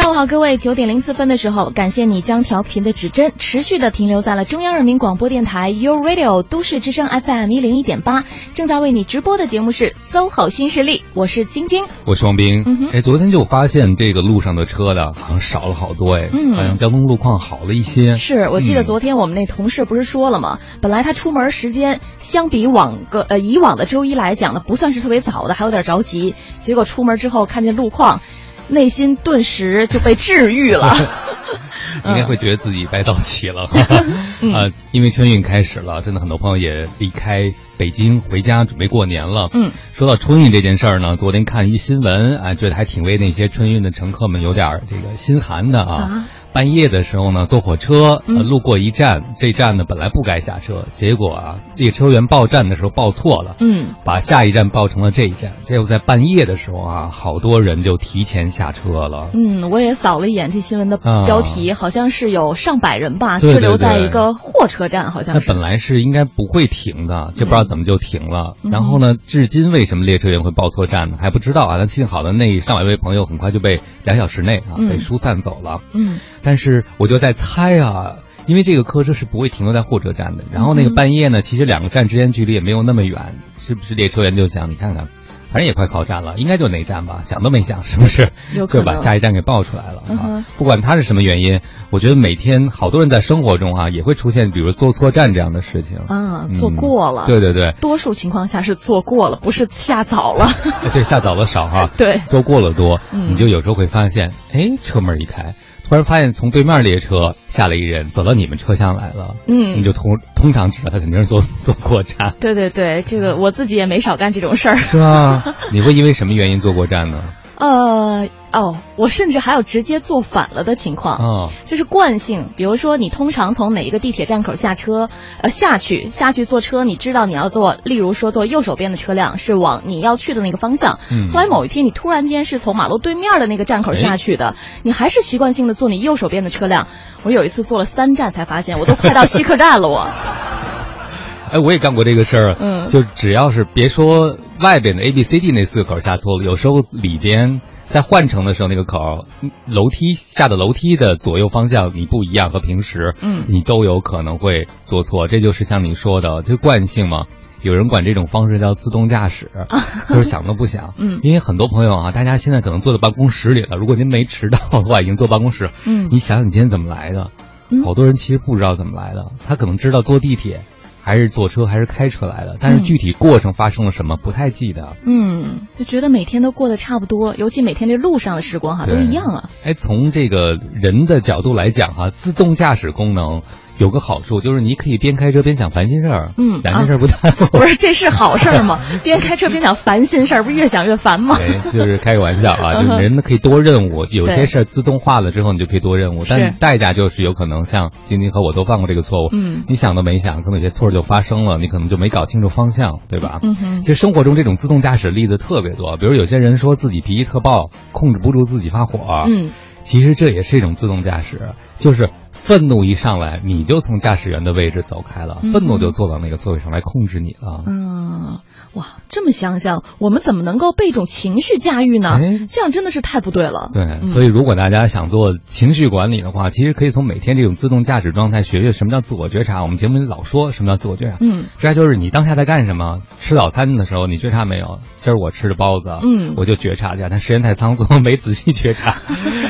[0.00, 8.22] 上午好，各位，九点零四分的时候，感谢你将调频的指针持续的停留在了中央人民广播电台 u Radio 都市之声 FM 一零一点八，
[8.54, 12.64] 正在为你直播的节目是 SOHO 新势力，我是晶晶，我是王斌。
[12.92, 18.14] 哎，昨天就发现这个路上的车的好像少了好多哎，嗯好像交通路况好了一些。
[18.14, 20.60] 是我记得嗯昨天我们那同事不是说了吗？
[20.80, 26.36] 本来他出门时间相比往个呃以往的周一来讲呢，不算是特别早的，还有点着急。
[26.58, 28.20] 结果出门之后看见路况，
[28.68, 30.94] 内心顿时就被治愈了。
[32.04, 33.68] 应该会觉得自己白到齐了，
[34.92, 39.48] 因为春运开始了，真的很多朋友也离开北京回家准备过年了。
[39.52, 45.94] 嗯，说到春运这件事儿呢，昨天看一新闻啊，觉得还挺为那些春运的乘客们有点儿这个心寒的啊。
[45.94, 59.30] 啊半夜的时候呢，坐火车，路过一站，这站呢本来不该下车，结果啊，列车员报站的时候报错了，嗯，把下一站报成了这一站，结果在半夜的时候啊，好多人就提前下车了。
[59.34, 65.46] 嗯，我也扫了一眼这新闻的啊标题，好像是有上百人吧，滞留在一个货车站，好像是。
[65.46, 68.56] 本来是应该不会停的，就不知道怎么就停了。
[68.64, 71.18] 嗯然后呢，至今为什么列车员会报错站呢？
[71.20, 71.76] 还不知道啊。
[71.78, 75.82] 那幸好的那上百位朋友很快就被两小时内啊嗯被疏散走了。
[75.92, 76.18] 嗯
[76.48, 80.44] 但是我就在猜啊，因为这个客车是不会停留在货车站的。
[80.50, 83.94] 然后那个嗯半夜呢，其实两个站之间距离也没有那么远，是不是？
[83.94, 85.08] 列车员就想，你看看，
[85.52, 87.20] 反正也快靠站了，应该就哪站吧？
[87.22, 88.30] 想都没想，是不是？
[88.66, 90.42] 就把下一站给报出来了！
[90.56, 95.98] 不管他是什么原因，我觉得每天好多人在生活中啊也会出现，比如坐错站这样的事情。
[96.08, 97.26] 啊，嗯坐过了。
[97.26, 100.46] 对对对，多数情况下是坐过了，不是下早了。
[100.82, 105.54] 哎 对，下早了少哈， 对坐过了多，嗯你就有时候会发现，哎，车门一开，
[105.88, 114.76] 突然发现从对面列车下来一人，走到你们车厢来了，嗯你就通通常知道他肯定是坐 坐过站，对对对，这个我自己也没少干这种事儿。
[114.76, 115.56] 是啊？
[115.72, 117.24] 你会因为什么原因坐过站呢？
[117.58, 121.18] 呃，哦，我甚至还有直接坐反了的情况。
[121.18, 125.08] 哦，就是惯性，比如说你通常从哪一个地铁站口下车，
[125.42, 131.00] 呃下去下去坐车，你知道你要坐，例如说坐右手边的车辆是往你要去的那个方向。
[131.10, 134.54] 嗯后来某一天你突然间是从马路对面的那个站口下去的，
[134.84, 136.86] 你还是习惯性的坐你右手边的车辆。
[137.24, 140.08] 我有一次坐了三站才发现，我都快到西客站了我。
[141.50, 157.26] 哎，我也干过这个事儿，嗯就只要是别说外边的 A、B、C、D 那四个口下错了，有时候里边在换乘的时候那个口，嗯楼梯下的楼梯的左右方向你不一样，和平时，嗯你都有可能会做错，这就是像你说的，这惯性嘛。
[157.60, 159.50] 有人管这种方式叫自动驾驶，
[160.08, 160.94] 就是想都不想。
[160.96, 167.32] 嗯因为很多朋友啊，大家现在可能坐在办公室里了，如果您没迟到的话，已经坐办公室，嗯你想想你今天怎么来的？
[167.70, 170.60] 嗯好多人其实不知道怎么来的，他可能知道坐地铁，
[171.08, 174.94] 还是坐车，还是开车来的，但是嗯具体过程发生了什么不太记得。
[175.06, 179.48] 嗯，就觉得每天都过得差不多，尤其每天这路上的时光哈都一样啊。
[179.64, 183.40] 哎，从这个人的角度来讲哈、自动驾驶功能
[183.78, 187.46] 有个好处，就是你可以边开车边想烦心事儿，嗯两件事儿不耽误。
[187.58, 188.78] 不是，这是好事儿吗？
[189.02, 191.36] 边开车边想烦心事儿，不是越想越烦吗？
[191.38, 203.38] 对，就是开个玩笑啊，就是人可以多任务，有些事儿自动化了之后，你就可以多任务，但代价就是有可能像晶晶和我都犯过这个错误，嗯你想都没想，可能有些错就发生了，你可能就没搞清楚方向，对吧？
[203.42, 209.50] 嗯哼其实生活中这种自动驾驶例子特别多，比如有些人说自己脾气特暴，控制不住自己发火，嗯，
[209.84, 212.10] 其实这也是一种自动驾驶，就是
[212.48, 217.62] 愤怒一上来，你就从驾驶员的位置走开了，嗯愤怒就坐到那个座位上来控制你了。
[217.66, 218.38] 嗯，
[218.72, 222.08] 哇，这么想想，我们怎么能够被一种情绪驾驭呢？
[222.18, 223.68] 哎这样真的是太不对了。
[223.74, 229.62] 对，嗯所以如果大家想做情绪管理的话，其实可以从每天这种自动驾驶状态学学什么叫自我觉察。
[229.62, 233.00] 我们节目里老说什么叫自我觉察，嗯觉察就是你当下在干什么。
[233.20, 234.78] 吃早餐的时候，你觉察没有？
[235.00, 238.96] 今儿我吃的包子，嗯我就觉察一下，但时间太仓促， 没仔细觉察。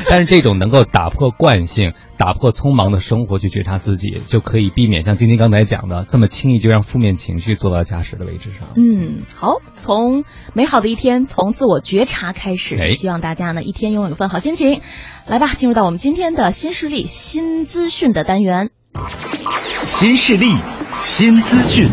[0.09, 8.69] 但是这种能够打破惯性、打破匆忙的生活去觉察自己，就可以避免像晶晶刚才讲的这么轻易就让负面情绪坐到驾驶的位置上。
[8.75, 10.23] 嗯，好，从
[10.53, 14.81] 美好的一天，从自我觉察开始，哎希望大家呢一天拥有一份好心情。
[15.27, 18.69] 来吧，进入到我们今天的新势力新资讯的单元。
[19.85, 20.55] 新势力，
[21.03, 21.87] 新资讯。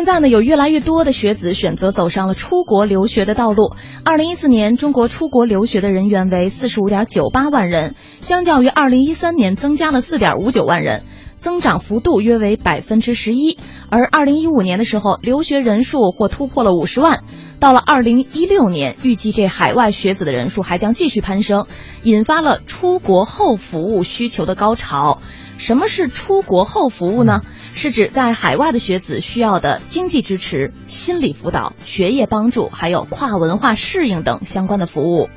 [0.00, 3.74] 现在呢，有越来越多的学子选择走上了出国留学的道路。
[4.02, 11.02] 二零一四年，中国出国留学的人员为四十五点九八万人，相较于二零一三年增加了四点五九万人，
[11.36, 13.58] 增长幅度约为百分之十一。
[13.90, 17.22] 而二零一五年的时候，留学人数或突破了五十万。
[17.58, 21.66] 到了二零一六年，预计这海外学子的人数还将继续攀升，
[22.04, 25.20] 引发了出国后服务需求的高潮。
[25.60, 27.42] 什么是出国后服务呢？
[27.74, 35.28] 是指在海外的学子需要的经济支持、心理辅导、学业帮助，还有跨文化适应等相关的服务。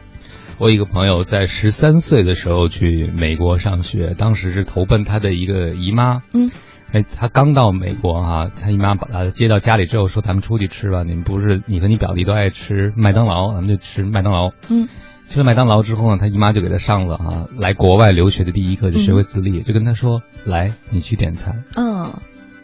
[0.60, 6.22] 我一个朋友在十三岁的时候去美国上学，当时是投奔他的一个姨妈。
[6.34, 6.50] 嗯，
[6.94, 14.88] 哎，他刚到美国哈，他姨妈把他接到家里之后说：“咱们出去吃吧，你们不是你和你表弟都爱吃麦当劳，咱们就吃麦当劳。”嗯。
[15.34, 22.12] 去了麦当劳之后呢，他姨妈就给他上了啊，来国外留学的第一课就学会自立，就跟他说：“来，你去点餐。”嗯，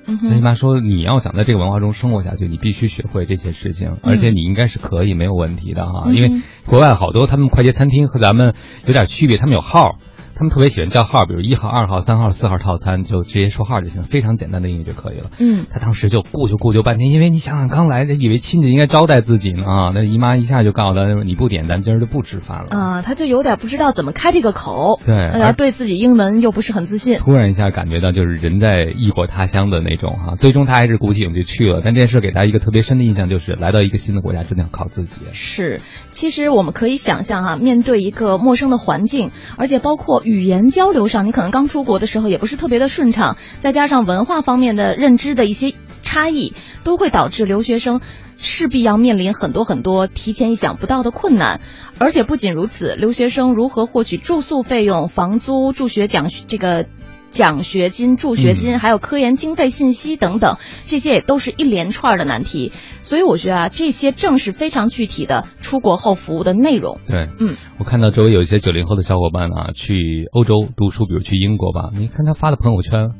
[0.05, 8.53] 他姨妈说：“你要想在这个文化中生活下去，你必须学会这些事情，而且你应该是可以没有问题的哈，因为国外好多他们快捷餐厅和咱们
[8.85, 9.97] 有点区别，他们有号。”
[10.39, 15.31] 他们特别喜欢叫号，比如一号、二号、三号、四号套餐，就直接说号就行，非常简单的英语就可以了。
[15.37, 35.19] 嗯，他当时就顾就顾就半天，因为你想想刚来，以为亲戚应该招待自己呢啊，那姨妈一下就告诉他，你不点，咱今儿就不吃饭了啊，他就有点不知道怎么开这个口，对，然后对自己英文又不是很自信，突然一下感觉到就是人在异国他乡的那种哈，最终他还是鼓起勇气去了，但这件事给他一个特别深的印象，就是来到一个新的国家真的要靠自己。
[35.33, 35.81] 是，
[36.11, 41.07] 其实我们可以想象哈，面对一个陌生的环境，而且包括语言交流。
[41.07, 45.73] 上你可能刚出国的时候也不是特别的顺畅，再加上文化方面的认知的一些
[46.03, 46.53] 差异，
[46.83, 48.01] 都会导致留学生
[48.37, 51.61] 势必要面临很多很多提前意想不到的困难。
[51.97, 56.85] 而且不仅如此，留学生如何获取住宿费用、房租、助学奖这个。
[57.29, 62.71] 奖学金、助学金，还有科研经费信息等等，这些也都是一连串的难题。
[63.03, 66.99] 所以我觉得啊，这些正是非常具体的出国后服务的内容。
[67.07, 73.11] 对，嗯，我看到周围有一些九零后的小伙伴啊，去欧洲读书，比如去英国吧，你看他发的朋友圈。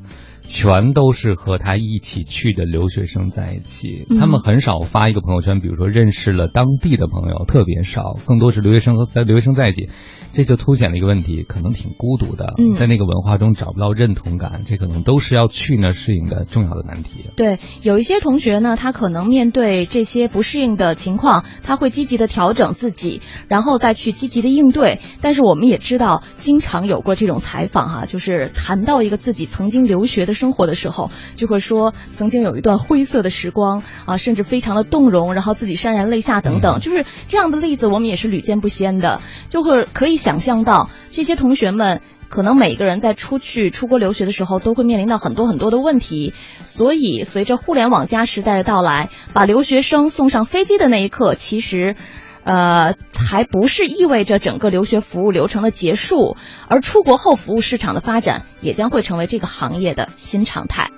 [0.50, 9.90] 全都是和他一起去的留学生在一起，他们很少发一个朋友圈，比如说认识了当地的朋友，特别少，更多是留学生和在留学生在一起，
[10.34, 17.26] 这就凸显了一个问题，可能挺孤独的，在那个文化中找不到认同感，这可能都是要去那适应的重要的难题。
[17.38, 25.00] 对，有一些同学呢，他可能面对这些不适应的情况，他会积极的调整自己，然后再去积极的应对。
[25.22, 30.39] 但是我们也知道，经常有过这种采访哈，就是谈到一个自己曾经留学的。
[30.40, 39.20] 生活的时候，就会说曾经有一段灰色的时光啊，甚至非常的动容，然后自己潸然泪下等等，就是这样的例子，我们也是屡见不鲜的。
[39.50, 46.34] 就会可以想象到，这些同学们可能每个人在出去出国留学的时候，都会面临到很多很多的问题。
[46.62, 51.96] 所以，随着互联网加时代的到来，把留学生送上飞机的那一刻，其实。
[52.50, 56.36] 呃，还不是意味着整个留学服务流程的结束，
[56.68, 60.90] 而出国后服务市场的发展也将会成为这个行业的新常态。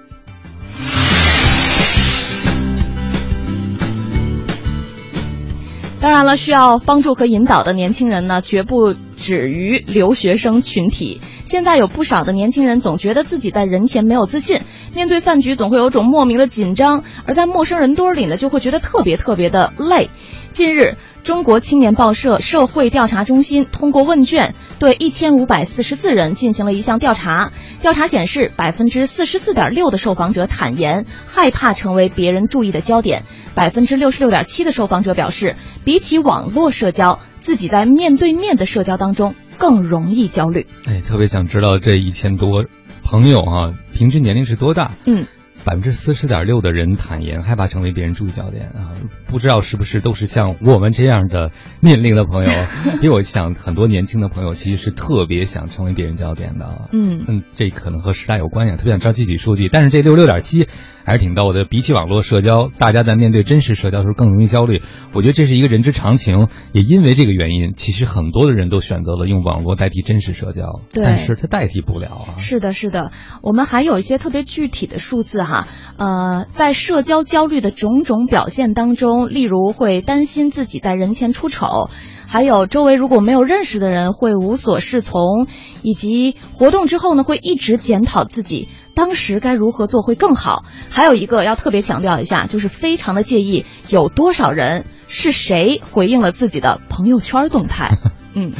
[6.00, 11.19] 当然了，需要帮助和引导的年轻人呢，绝不止于留学生群体。
[11.44, 14.62] 现在有不少的年轻人总觉得自己在人前没有自信，
[14.95, 20.09] 面对饭局总会有种莫名的紧张，而在陌生人堆里呢，就会觉得特别特别的累。
[20.53, 20.95] 近日。
[21.23, 27.51] 中国青年报社社会调查中心通过问卷，对一千五百四十四人进行了一项调查。
[27.81, 33.23] 调查显示，百分之四十四点六的受访者坦言害怕成为别人注意的焦点，
[33.53, 40.65] 百分之六十六点七的受访者表示，比起网络社交，自己在面对面的社交当中更容易焦虑。
[40.88, 42.65] 哎，特别想知道这一千多
[43.03, 44.91] 朋友啊，平均年龄是多大？
[45.06, 45.27] 嗯。
[45.63, 48.91] 百分之四十点六的人坦言害怕成为别人注意焦点啊，
[49.27, 52.51] 不知道是不是都是像我们这样的年龄的朋友？
[53.01, 56.89] 因为我想很多年轻的朋友其实是特别想成为别人焦点的。
[56.91, 59.69] 嗯嗯，这可能和时代有关系，特别想知道具体数据。
[59.69, 60.67] 但是这六六点七
[61.05, 61.65] 还是挺逗的。
[61.65, 64.81] 比起网络社交，大家在面对真实社交的时候更容易焦虑。
[65.13, 66.48] 我觉得这是一个人之常情。
[66.72, 70.81] 也因为这个原因，其实很多的人都选择了用网络代替真实社交。
[70.93, 72.38] 对，但是它代替不了啊。
[72.38, 73.12] 是的，是的。
[73.41, 75.67] 我们还有一些特别具体的数字哈。
[75.98, 81.89] 呃，在社交焦虑的种种表现当中，例如会担心自己在人前出丑，
[82.27, 85.48] 还有周围如果没有认识的人会无所适从，
[85.84, 90.63] 以及活动之后呢会一直检讨自己当时该如何做会更好。
[90.89, 97.98] 还有一个要特别强调一下，就是非常的介意有多少人是谁回应了自己的朋友圈动态。
[98.36, 98.53] 嗯。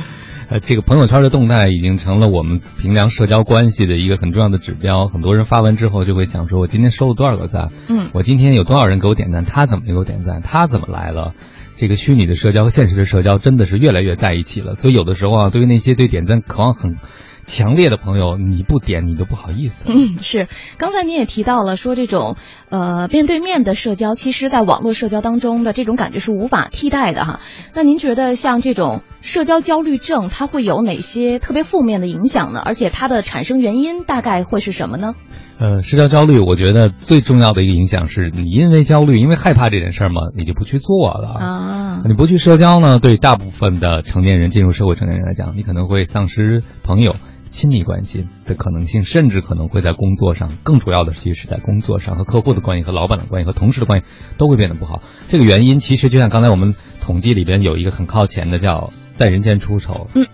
[0.50, 5.08] 呃，这个朋友圈的动态已经成了我们评量社交关系的一个很重要的指标。
[5.08, 7.70] 很多人发完之后就会讲说：“我今天收了多少个赞？
[7.88, 9.46] 嗯，我今天有多少人给我点赞？
[9.46, 10.42] 他怎么没给我点赞？
[10.42, 11.36] 他怎么来了？”
[11.80, 14.76] 这个虚拟的社交和现实的社交真的是越来越在一起了。
[14.76, 16.98] 所以有的时候啊，对于那些对点赞渴望很
[17.46, 19.86] 强烈的朋友，你不点你都不好意思。
[19.90, 20.48] 嗯，是。
[20.78, 22.36] 刚才您也提到了说这种
[22.70, 27.40] 呃面对面的社交，其实在网络社交当中的这种感觉是无法替代的哈。
[27.74, 32.62] 那您觉得像这种社交焦虑症，它会有哪些特别负面的影响呢？
[32.64, 35.16] 而且它的产生原因大概会是什么呢？
[35.62, 42.02] 呃，社交焦虑，我觉得最重要的一个影响是你因为焦虑，因为害怕这件事儿嘛，你就不去做了啊。
[42.04, 47.16] 你不去社交呢，对大部分的成年人进入社会成年人来讲，你可能会丧失朋友、
[47.52, 54.06] 亲密关系的可能性，甚至可能会在工作上，更主要的其实是在工作上和客户的关系、和老板的关系、和同事的关系
[54.40, 55.04] 都会变得不好。
[55.30, 60.10] 这个原因其实就像刚才我们统计里边有一个很靠前的，叫在人间出丑。
[60.16, 60.26] 嗯。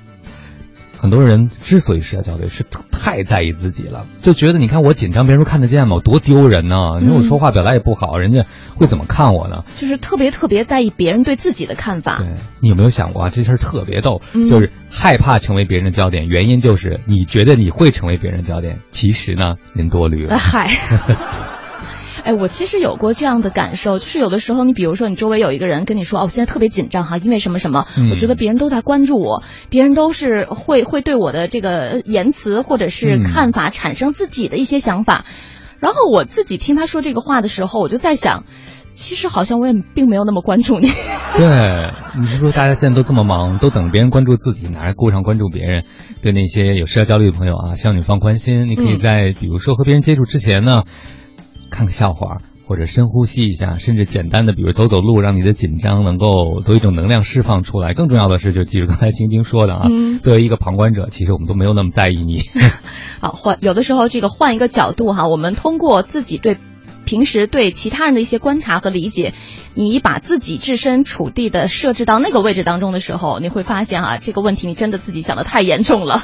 [0.97, 5.95] 很多人之所以社交焦虑，是太在意自己了，就觉得你看我紧张，别人看得见吗？
[5.95, 6.99] 我多丢人呢！
[6.99, 9.63] 你说我说话表达也不好，人家会怎么看我呢？
[9.75, 12.17] 就是特别特别在意别人对自己的看法。
[12.17, 12.27] 对
[12.59, 13.29] 你有没有想过啊？
[13.29, 20.37] 这事儿特别逗，就是害怕成为别人的焦点，原因就是你觉得你会成为别人的焦点，其实呢，您多虑了。
[20.37, 20.67] 嗨。
[22.27, 35.23] 哎，我其实有过这样的感受，就是有的时候，你比如说，你周围有一个人跟你说，哦，我现在特别紧张哈，因为什么什么，我觉得别人都在关注我，别人都是会会对我的这个言辞或者是看法产生自己的一些想法，
[35.79, 38.43] 然后我自己听他说这个话的时候，我就在想，
[38.91, 40.89] 其实好像我也并没有那么关注你。
[41.37, 45.85] 对，你是说大家现在都这么忙，都等别人关注自己，哪还顾上关注别人？
[46.21, 50.83] 对那些有社交焦虑的朋友啊，希望你放宽心，你可以在比如说和别人接触之前呢。
[51.69, 57.93] 看个笑话，或者深呼吸一下，甚至简单的，比如走走路，让你的紧张能够做一种能量释放出来。
[57.93, 59.87] 更重要的是，就记住刚才晶晶说的啊，
[60.21, 62.41] 作为一个旁观者，其实我们都没有那么在意你。
[63.19, 66.57] 好，换有的时候这个换一个角度哈，我们通过自己对
[67.05, 69.33] 平时对其他人的一些观察和理解，
[69.75, 76.23] 你把自己置身处地的设置到那个位置当中的时候，你会发现啊，这个问题你真的自己想的太严重了。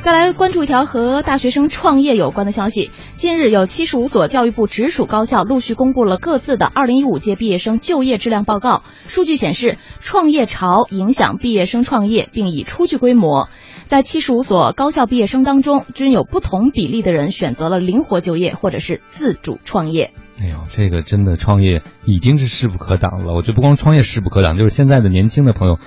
[0.00, 2.92] 再来关注一条和大学生创业有关的消息。
[3.16, 8.84] 近日，有七十五所教育部直属高校陆续公布了各自的二零一五届毕业生就业质量报告。
[9.06, 13.48] 数据显示，创业潮影响毕业生创业，并已初具规模。
[13.86, 20.12] 在七十五所高校毕业生当中，均有不同比例的人选择了灵活就业或者是自主创业。
[20.40, 23.34] 哎呦，这个真的创业已经是势不可挡了。
[23.34, 25.78] 我觉得不光创业势不可挡，就是现在的年轻的朋友。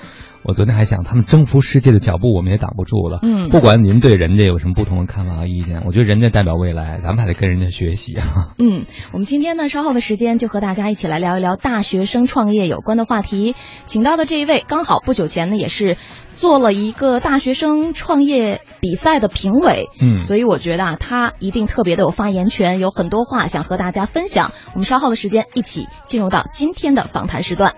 [0.44, 3.20] 我昨天还想，他们征服世界的脚步，我们也挡不住了。
[3.22, 8.50] 嗯，不管您对人家有什么不同的看法和意见，我觉得人家代表未来，咱们还得跟人家学习啊。
[8.58, 13.56] 嗯，我们今天呢，稍后的时间就和大家一起来聊一聊大学生创业有关的话题。
[13.86, 15.98] 请到的这一位，刚好不久前呢，也是
[16.34, 19.90] 做了一个大学生创业比赛的评委。
[20.02, 24.52] 嗯，所以我觉得啊，他一定特别的有发言权，有很多话想和大家分享。
[24.74, 27.76] 我们稍后的时间一起进入到今天的访谈时段。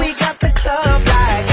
[0.00, 1.51] We got the club like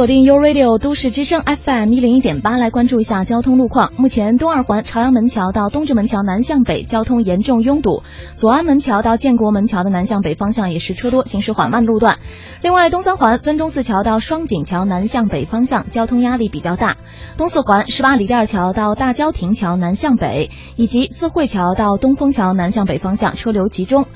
[0.00, 3.92] 锁定 u Radio 都市之声 FM 一零一点八，来关注一下交通路况。
[3.98, 8.02] 目前东二环朝阳门桥到东直门桥南向北交通严重拥堵，
[8.34, 12.16] 左安门桥到建国门桥的南向北方向也是车多，行驶缓慢路段。
[12.62, 16.96] 另外，东三环分钟寺桥到双井桥南向北方向交通压力比较大，
[17.36, 24.06] 东四环十八里店桥到大郊亭桥南向北，以及四惠桥到东风桥南向北方向车流集中。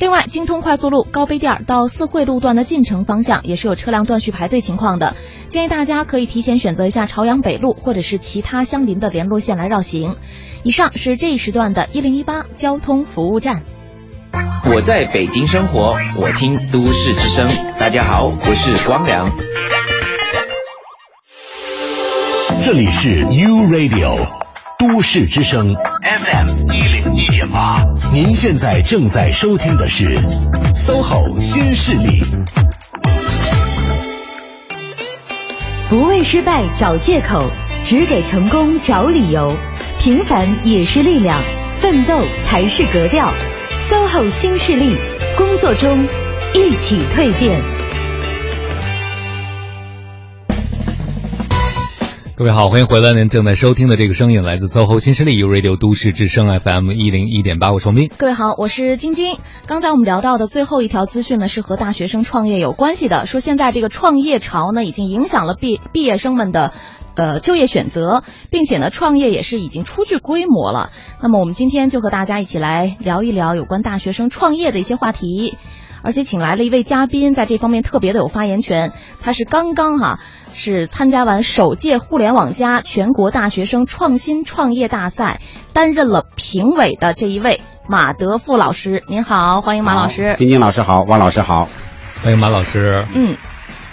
[0.00, 5.16] 另外，京通快速路高碑店到四惠路段的进城方向也是有车辆断续排队情况的，
[5.48, 10.14] 建议大家可以提前选择一下朝阳北路或者是其他相邻的联络线来绕行。
[10.62, 13.62] 以上是这一时段的一零一八交通服务站。
[14.70, 17.48] 我在北京生活，我听都市之声。
[17.78, 19.32] 大家好，我是光良。
[22.62, 24.47] 这里是 U Radio。
[24.78, 27.82] 都市之声 FM 一零一点八，
[28.12, 30.16] 您现在正在收听的是
[30.72, 32.22] SOHO 新势力。
[35.90, 37.42] 不为失败找借口，
[37.82, 39.52] 只给成功找理由。
[39.98, 41.42] 平凡也是力量，
[41.80, 42.16] 奋斗
[42.46, 43.34] 才是格调。
[43.90, 44.96] SOHO 新势力，
[45.36, 46.06] 工作中
[46.54, 47.60] 一起蜕变。
[52.38, 53.14] 各位好，欢迎回来。
[53.14, 58.12] 您正在收听的这个声音来自搜狐新势力 U Radio 都市之声 FM 一零一点八，我是王斌。
[58.16, 59.38] 各位好，我是晶晶。
[59.66, 63.26] 刚才我们聊到的最后一条资讯呢，是和大学生创业有关系的。
[63.26, 66.72] 说现在这个创业潮呢，已经影响了毕毕业生们的
[67.16, 70.90] 呃就业选择，并且呢，创业也是已经初具规模了。
[71.20, 75.56] 那么我们今天就和大家一起来聊一聊有关大学生创业的一些话题，
[76.04, 78.92] 而且请来了一位嘉宾，在这方面特别的有发言权。
[79.20, 80.20] 他是刚刚哈。
[80.58, 85.40] 是参加完首届互联网加全国大学生创新创业大赛，
[85.72, 90.34] 担任了评委的这一位马德富老师，您好，欢迎马老师。
[90.36, 91.68] 晶晶老师好，汪老师好，
[92.24, 93.06] 欢迎马老师。
[93.14, 93.36] 嗯，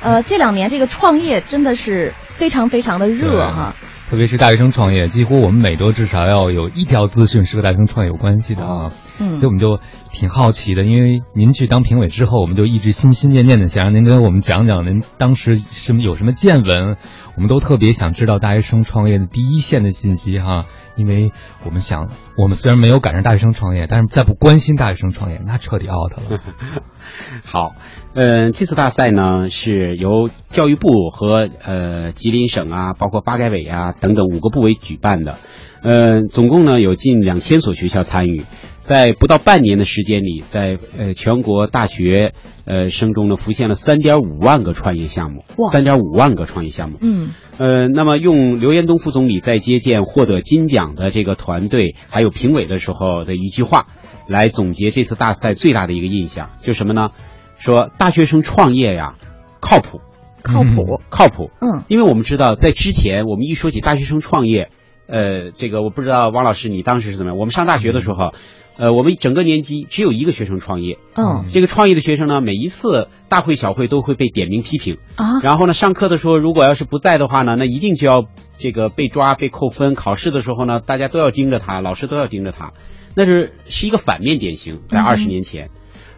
[0.01, 3.75] 呃，这两年这个创业真的是非常非常的热哈。
[4.10, 8.89] 特别是大学生创业，几乎我们每周至少要有一条资讯是和大学生创业有关系的啊。
[9.19, 9.80] 嗯，所以我们就
[10.12, 16.97] 挺好奇的，因为您去当评委之后，我们就一直心心念念的想让您跟我们讲讲您当时什么有什么见闻，
[17.36, 20.65] 我们都特别想知道大学生创业的第一线的信息哈。
[20.97, 21.34] 因为
[21.65, 26.39] 我们想，我们虽然没有赶上大学生创业，但是再不关心大学生创业，那彻底 out 了。
[27.43, 27.75] 好，
[28.13, 35.38] 嗯，这次大赛呢是由教育部和呃吉林省啊，包括发改委啊等等五个部委举办的，
[35.82, 38.45] 嗯，总共呢有近两千所学校参与。
[38.86, 42.34] 在不到半年的时间里，在呃全国大学
[42.65, 47.00] 呃生中呢，浮现了三点五万个创业项目，三点五万个创业项目。
[47.02, 53.88] 嗯，呃，那么用刘延东副总理在接见获得金奖的这个团队还有评委的时候的一句话，
[54.28, 57.10] 来总结这次大赛最大的一个印象，就什么呢？
[57.58, 59.15] 说大学生创业呀，
[59.62, 60.00] 靠谱，
[60.43, 61.50] 靠谱，靠谱。
[61.60, 64.69] 嗯，因为我们知道，在之前我们一说起大学生创业，
[65.08, 67.39] 呃，这个我不知道王老师你当时是怎么样？
[67.39, 68.36] 我们上大学的时候。
[68.77, 70.97] 呃，我们整个年级只有一个学生创业。
[71.15, 75.39] 嗯，这个创业的学生呢，每一次大会小会都会被点名批评啊。
[75.41, 78.25] 然后呢，上课的时候如果要是不在的话呢，那一定就要
[78.57, 79.95] 这个被抓、被扣分。
[79.95, 82.73] 考试的时候呢，大家都要盯着他，老师都要盯着他，
[83.15, 85.69] 那是是一个反面典型，在二十年前。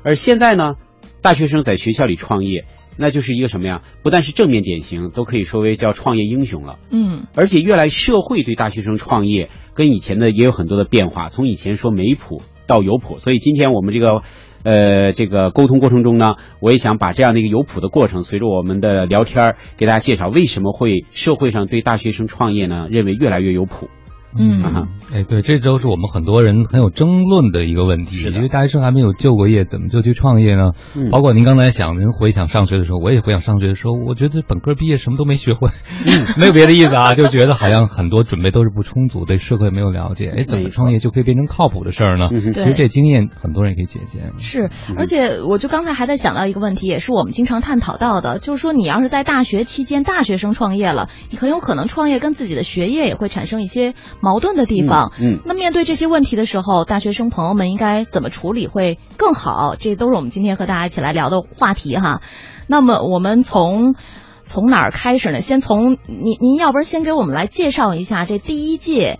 [0.04, 0.74] 而现在呢，
[1.22, 2.66] 大学生在学校里创业。
[3.00, 3.84] 那就是一个什么呀？
[4.02, 6.80] 不但是正面典型，都可以说为叫创业英雄了。
[6.90, 13.20] 嗯，而且越来社会对大学生创业跟以前的也有很多的变化，从以前说没谱到有谱。
[13.20, 14.24] 所以今天我们这个，
[14.64, 23.88] 呃，这个沟通过程中呢，我也想把这样的一个有谱的过程，随着我们的聊天给大家介绍，为什么会社会上对大学生创业呢认为越来越有谱。
[24.36, 28.18] 嗯，哎，对，这都是我们很多人很有争论的一个问题。
[28.32, 30.72] 因为大学生还没有就过业，怎么就去创业呢？
[30.96, 35.70] 嗯，包括您刚才想，您回想上学的时候，我也回想上学的时候，我觉得本科毕业什么都没学会，
[36.38, 40.34] 没有别的意思啊，就觉得好像很多准备都是不充足，对社会没有了解。
[40.36, 42.30] 哎，怎么创业就可以变成靠谱的事儿呢？
[42.30, 44.34] 其实这经验很多人也可以借鉴。
[44.38, 53.94] 是，而且我就刚才还在想到一个问题，也是我们经常探讨到的，就是说你要是在大学期间大学生创业了，你很有可能创业跟自己的学业也会产生一些
[54.28, 55.14] 矛盾的地方。
[55.22, 59.76] 嗯，那面对这些问题的时候，大学生朋友们应该怎么处理会更好？
[59.80, 62.20] 这都是我们今天和大家一起来聊的话题哈。
[62.68, 63.96] 那么我们从
[64.44, 65.38] 从哪儿开始呢？
[65.38, 69.20] 先从您您要不然先给我们来介绍一下这第一届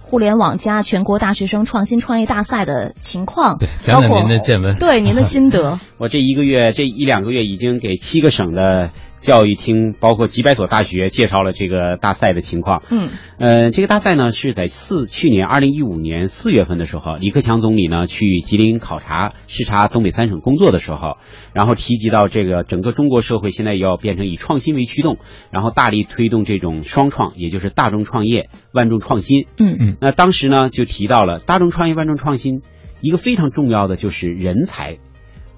[0.00, 5.78] 互联网加全国大学生创新创业大赛的情况，对，讲讲您的见闻，对您的心得。
[5.98, 12.82] 我这一个月这一两个月已经给七个省的教育厅，包括几百所大学介绍了这个大赛的情况。
[12.90, 21.16] 嗯，呃，这个大赛呢是在四去年二零一五年四月份的时候，李克强总理呢去吉林考察视察东北三省工作的时候，
[21.52, 25.18] 然后提及到这个整个中国社会现在要变成以创新为驱动，
[25.50, 29.46] 然后大力推动这种双创，也就是大众创业、万众创新。
[29.58, 32.60] 嗯嗯那当时呢就提到了大众创业、万众创新，
[33.00, 34.98] 一个非常重要的就是人才。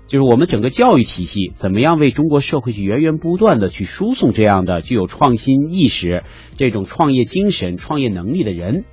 [0.08, 6.24] 就是我们整个教育体系怎么样为中国社会去源源不断的去输送这样的具有创新意识、
[6.56, 8.84] 这种创业精神、创业能力的人。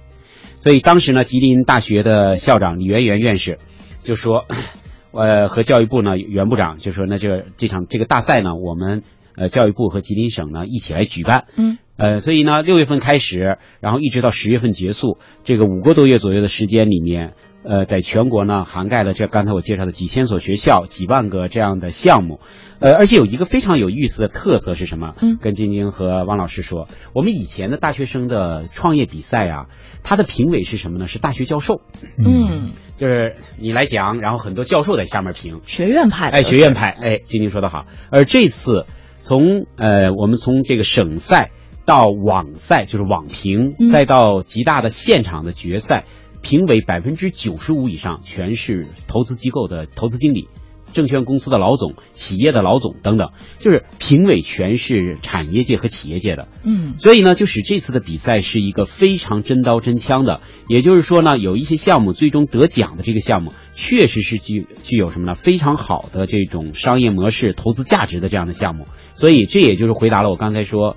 [0.57, 3.59] 所以当时呢，吉林大学的校长李元元院士
[4.03, 4.45] 就说，
[5.13, 9.01] 呃，和教育部呢袁部长就说，那这个这场这个大赛呢，我们
[9.37, 11.45] 呃教育部和吉林省呢一起来举办。
[11.55, 17.35] 嗯呃，所以呢，六月份开始，然后一直到十月份结束，这个五个多月左右的时间里面，
[17.67, 22.39] 呃，在全国呢涵盖了这刚才我介绍的几千所学校、几万个这样的项目，
[22.79, 25.15] 呃，而且有一个非常有意思的特色是什么？
[25.21, 25.37] 嗯。
[25.41, 29.67] 跟晶晶和汪老师说，我们以前的大学生的创业比赛啊，
[30.03, 31.07] 他的评委是什么呢？
[31.07, 31.81] 是大学教授，
[32.17, 37.85] 嗯，就是你来讲，然后很多教授在下面评，学院派，哎，学院派，哎，晶晶说的好。
[38.11, 38.85] 而这次
[39.17, 41.51] 从呃，我们从这个省赛
[41.85, 43.89] 到网赛，就是网评，嗯。
[43.89, 46.05] 再到极大的现场的决赛，
[46.45, 50.47] 评委百分之九十五以上全是投资机构的投资经理。
[50.93, 60.39] 证券公司的老总、企业的老总等等，就是评委全是产业界和企业界的，嗯所以呢，就使这次的比赛是一个非常真刀真枪的。
[60.69, 65.35] 也就是说呢，有一些项目最终得奖的这个项目，确实是具具有什么呢？
[65.35, 68.85] 非常好的这种商业模式、投资价值的这样的项目。
[69.15, 70.95] 所以这也就是回答了我刚才说，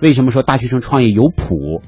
[0.00, 1.82] 为什么说大学生创业有谱？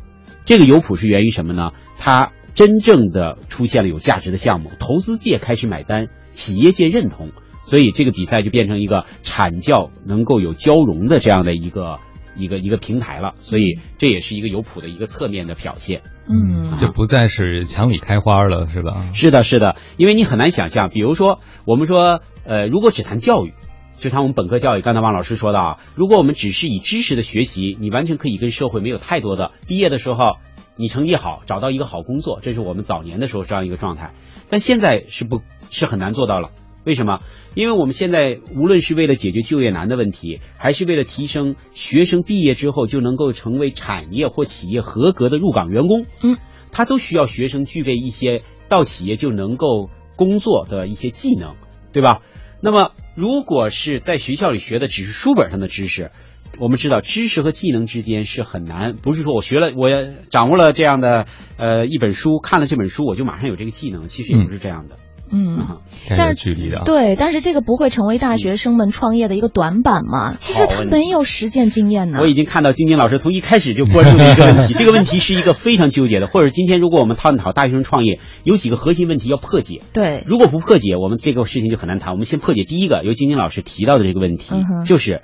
[0.44, 1.70] 这个有谱是源于什么呢？
[1.96, 7.30] 它真正的出现了有价值的项目，投资界开始买单，企业界认同，
[7.64, 11.98] 所以这个比赛就变成一个产教能够有交融的这样的一个
[12.36, 13.34] 一个一个平台了。
[13.38, 16.02] 所以这也是一个有谱的一个侧面的表现。
[16.28, 19.10] 嗯就不再是墙里开花了，是吧？
[19.12, 23.54] 是的，是的，因为你很难想象，比如说我们说，呃，如果只谈教育。
[23.98, 29.52] 就像我们本科教育，刚才王老师说的啊，如果我们只是以知识的学习，你完全可以跟社会没有太多的。
[29.68, 30.38] 毕业的时候，
[30.76, 34.14] 你成绩好，找到一个好工作，这是我们早年的时候这样一个状态。
[34.48, 36.50] 但现在是不是很难做到了？
[36.85, 37.20] 为什么？
[37.54, 46.38] 因为我们现在无论是为了解决就业难的问题，还是为了提升学生毕业之后就能够成为产业或企业合格的入岗员工，嗯，
[46.72, 51.54] 他都需要学生具备一些到企业就能够工作的一些技能，
[51.92, 52.20] 对吧？
[52.61, 56.11] 那么，如果是在学校里学的只是书本上的知识，
[56.58, 59.90] 我们知道知识和技能之间是很难，不是说我学了，我
[60.30, 64.96] 掌握了这样的呃一本书，看了这本书我就马上有这个技能，其实也不是这样的。
[65.32, 65.56] 嗯。
[65.58, 66.82] 啊还是距离的啊。
[66.84, 70.34] 对，但是这个不会成为大学生们创业的一个短板吗？
[70.40, 72.18] 其实他没有实践经验呢。
[72.20, 79.82] 我已经看到晶晶老师从一开始就关注了一个问题， 这个问题是一个非常纠结的，或者今天如果我们探讨大学生创业，有几个核心问题要破解。
[79.94, 82.12] 对，如果不破解，我们这个事情就很难谈。
[82.12, 85.22] 我们先破解第一个，由晶晶老师提到的这个问题，嗯就是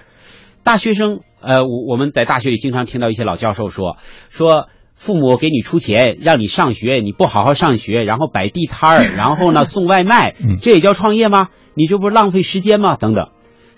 [0.62, 3.96] 大学生，呃，我我们在大学里经常听到一些老教授说，
[4.28, 11.48] 说父母给你出钱让你上学，你不好好上学，然后摆地摊儿， 然后呢送外卖嗯，这也叫创业吗？
[11.74, 12.96] 你这不是浪费时间吗？
[12.96, 13.28] 等等。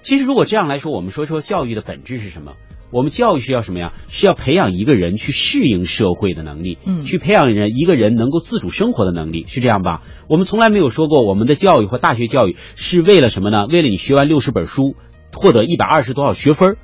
[0.03, 2.55] 其实如果这样来说，我们说说教育的本质是什么？
[2.91, 3.93] 我们教育是要什么呀？
[4.09, 10.03] 是要培养一个人去适应社会的能力，嗯去培养人一个人能够自主生活的能力，是这样吧？
[10.29, 13.67] 我们从来没有说过我们的教育或大学教育是为了什么呢？
[13.71, 14.97] 为了你学完六十本书，
[15.41, 16.77] 获得一百二十多少学分儿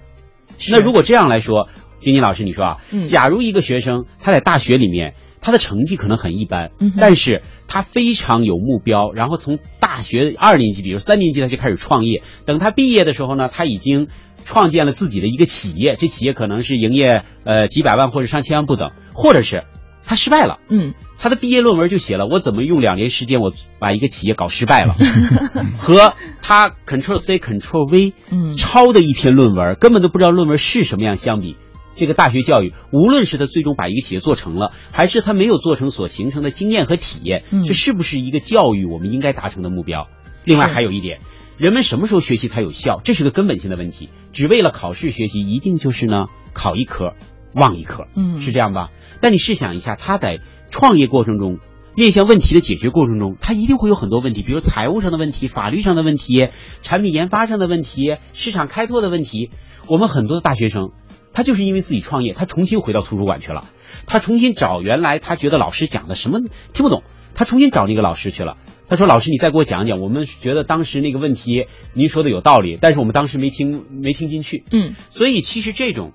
[0.71, 1.69] 那如果这样来说，
[2.01, 14.09] 丁丁老师，你说啊，嗯假如一个学生他在大学里面，他的成绩可能很一般，嗯但是他非常有目标，然后从大学二年级，比如三年级他就开始创业，等他毕业的时候呢，他已经
[14.47, 19.64] 创建了自己的一个企业，这企业可能是营业呃几百万或者上千万不等，或者是
[20.05, 20.59] 他失败了。
[20.71, 24.94] 嗯他的毕业论文就写了我怎么用两年时间我把一个企业搞失败了，
[25.79, 31.57] 和他 Control C Control V 嗯抄的一篇论文，根本都不知道论文是什么样相比。
[31.94, 40.09] 这个大学教育，无论是他最终把一个企业做成了，还是他没有做成所形成的经验和体验，嗯这是不是一个教育我们应该达成的目标？
[40.44, 41.20] 另外还有一点，
[41.57, 43.00] 人们什么时候学习才有效？
[43.02, 44.11] 这是个根本性的问题。
[44.35, 47.14] 只为了考试学习，一定就是呢考一科
[47.57, 48.90] 忘一科，嗯是这样吧？
[49.21, 50.40] 但你试想一下，他在
[50.71, 51.59] 创业过程中。
[51.99, 56.49] 面向问题的解决过程中，他一定会有很多问题，比如财务上的问题、法律上的问题、
[56.83, 59.49] 产品研发上的问题、市场开拓的问题。
[59.87, 60.90] 我们很多的大学生，
[61.33, 63.64] 他就是因为自己创业，他重新回到图书馆去了，
[64.07, 66.40] 他重新找原来他觉得老师讲的什么
[66.75, 67.03] 听不懂，
[67.35, 68.59] 他重新找那个老师去了。
[68.88, 69.99] 他说：“老师，你再给我讲讲。
[69.99, 74.62] 我们觉得当时那个问题您说的有道理，但是我们当时没听没听进去。
[74.71, 76.12] 嗯，所以其实这种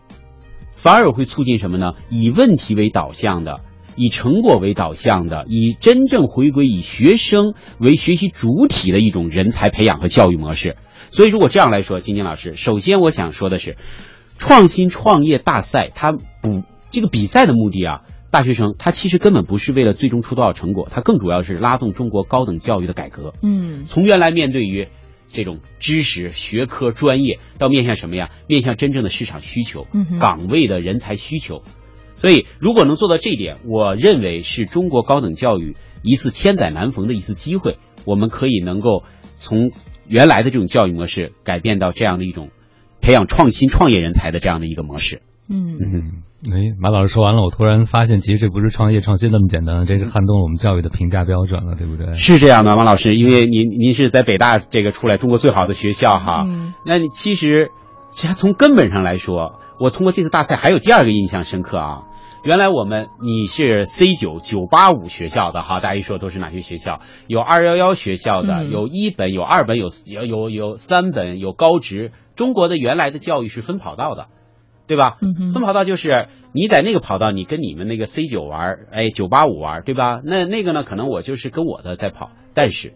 [0.82, 1.94] 反而会促进什么呢？
[2.10, 3.62] 以问题为导向的，
[3.96, 10.78] 以成果为导向的，以真正回归以学生为学习主体的一种人才培养和教育模式。
[11.12, 13.78] 所以如果这样来说，金金老师，首先我想说的是，
[14.40, 23.34] 创新创业大赛它不这个比赛的目的啊。”大学生他其实根本不是为了最终出多少成果，他更主要是拉动中国高等教育的改革。
[23.42, 24.88] 嗯，从原来面对于
[25.34, 28.30] 这种知识、学科、专业，到面向什么呀？
[28.48, 29.88] 面向真正的市场需求、
[30.20, 31.64] 岗位的人才需求。
[32.16, 37.78] 所以，如果能做到这一点，我认为是中国高等教育一次千载难逢的一次机会。
[38.06, 39.04] 我们可以能够
[39.36, 39.72] 从
[40.08, 42.50] 原来的这种教育模式改变到这样的一种
[43.00, 45.22] 培养创新创业人才的这样的一个模式。
[45.52, 46.24] 嗯嗯。
[46.52, 52.14] 哎，马老师说完了，我突然发现，其实这不是创业创新那么简单，这是撼动了我们教育的评价标准了，对不对？
[52.14, 56.46] 是这样的，马老师，因为您您是在北大这个出来，中国最好的学校哈。
[56.48, 56.74] 嗯。
[56.84, 57.70] 那你其实，
[58.12, 62.02] 从根本上来说，我通过这次大赛还有第二个印象深刻啊。
[62.44, 67.02] 原来我们你是 C 九九八五学校的哈，大家一说都是哪些学校？
[67.28, 72.12] 有二幺幺学校的，有一本，有二本，有有有有三本，有高职。
[72.36, 74.26] 中国的原来的教育是分跑道的。
[74.92, 75.20] 对吧？
[75.54, 80.20] 分跑道就是你在那个跑道，你跟你们那个 C 九玩，哎，九八五玩，对吧？
[80.22, 82.32] 那那个呢，可能我就是跟我的在跑。
[82.54, 82.94] 但是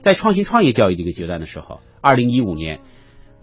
[0.00, 2.80] 在创新创业教育这个阶段的时候，二零一五年，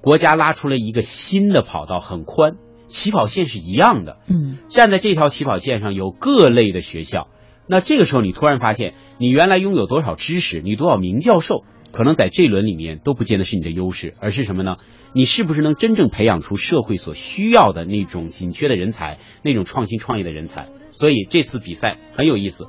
[0.02, 4.17] 国家拉出了一个新的跑道，很宽，起跑线是一样的。
[4.28, 7.30] 嗯，站在这条起跑线上有各类的学校。
[7.67, 11.63] 那这个时候，你突然发现，你原来拥有多少知识，你多少名教授，
[11.97, 14.75] 可能在这轮里面都不见得是你的优势，而是什么呢？
[15.13, 20.69] 你是不是能真正培养出社会所需要的那种紧缺的人才，那种创新创业的人才？
[20.91, 22.67] 所以这次比赛很有意思，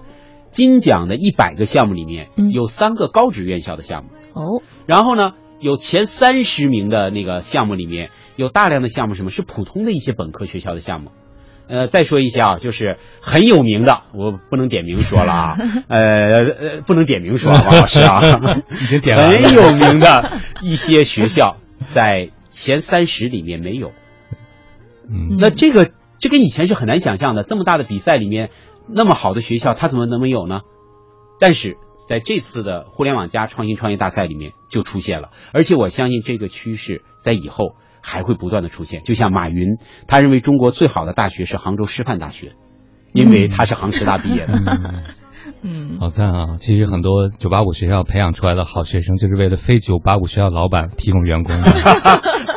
[0.51, 11.11] 金奖的一百个项目里面有三个高职院校的项目哦，然后呢，有前三十名的那个项目里面有大量的项目，什么是普通的一些本科学校的项目？
[11.69, 18.23] 呃，再说一下啊，就是很有名的，我不能点名说了啊， 呃呃，不能点名说，王老师啊，
[18.81, 21.59] 已经点很有名的一些学校。
[21.87, 23.93] 在前三十里面没有，
[25.09, 27.45] 嗯，那这个这跟以前是很难想象的。
[27.45, 28.51] 这么大的比赛里面，
[28.89, 30.63] 那么好的学校，它怎么能没有呢？
[31.41, 31.77] 但是
[32.07, 37.77] 在这次的互联网加创新创业大赛里面就出现了，而且我相信这个趋势在以后
[38.09, 39.01] 还会不断的出现。
[39.01, 42.53] 就像马云，他认为中国最好的大学是杭州师范大学，
[43.13, 44.55] 因为他是杭师大毕业的。
[45.63, 46.57] 嗯，好赞啊！
[46.59, 51.71] 其实很多九八五学校培养出来的好学生，就是为了非九八五学校老板提供员工的。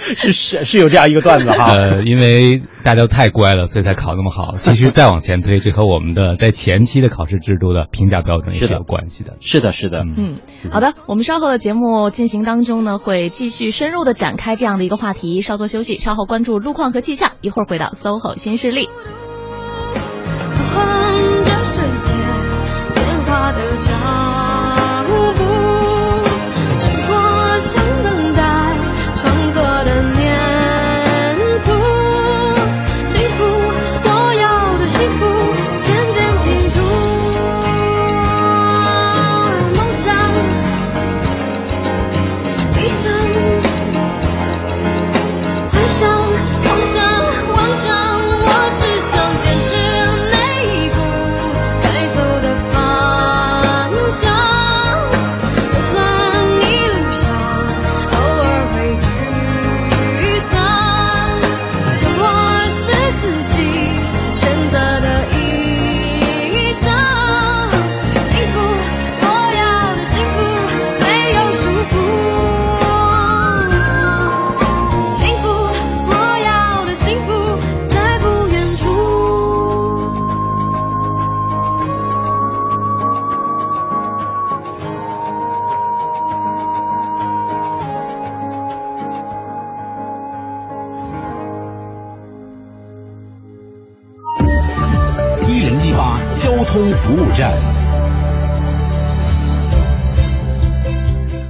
[0.16, 1.72] 是是是有这样一个段子哈。
[1.72, 4.56] 呃，因为大家都太乖了，所以才考那么好。
[4.56, 9.36] 其实再往前推，这和我们的在前期的考试制度的评价标准也是有关系的。
[9.40, 10.02] 是的，是的。
[10.04, 10.38] 嗯，
[10.70, 15.40] 好的，我们稍后的节目进行当中呢，会继续深入的展开这样的一个话题。
[15.40, 18.88] 稍作休息，稍后关注路况和气象，一会儿回到 SOHO 新势力。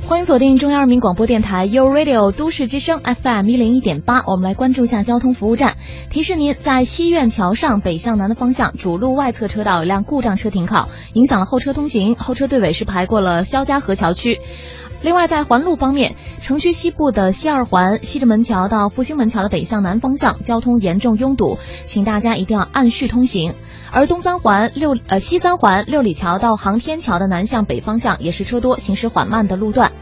[0.06, 5.76] 欢迎锁定中央人民广播电台 u Radio 都市之声 FM 一零一点八，我们来关注一下交通服务站。
[6.10, 14.40] 提示您，在西苑桥上北向南的方向，主路外侧车道有辆故障车停靠，影响了后车通行，后车队尾是排过了肖家河桥区。
[15.02, 23.54] 另外，在环路方面，城区西部的西二环西直门桥到复兴门桥的北向南方向交通严重拥堵，请大家一定要按序通行。
[23.92, 29.92] 而东三环六呃西三环六里桥到航天桥的南向北方向也是车多、行驶缓慢的路段。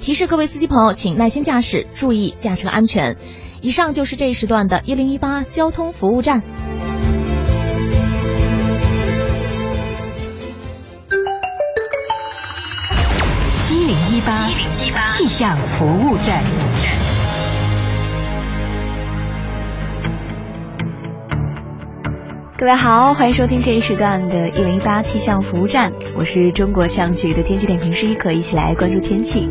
[0.00, 3.16] 提示各位司机朋友，请耐心驾驶，注意驾车安全。
[3.62, 6.42] 以上就是这一时段的“一零一八”交通服务站。
[14.28, 16.42] 八气象服务站。
[22.58, 29.48] 各位好，欢迎收听这一时段的“一零一八气象服务站”，我是中国气象局的天气点评师一可，一起来关注天气。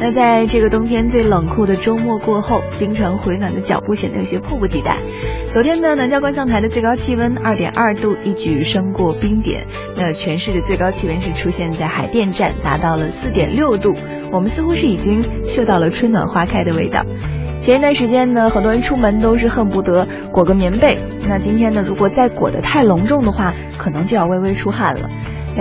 [0.00, 4.96] 那在这个冬天最冷酷的周末过后，京城回暖的脚步显得有些迫不及待。
[5.44, 9.66] 昨天的南郊观象台的最高气温二点二度，一举升过冰点。
[9.98, 13.94] 那全市的最高气温是出现在海淀站，达到了四点六度。
[14.32, 17.04] 我们似乎是已经嗅到了春暖花开的味道。
[17.60, 20.98] 前一段时间呢，很多人出门都是恨不得裹个棉被。
[21.28, 25.10] 那今天呢，如果再裹得太隆重的话，可能就要微微出汗了。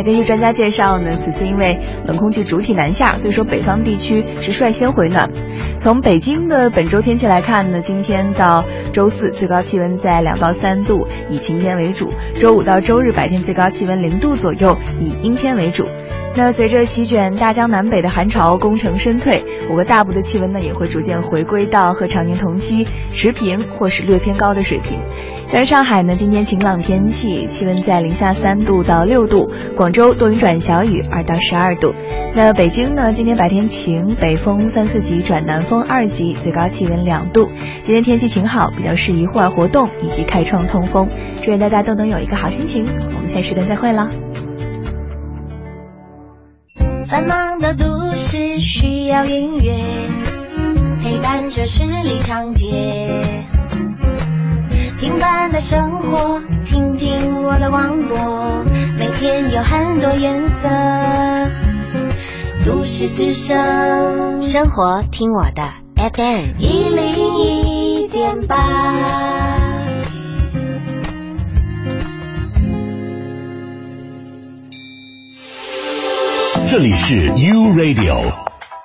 [0.03, 5.29] 根据专家介绍呢，此次因为冷空气主体南下，所以说北方地区是率先回暖。
[5.79, 15.85] 从北京的本周天气来看呢，今天到周四最高气温在两到三度，以晴天为主；周五到周日白天最高气温零度左右，以阴天为主。
[16.35, 25.01] 那随着席卷大江南北的寒潮功成身退，五个大部的气温呢也会逐渐回归到和常年同期持平或是略偏高的水平。
[25.51, 31.95] 在上海呢，今天晴朗天气，气温在零下三度到六度；广州多云转小雨，二到十二度。
[32.35, 37.49] 那北京呢，今天白天晴，北风三四级转南风二级，最高气温两度。
[37.81, 41.09] 今天天气晴好，比较适宜户外活动以及开窗通风。
[41.41, 42.85] 祝愿大家都能有一个好心情。
[43.15, 44.07] 我们下时段再会了。
[47.09, 49.73] 繁忙的都市需要音乐
[51.03, 53.19] 陪伴着十里长街，
[54.99, 58.65] 平凡的生活，听听我的广播，
[58.97, 60.67] 每天有很多颜色。
[62.65, 65.63] 都市之声，生活听我的
[65.95, 69.55] FM 一零一点八。
[76.69, 78.48] 这里是 U Radio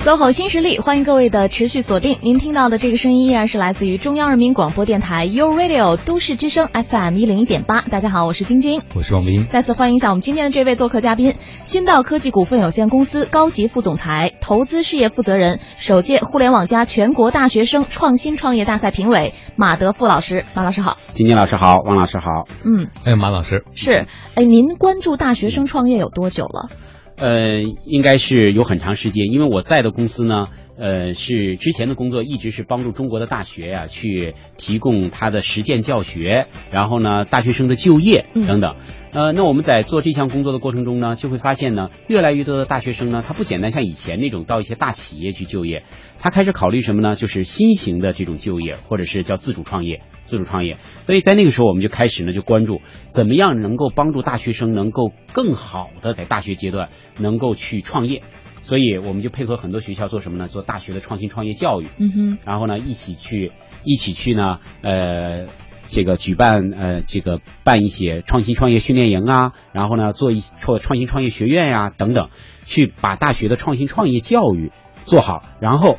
[0.00, 2.18] SOHO 新实力，欢迎各位的持续锁定。
[2.22, 7.82] 您听到的这个声音依然是来自于中央人民广播电台 u Radio 都市之声 FM 一零一点八。
[7.82, 9.44] 大家好，我是晶晶，我是王斌。
[9.50, 11.34] 再次欢迎一下我们今天的这位做客嘉宾，
[11.66, 20.46] 新道科技股份有限公司高级副总裁、投资事业负责人，首届互联网加全国大学生创新创业大赛评委马德富老师。
[20.54, 22.48] 马老师好，晶晶老师好，王老师好。
[22.64, 26.70] 嗯，哎，马老师是，哎，您关注大学生创业有多久了？
[27.20, 30.46] 呃，应该是有很长时间，因为我在的公司呢，
[30.78, 38.76] 呃，是之前的工作一直是帮助中国的大学呀、去提供它的实践教学，然后呢，大学生的就业等等。
[39.12, 45.82] 呃，那我们在做这项工作的过程中呢，就会发现呢，越来越多的大学生呢，他不简单像以前那种到一些大企业去就业，
[46.18, 47.16] 他开始考虑什么呢？
[47.16, 50.00] 就是新型的这种就业，或者是叫自主创业。
[50.30, 56.88] 自主创业，所以在那个时候我们就开始呢，就关注怎么样能够帮助大学生能够更好的在大学阶段
[57.18, 58.22] 能够去创业，
[58.62, 60.48] 所以我们就配合很多学校做什么呢？
[60.48, 63.52] 做大学的创新创业教育，嗯哼，然后呢一起去
[63.84, 65.46] 一起去呢，呃。
[65.92, 72.28] 这个举办呃，这个办一些创新创业训练营啊，然后呢，做一创创新创业学院呀、等等，
[72.64, 74.70] 去把大学的创新创业教育
[75.04, 75.98] 做好，然后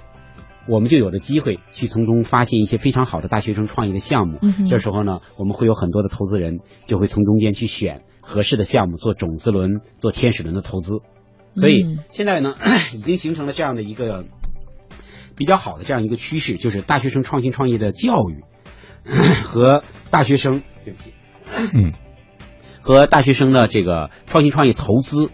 [0.67, 4.38] 我们就有了机会去从中发现一些非常好的大学生创业的项目。
[4.41, 11.00] 嗯这时候呢，我们会有很多的投资人就会从中间去选合适的项目做种子轮、做天使轮的投资。
[11.56, 12.56] 所以嗯现在呢，
[12.93, 14.26] 已经形成了这样的一个
[15.36, 18.43] 比较好的这样一个趋势，就是大学生创新创业的教育
[19.43, 21.14] 和大学生，对不起，
[21.74, 21.93] 嗯，
[22.82, 25.30] 和大学生的这个创新创业投资，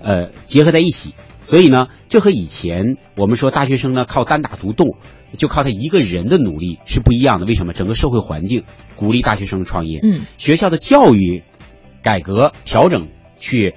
[0.00, 1.14] 呃，结合在一起。
[1.44, 4.84] 所以呢，这和以前我们说大学生呢靠单打独斗，
[5.36, 7.46] 就靠他一个人的努力是不一样的。
[7.46, 7.72] 为什么？
[7.72, 8.64] 整个社会环境
[8.96, 11.42] 鼓励大学生创业，嗯，学校的教育
[12.02, 13.74] 改革调整，去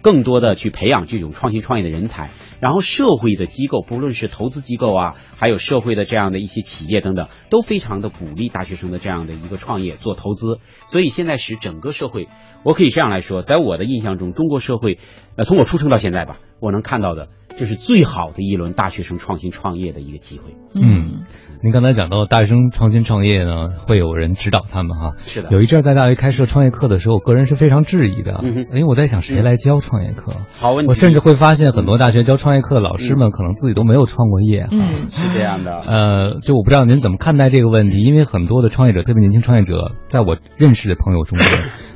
[0.00, 2.30] 更多的去培养这种创新创业的人才。
[2.60, 10.58] 然后社会的机构，不论是投资机构啊，还有社会的这样的一些企业等等，都非常的鼓励大学生的这样的一个创业做投资。
[10.86, 12.28] 所以现在使整个社会，
[12.64, 14.98] 我可以这样来说，在我的印象中，中国社会，
[15.36, 17.28] 呃，从我出生到现在吧，我能看到的
[17.58, 20.54] 这是最好的一轮大学生创新创业的一个机会。
[20.74, 21.24] 嗯，
[21.60, 25.14] 您刚才讲到大学生创新创业呢，会有人指导他们哈。
[25.18, 30.32] 是的有一阵儿在大学开设创业课的时候，我个人是非常质疑的，嗯因为我在想谁来教创业课。
[30.52, 34.68] 好问题，我甚至会发现很多大学教创业课的老师们可能自己都没有创过业。
[34.70, 35.80] 嗯，是这样的。
[35.80, 41.48] 呃，就我不知道您怎么看待这个问题，因为很多的创业者，特别年轻创业者，在我认识的朋友中间，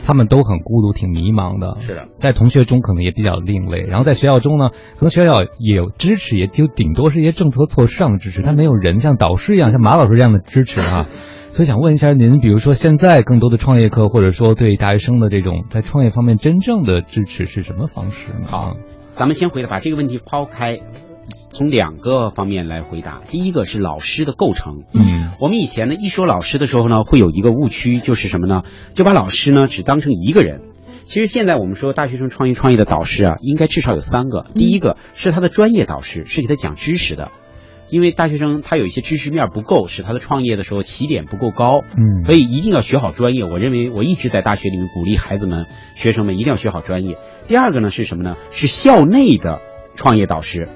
[0.05, 1.81] 他们都很孤独，挺迷茫的。
[1.81, 11.07] 是的，在同学中可能也比较另类，然后在学校中呢，可能学校也有支持，也就顶多是一些政策措施上的支持，他没有人像导师一样，像马老师这样的支持啊。
[11.51, 18.47] 所以想问一下您，比如说现在更多的创业课，或者说对大学生的这种在创业方面真正的支持是什么方式呢？
[18.47, 18.77] 好，
[19.15, 20.81] 咱们先回答把这个问题抛开，
[21.51, 23.23] 从两个方面来回答。
[23.31, 24.85] 第一个是老师的构成。
[24.93, 28.63] 嗯我们以前呢，一说老师的时候呢，会有一个误区，就是什么呢？
[28.95, 30.63] 就把老师呢只当成一个人。
[31.05, 34.47] 其实现在我们说大学生创业创业的导师啊，应该至少有三个。
[34.55, 37.33] 第一个是他的专业导师，是给他讲知识的，
[37.91, 41.83] 因为大学生他有一些知识面不够，使他的创业的时候起点不够高。
[41.97, 43.43] 嗯所以一定要学好专业。
[43.43, 45.67] 我认为我一直在大学里面鼓励孩子们、
[45.97, 47.19] 学生们一定要学好专业。
[47.49, 48.37] 第二个呢是什么呢？
[48.53, 49.61] 是校内的
[49.97, 50.69] 创业导师。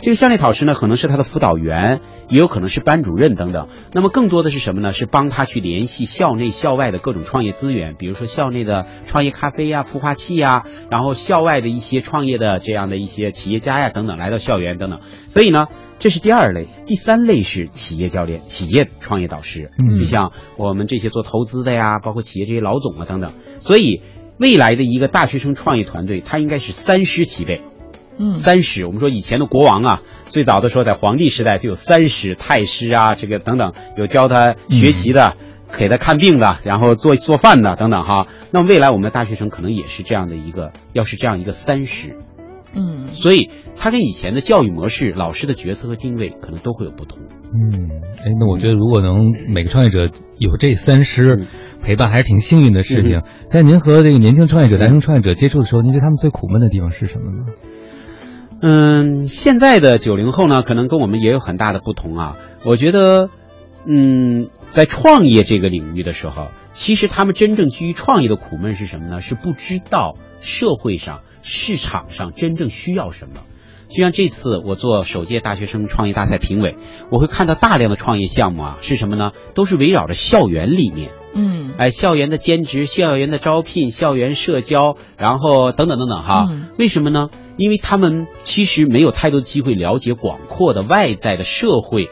[0.00, 3.68] 这个校内导师呢，可能是他的辅导员，也有可能是班主任等等。
[3.92, 4.92] 那么更多的是什么呢？
[4.92, 15.00] 是帮他去联系校内、校外的各种创业资源，比如说校内的创业咖啡呀、孵化器呀，然后校外的一些创业的这样的一些企业家呀等等来到校园等等。
[15.30, 15.66] 所以呢，
[15.98, 19.72] 这是第二类，第三类是企业教练、企业创业导师。
[19.78, 23.32] 嗯就像我们这些做投资的呀，包括企业这些老总啊等等。
[23.58, 24.00] 所以
[24.38, 27.62] 未来的一个大学生创业团队，它应该是三师齐备。
[28.18, 35.36] 嗯三师，我们说以前的国王啊，最早的时候在皇帝时代就有三师、太师啊，这个等等，有教他学习的，
[35.76, 38.26] 给他看病的，然后做做饭的等等哈。
[38.50, 42.16] 那未来我们的大学生可能也是这样的一个，要是这样一个三师，
[42.74, 47.18] 嗯所以他跟以前的教育模式、老师的角色和定位可能都会有不同。
[47.50, 51.46] 嗯，哎，那我觉得如果能每个创业者有这三师嗯
[51.82, 53.22] 陪伴，还是挺幸运的事情。
[53.50, 57.46] 但您和这个年轻创业者、大学生创业者接触的时候，您觉得他们最苦闷的地方是什么呢？
[58.60, 62.36] 嗯，现在的九零后呢，可能跟我们也有很大的不同啊。
[62.64, 63.30] 我觉得，
[63.86, 69.20] 嗯，在创业这个领域的时候，其实他们真正基于创业的苦闷是什么呢？
[69.20, 73.42] 是不知道社会上、市场上真正需要什么。
[73.88, 76.76] 就像这次我做首届大学生创业大赛评委，
[77.10, 79.32] 我会看到大量的创业项目啊，是什么呢？
[79.54, 86.46] 都是围绕着校园里面，嗯哎，校园的兼职、校园的招聘、校园社交，然后等等等等哈。
[86.50, 87.28] 嗯为什么呢？
[87.56, 92.08] 因为他们其实没有太多的机会了解广阔的外在的社会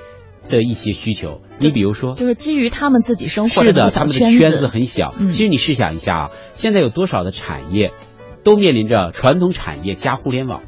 [0.49, 1.41] 的一些需求。
[1.59, 5.14] 你比如说，就是基于他们自己生活是的，他们的圈圈子很小。
[5.18, 7.93] 嗯其实你试想一下啊，现在有多少的产业
[8.45, 10.62] 都面临着传统产业加互联网，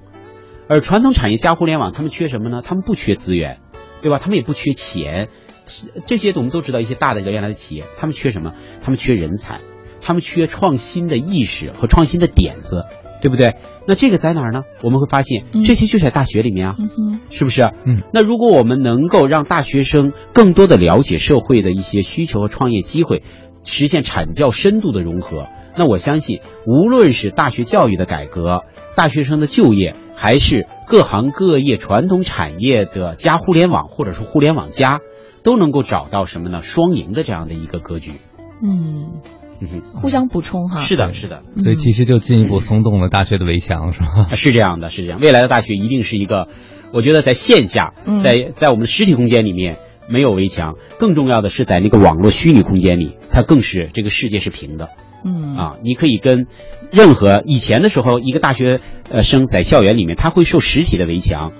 [0.68, 2.62] 而传统产业加互联网，他们缺什么呢？
[2.64, 3.58] 他们不缺资源，
[4.02, 4.18] 对吧？
[4.18, 5.28] 他们也不缺钱，
[6.06, 8.52] 这些我们都知道，一些大的原来的企业，他们缺什么？
[8.82, 9.60] 他们缺人才，
[10.00, 12.84] 他们缺创新的意识和创新的点子，
[13.20, 13.56] 对不对？
[13.86, 14.62] 那这个在哪儿呢？
[14.82, 16.76] 我们会发现这些就在大学里面啊。
[17.30, 17.62] 是不是？
[17.84, 23.22] 嗯，那如果我们能够让大学生更多的了解社会的一些需求和创业机会，
[23.64, 25.46] 实现产教深度的融合，
[25.76, 28.64] 那我相信，无论是大学教育的改革、
[28.94, 35.00] 大学生的就业，还是各行各业传统产业的加互联网，或者是互联网加，
[35.42, 36.62] 都能够找到什么呢？
[36.62, 38.12] 双赢的这样的一个格局。
[38.62, 39.20] 嗯，
[39.60, 40.80] 嗯，互相补充哈。
[40.80, 41.42] 是的，是的。
[41.54, 44.34] 嗯所以其实就进一步松动了大学的围墙，是吧？
[44.34, 45.20] 是这样的，是这样。
[45.20, 46.48] 未来的大学一定是一个，
[46.92, 49.78] 我觉得在线下，嗯在在我们的实体空间里面
[50.08, 54.88] 没有围墙，更重要的是在那个网络虚拟空间里，它更是这个世界是平的
[55.24, 55.76] 嗯啊！
[55.82, 56.46] 你可以跟
[56.92, 58.80] 任何以前的时候，一个大学
[59.10, 61.52] 呃生在校园里面，他会受实体的围墙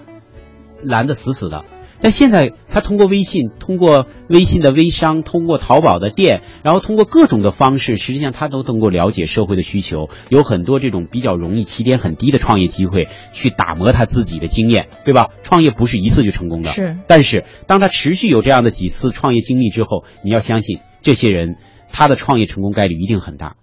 [0.84, 1.64] 拦得死死的。
[2.00, 15.30] 但现在，他通过微信，通过微信的微商，通过淘宝的店，然后通过各种的方式，实际上他都能够了解社会的需求，有很多这种比较容易、起点很低的创业机会，去打磨他自己的经验，对吧？
[15.42, 21.56] 创业不是一次就成功的，是但是当他持续有这样的几次创业经历之后，你要相信这些人
[21.90, 23.56] 他的创业成功概率一定很大。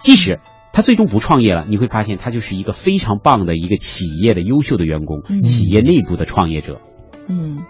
[0.00, 0.40] 即使
[0.72, 6.80] 他最终不创业了，你会发现他就是一个非常棒的一个企业的优秀的员工，嗯企业内部的创业者。
[7.28, 7.64] 嗯。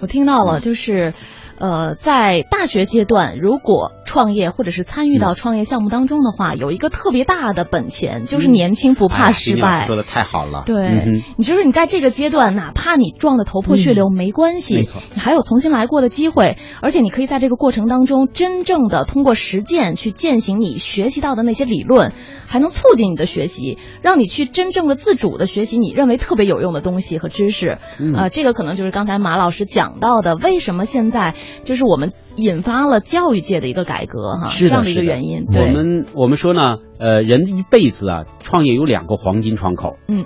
[0.00, 1.14] 我听到了，就是，
[1.58, 9.86] 呃，在大学阶段，如果创业或者是参与到创业项目当中的话，有一个特别大的本钱，就是年轻不怕哎失败。
[9.86, 10.64] 说的太好了。
[10.66, 22.12] 对，嗯你就是你在这个阶段，哪怕你撞得头破血流、没关系，嗯没错你还有重新来过的机会，而且你可以在这个过程当中，真正的通过实践去践行你学习到的那些理论，
[22.46, 27.78] 还能促进你的学习，让你去真正的自主的学习你认为特别有用的东西和知识。
[27.98, 31.34] 嗯呃，这个可能就是刚才马老师讲到的，为什么现在
[31.64, 35.46] 就是我们引发了教育界的一个改革哈，是，这样的一个原因。
[35.48, 39.96] 我，们我们说呢，呃，人一辈子啊，创业有两个黄金窗口。
[40.08, 40.24] 嗯，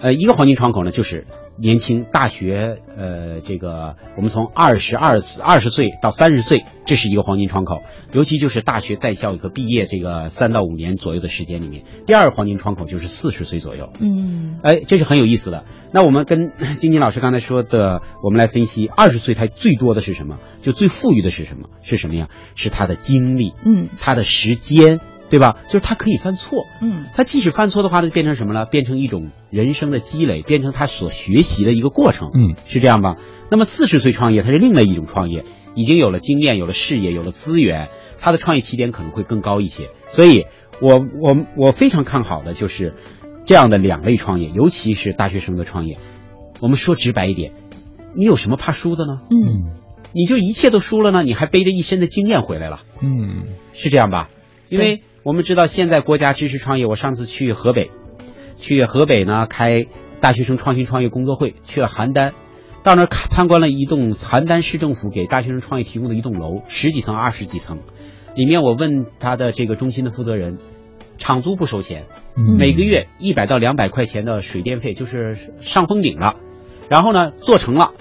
[0.00, 1.26] 呃，一个黄金窗口呢，就是
[1.58, 7.82] 年轻大学，呃，这个我们从二十二二十岁到三十岁，这是一个黄金窗口，
[8.12, 11.84] 尤其就是大学在校和毕业这个三到五年左右的时间里面。
[12.06, 13.90] 第二个黄金窗口就是四十岁左右。
[14.00, 15.64] 嗯哎，这是很有意思的。
[15.92, 20.38] 那我们跟金金老师刚才说的，我们来分析，二十岁他最多的是什么？
[20.62, 21.68] 就最富裕的是什么？
[21.82, 22.28] 是什么呀？
[22.54, 25.56] 是他的精力，嗯他的时间，对吧？
[25.66, 28.66] 就是他可以犯错，嗯他即使犯错的话呢，变成什么了？
[28.66, 33.16] 变成一种人生的积累，变成他所学习的一个过程，嗯，是这样吧？
[33.50, 39.90] 那么四十岁创业，他是另外一种创业，已经有了经验，有了事业，有了资源，他的创业起点可能会更高一些。
[40.08, 40.46] 所以
[40.80, 42.94] 我我我非常看好的就是
[43.44, 45.98] 这样的两类创业，尤其是大学生的创业。
[46.60, 47.52] 我们说直白一点，
[48.14, 49.20] 你有什么怕输的呢？
[49.30, 49.74] 嗯
[50.12, 52.80] 你就一切都输了呢，你还背着一身的经验回来了。
[53.02, 54.30] 嗯是这样吧？
[54.70, 57.90] 因为我们知道现在国家支持创业，我上次去河北，
[58.58, 59.84] 去河北呢开
[60.20, 62.30] 大学生创新创业工作会，去了邯郸，
[62.84, 67.80] 到那儿看参观了一栋邯郸市政府给大学生创业提供的一栋楼，十几层、二十几层，
[68.36, 70.58] 里面我问他的这个中心的负责人，
[71.18, 72.04] 场租不收钱，
[72.36, 72.56] 嗯。
[72.56, 76.36] 每个月一百到两百块钱的水电费，就是上封顶了，
[76.88, 77.94] 然后呢做成了。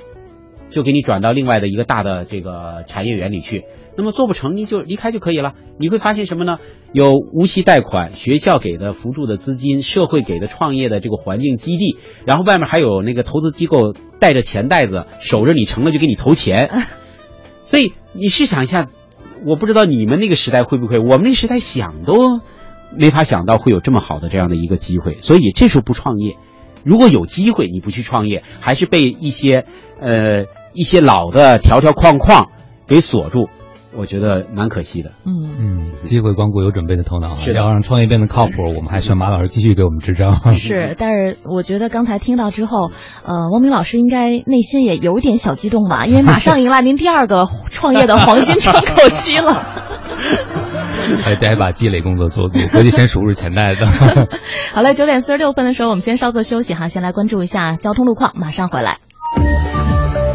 [0.69, 3.65] 就给你转到另外的一个大的这个产业园里去。
[3.97, 5.53] 那么做不成，你就离开就可以了。
[5.77, 6.57] 你会发现什么呢？
[6.91, 16.83] 有无息贷款，学校给的辅助的资金，社会给的创业的这个环境基地，然后外面还有那个投资机构带着钱袋子守着你成了就给你投钱。
[17.63, 18.89] 所以你试想一下，
[19.47, 22.41] 我不知道你们那个时代会不会，我们那时代想都
[22.91, 25.19] 没法想到会有这么好的这样的一个机会。
[25.21, 26.35] 所以这时候不创业，
[26.85, 29.65] 如果有机会你不去创业，还是被一些
[29.99, 32.49] 呃一些老的条条框框
[32.87, 33.49] 给锁住，
[33.95, 35.11] 我觉得蛮可惜的。
[35.25, 35.33] 嗯。
[35.57, 40.51] 嗯，机会光顾有准备的头脑啊，是要让创业变得靠谱，我们还需要马老师继续给我们支招。
[40.51, 42.91] 是，但是我觉得刚才听到之后，
[43.25, 49.65] 呃，汪明老师应该内心也有点小激动吧，因为马上迎来您第二个创业的黄金窗口期了。
[51.21, 53.85] 还得把积累工作做足， 回去先数数钱袋子。
[54.73, 58.97] 好了，九点四十六分的时候，我们先稍作休息哈，先来关注一下交通路况，马上回来。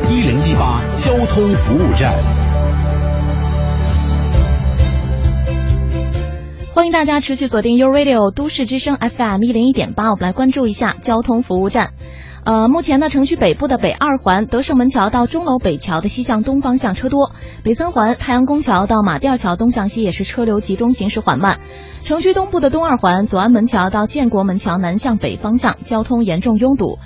[0.08, 2.12] 一零一八交通服务站。
[6.72, 11.90] 欢迎大家持续锁定 U Radio 都市之声 FM 一零一点八，我们来关注一下交通服务站。
[12.42, 17.32] 呃，目前呢，城区北部的北二环德胜门桥到钟楼北桥的西向东方向车多，
[17.62, 21.60] 北三环太阳宫桥到马甸桥东向西也是车流集中，行驶缓慢。
[22.04, 26.98] 城区东部的东二环左安门桥到建国门桥南向北方向交通严重拥堵，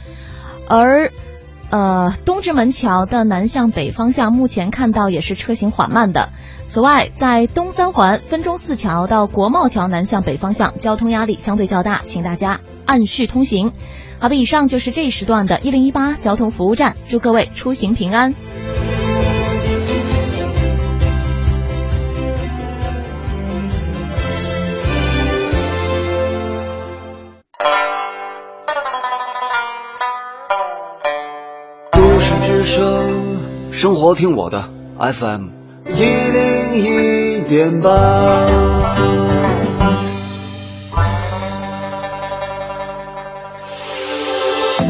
[0.69, 1.11] 而
[1.71, 6.29] 呃，东直门桥的南向北方向目前看到也是车行缓慢的。
[6.67, 13.73] 此外，在东三环分钟寺桥到国贸桥南向北方向，交通压力相对较大，请大家按序通行。
[14.21, 18.35] 好的，以上就是这一时段的一零一八交通服务站，祝各位出行平安。
[31.93, 35.49] 都市之声，生活听我的 FM
[35.89, 39.24] 一零一点八。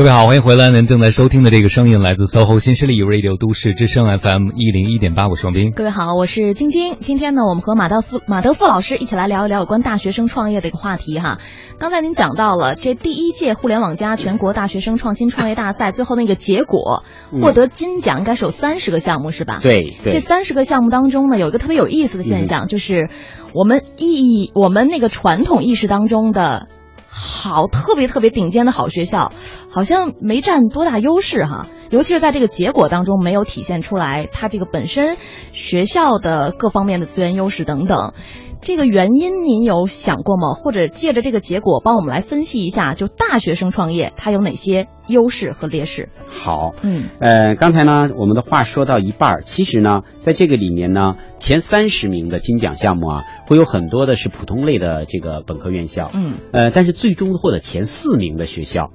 [0.00, 0.70] 各位好，欢迎回来。
[0.70, 5.72] 您正在收听的这个声音来自 SOHO 新势力 Radio 都市之声 FM 一零一点八，我是王斌。
[5.72, 6.96] 各位好，我是晶晶。
[6.96, 11.36] 今天呢，我们和马道夫马德富老师一起来聊一聊有关大学生创业的一个话题哈。
[11.78, 19.60] 刚才您讲到了这第一届互联网加全国大学生创新创业大赛，最后那个结果嗯获得金奖，应该是有三十个项目是吧？。
[19.62, 23.10] 对对这三十个项目当中呢，有一个特别有意思的现象，就是
[23.52, 26.68] 我们意义我们那个传统意识当中的
[27.10, 29.32] 好特别特别顶尖的好学校，
[29.70, 31.66] 好像没占多大优势哈。
[31.90, 35.16] 尤其是在这个结果当中没有体现出来，它这个本身
[35.50, 38.14] 学校的各方面的资源优势等等。
[38.62, 40.52] 这个原因您有想过吗？
[40.52, 46.10] 或者借着这个结果帮我们来分析一下，就大学生创业它有哪些优势和劣势？
[46.30, 58.90] 好，嗯，呃，刚才呢，我们的话说到一半儿，其实呢，在这个里面呢，前三十名的金奖项目啊，会有很多的是普通类的这个本科院校，嗯，呃，但是最终获得前四名的学校。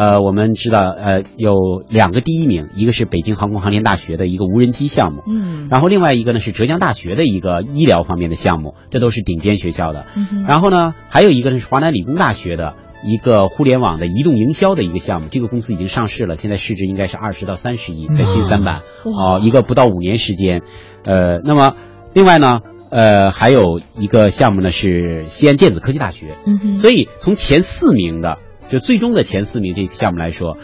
[0.00, 10.06] 呃，我们知道，呃，有两个第一名，一个是北京航空航天大学的一个无人机项目，嗯，然后另外一个呢是浙江大学的一个医疗方面的项目，这都是顶尖学校的。
[10.16, 20.62] 嗯然后呢，还有一个呢是华南理工大学的一个互联网的移动营销的一个项目，这个公司已经上市了，现在市值应该是二十到三十亿，在新三板，哇哦、一个不到五年时间，
[21.04, 21.74] 呃，那么
[22.14, 28.38] 另外呢，呃，还有一个项目呢是西安电子科技大学，嗯哼，所以从前四名的，
[28.70, 30.56] 就最终的前四名这个项目来说，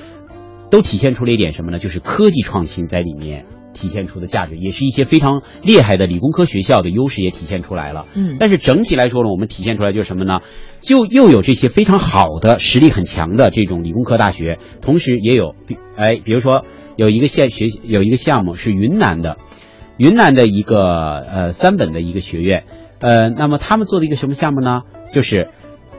[0.70, 1.80] 都体现出了一点什么呢？
[1.80, 8.06] 就是科技创新在里面体现出的价值，也是一些非常厉害的理工科学校的优势也体现出来了。
[8.14, 10.40] 嗯但是整体来说呢，我们体现出来就是什么呢？
[10.80, 19.36] 就又有这些非常好的实力很强的这种理工科大学，同时也有，比哎，比如说有一个县学有一个项目是云南的，
[19.96, 22.64] 云南的一个呃三本的一个学院，
[23.00, 24.82] 呃，那么他们做的一个什么项目呢？
[25.12, 25.48] 就是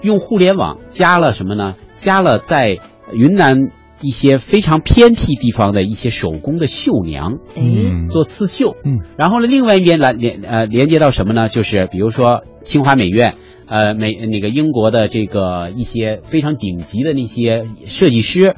[0.02, 1.76] 用互联网加了什么呢？
[1.98, 2.80] 加了在
[3.12, 3.58] 云南
[4.02, 8.76] 一些非常偏僻地方的一些手工的绣娘，哎，嗯，做刺绣。
[8.86, 11.50] 嗯，然后呢，另外一边来连呃连接到什么呢？
[11.50, 13.36] 就是比如说清华美院，
[13.68, 18.56] 呃美那个英国的这个一些非常顶级的那些设计师，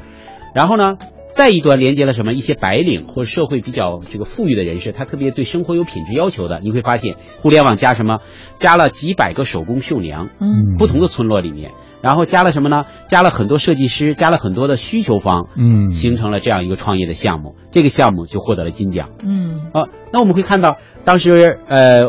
[0.54, 0.98] 然后呢。
[1.32, 2.34] 再一端连接了什么？
[2.34, 8.18] 一些白领或者社会比较这个富裕的人士，他特别对生活有品质要求的，你会发现互联网加什么？
[8.56, 11.72] 加了几百个手工绣娘，嗯不同的村落里面，
[12.02, 12.86] 然后加了什么呢？
[13.08, 17.56] 加了很多设计师，加了很多的需求方，嗯形成了这样一个创业的项目。
[17.72, 19.10] 这个项目就获得了金奖。
[19.24, 22.08] 嗯啊，那我们会看到，当时呃，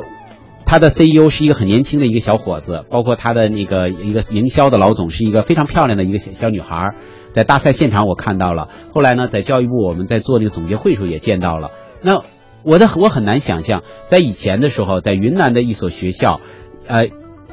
[0.64, 6.94] 他的 CEO 是一个很年轻的一个小伙子，包括他的那个一个营销的老总是一个非常漂亮的一个小小女孩，
[7.32, 11.70] 在大赛现场我看到了，后来呢，在教育部我们在做那个总结会时候也见到了。
[12.02, 12.22] 那
[12.62, 16.40] 我的我很难想象，在以前的时候，在云南的一所学校，
[16.86, 17.08] 呃，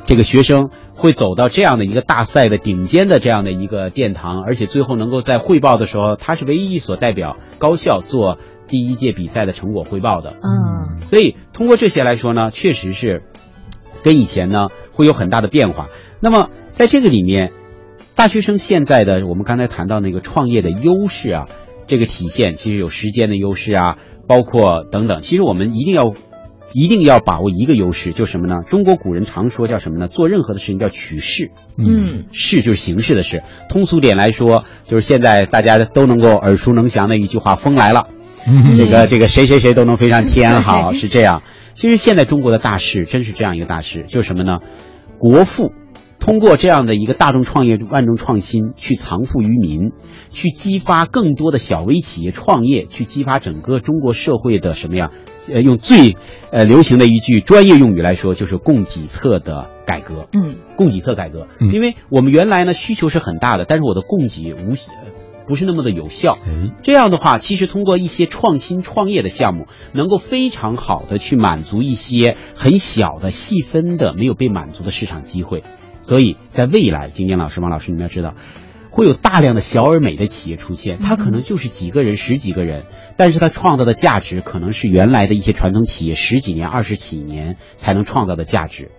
[0.08, 8.38] 这个学生会走到这样的一个大赛的顶尖的这样的一个殿堂，而且最后能够在汇报的时候，他是唯一一所代表高校做
[8.70, 10.38] 第一届比赛的成果汇报的。
[10.42, 13.22] 嗯所以通过这些来说呢，确实是
[14.02, 15.90] 跟以前呢会有很大的变化。
[16.22, 17.52] 那么在这个里面，
[18.16, 21.50] 大学生现在的我们刚才谈到那个创业的优势啊，
[21.86, 25.20] 这个体现其实有时间的优势啊，包括等等。
[25.20, 26.14] 其实我们一定要
[26.80, 28.62] 一定要把握一个优势，就是什么呢？
[28.68, 30.08] 中国古人常说叫什么呢？
[30.08, 31.50] 做任何的事情叫取势。
[31.76, 38.10] 嗯势就是形式的势，通俗点来说，就是现在大家都能够耳熟能详的一句话：“风来了。”
[38.46, 41.42] 嗯这个这个谁谁谁都能飞上天，好 是这样。
[41.74, 44.60] 其实现在中国的大势真是这样一个大势，就是什么呢？
[45.18, 45.74] 国富
[46.20, 49.92] 通过这样的一个大众创业、万众创新，去藏富于民，
[50.30, 55.12] 去激发更多的小微企业创业，去激发整个中国社会的什么呀？
[55.52, 56.18] 呃，用最
[56.52, 60.28] 呃流行的一句专业用语来说，就是供给侧的改革。
[60.34, 65.12] 嗯供给侧改革，嗯因为我们原来呢需求是很大的，但是我的供给无呃
[65.48, 66.38] 不是那么的有效。
[66.46, 75.64] 哎，这样的话，其实通过一些创新创业的项目，能够非常好的去满足一些很小的细分的没有被满足的市场机会。
[76.08, 78.34] 所以在未来，金坚老师、王老师，你们要知道，
[78.92, 82.86] 会有大量的小而美的企业出现，它可能就是几个人、十几个人，
[83.18, 88.90] 但是它创造的价值可能是原来的一些传统企业十几年、二十几年才能创造的价值。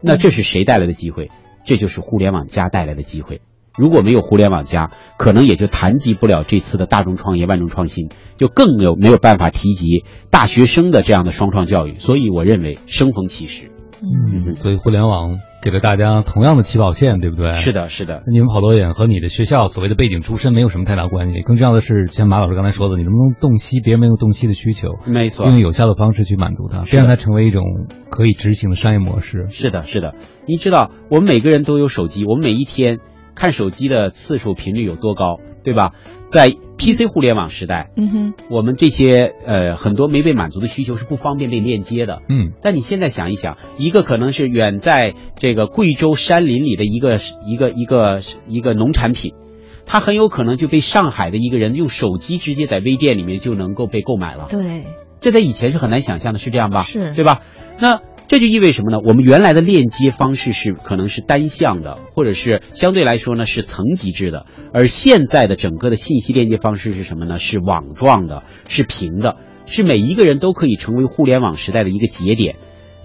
[0.00, 1.30] 那这是谁带来的机会？
[1.64, 3.40] 这就是互联网加带来的机会。
[3.76, 10.02] 如果没有互联网加，可能也就谈及不了这次的大众创业、万众创新，就更没有没有办法提及
[10.32, 12.00] 大学生的这样的双创教育。
[12.00, 13.70] 所以我认为生逢其时。
[14.02, 17.52] 嗯，所以互联网给了大家同样的起跑线，对不对？
[17.52, 27.64] 是的，是的，你们跑多远和你的学校所谓的背景出身没有什么太大关系，更重要的是，像马老师刚才说的，你能不能洞悉别人没有洞悉的需求，没错，用有效的方式去满足它，是的别让它成为一种
[28.10, 29.46] 可以执行的商业模式。
[29.50, 30.14] 是的，是的。
[30.46, 32.98] 你知道，我们每个人都有手机，我们每一天
[33.34, 35.92] 看手机的次数频率有多高，对吧？
[36.28, 42.20] 在 PC 互联网时代，嗯哼我们这些呃很多没被满足的需求是不方便被链接的。
[42.28, 49.32] 嗯，但你现在想一想，一个可能是远在这个贵州山林里的一个一个一个一个农产品，
[49.86, 54.46] 它很有可能就被上海的一个人用手机直接在微店里面就能够被购买了。
[54.48, 54.84] 对
[55.20, 56.82] 这在以前是很难想象的，是这样吧？
[56.82, 57.42] 是对吧？
[57.80, 58.98] 那这就意味什么呢？
[59.02, 67.38] 我们原来的链接方式是可能是单向的，或者是相对来说呢是层级制的，而现在的整个的信息链接方式是什么呢？
[67.38, 72.56] 是网状的，是平的，是每一个人都可以成为互联网时代的一个节点。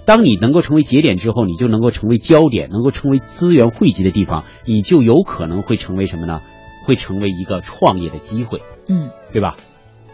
[0.06, 6.42] 当你能够成为节点之后，你就能够成为焦点，能够成为资源汇集的地方，你就有可能会成为什么呢？
[6.86, 9.56] 会成为一个创业的机会，嗯，对吧？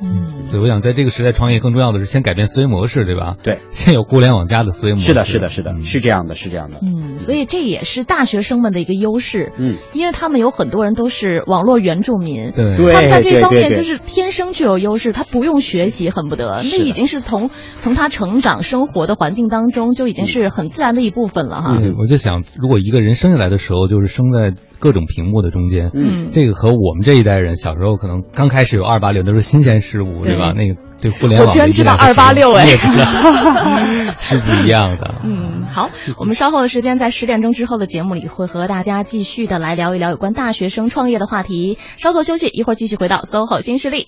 [0.01, 3.35] 嗯，所以我想在这个时代创业，更重要的是先改变思维模式，对吧？
[3.43, 5.07] 对， 先有互联网加的思维模式。
[5.07, 6.79] 是的，是的，是的，是这样的，是这样的。
[6.81, 9.51] 嗯，所以这也是大学生们的一个优势。
[9.57, 21.77] 嗯，因为他们有很多人都是网络原住民，对，他们在这方面就是天生具有优势，他不用学习，恨不得那已经是从从他成长生活的环境当中就已经是很自然的一部分了哈。
[21.79, 30.53] 嗯，我就想，如果一个人生下来的时候就是生在各种屏幕的中间，嗯，这个和我们这一代人小时候可能刚开始有二八六都是新鲜事物，对吧？
[30.55, 32.65] 那个对互联网，我居然知道二八六 哎，
[34.19, 35.15] 是不一样的。
[35.23, 41.77] 嗯，好，我们稍后的时间在十点钟之后的节目里会和大家继续的来聊一聊有关大学生创业的话题。
[41.97, 44.07] 稍作休息，一会儿继续回到 SOHO 新势力。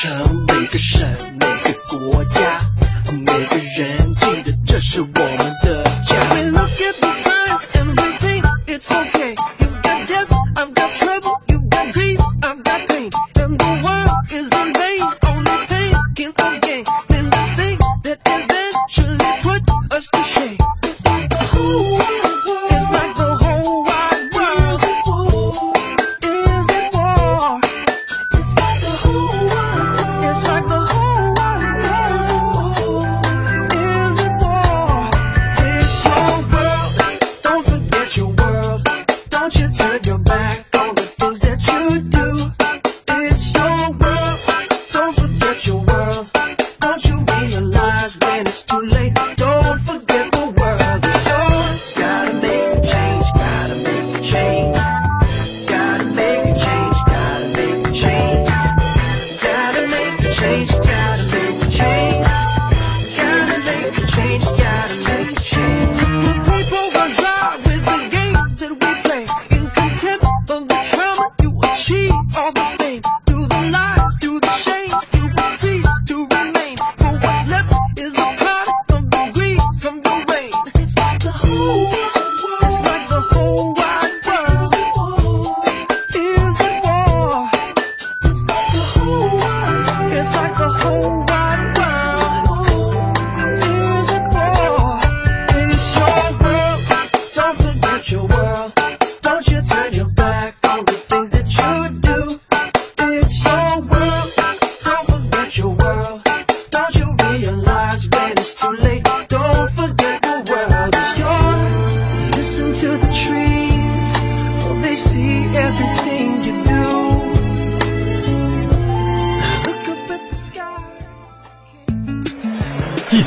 [0.00, 1.06] 城每个省
[1.38, 2.58] 每个国家
[3.18, 5.59] 每个人记得这是我们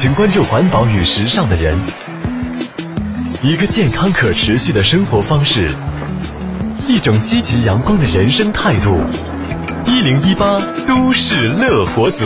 [0.03, 1.81] 请关注环保与时尚的人，
[3.41, 5.69] 一个健康可持续的生活方式，
[6.89, 8.99] 一种积极阳光的人生态度。
[9.87, 12.25] 一零一八都市乐活族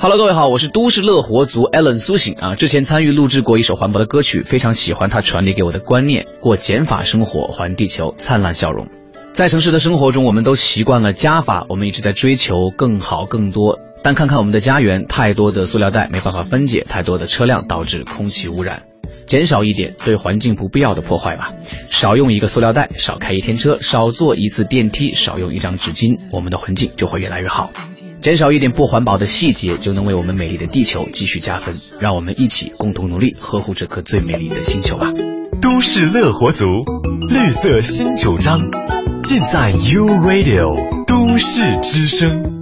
[0.00, 2.56] ，Hello，各位好，我是都市乐活族 Allen 苏醒啊。
[2.56, 8.88] 之前参与录制过一首环保的歌曲，非常喜欢他传递给我的观念：过减法生活，还地球灿烂笑容。
[9.32, 13.78] 在城市的生活中，我们都习惯了加法，我们一直在追求更好、更多。
[14.02, 18.82] 但看看我们的家园，太多的塑料袋没办法分解，太多的车辆导致空气污染。
[19.26, 21.52] 减少一点对环境不必要的破坏吧，
[21.88, 27.70] 少用一个塑料袋，少开一天车，少坐一次电梯，少用一张纸巾，我们的环境就会越来越好。
[28.20, 31.76] 减少一点不环保的细节，就能为我们美丽的地球继续加分。
[32.00, 35.12] 让我们一起共同努力，呵护这颗最美丽的星球吧。
[35.60, 36.66] 都市乐活族，
[37.28, 38.60] 绿色新主张，
[39.22, 42.61] 尽在 U Radio 都市之声。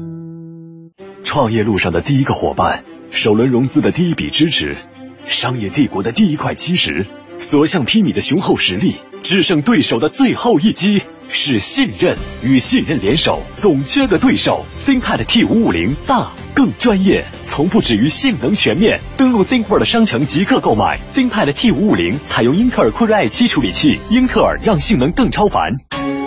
[1.23, 4.77] 创业路上的第一个伙伴，首轮融资的第一笔支持，
[5.25, 7.07] 商业帝国的第一块基石，
[7.37, 14.65] 所向披靡的雄厚实力，制胜对手的最后一击，是信任与信任联手，总缺个对手。
[14.85, 19.01] ThinkPad T 五五零大更专业，从不止于性能全面。
[19.17, 26.20] 登录 ThinkPad 商城即刻购买 ThinkPad T 五五零，采用英特尔酷睿 i 七处理器，英特尔让性能更超凡。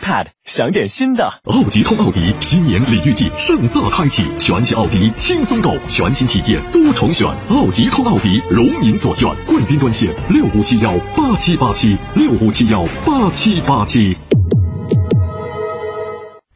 [0.00, 1.40] iPad，想点新的。
[1.44, 7.28] 奥吉通奥迪新年礼遇季盛大开启，全新奥迪轻松购，全新体验多重选。
[7.50, 14.16] 奥吉通奥迪如您所愿，贵宾专线六五七幺八七八七六五七幺八七八七。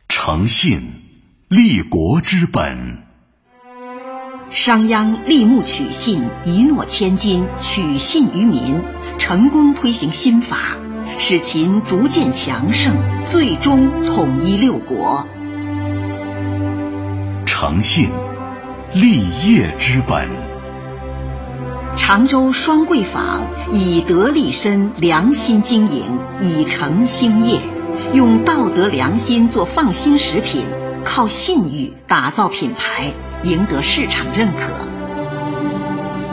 [0.08, 0.80] 诚信，
[1.48, 3.04] 立国之本。
[4.50, 8.80] 商鞅立木取信，一诺千金，取信于民，
[9.18, 10.78] 成功推行新法，
[11.18, 15.26] 使秦逐渐强盛，最终统一六国。
[17.46, 18.10] 诚信，
[18.92, 20.28] 立业之本。
[21.96, 27.60] 常州双桂坊以德立身，良心经营，以诚兴业，
[28.12, 30.66] 用道德良心做放心食品，
[31.04, 33.12] 靠信誉打造品牌。
[33.44, 34.72] 赢得市场认可，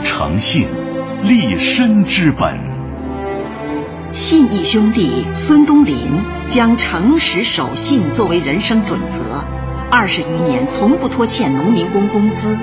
[0.02, 0.66] 诚信，
[1.22, 2.71] 立身之本。
[4.22, 5.96] 信义兄弟孙东林
[6.46, 9.44] 将诚实守信作为人生准则，
[9.90, 12.56] 二十余年从不拖欠农民工工资。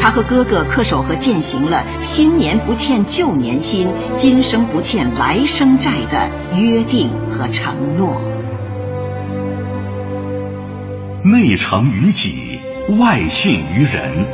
[0.00, 8.22] 他和哥哥恪守和践行了“新年不欠旧年薪，今生不欠来生债”的约定和承诺。
[11.24, 12.60] 内诚于己。
[13.00, 14.26] 外信于人，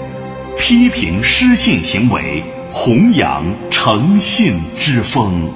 [0.58, 5.52] 批评失信行为，弘扬诚信之风，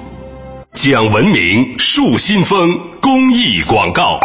[0.75, 2.67] 讲文明树新风
[3.01, 4.19] 公益广告。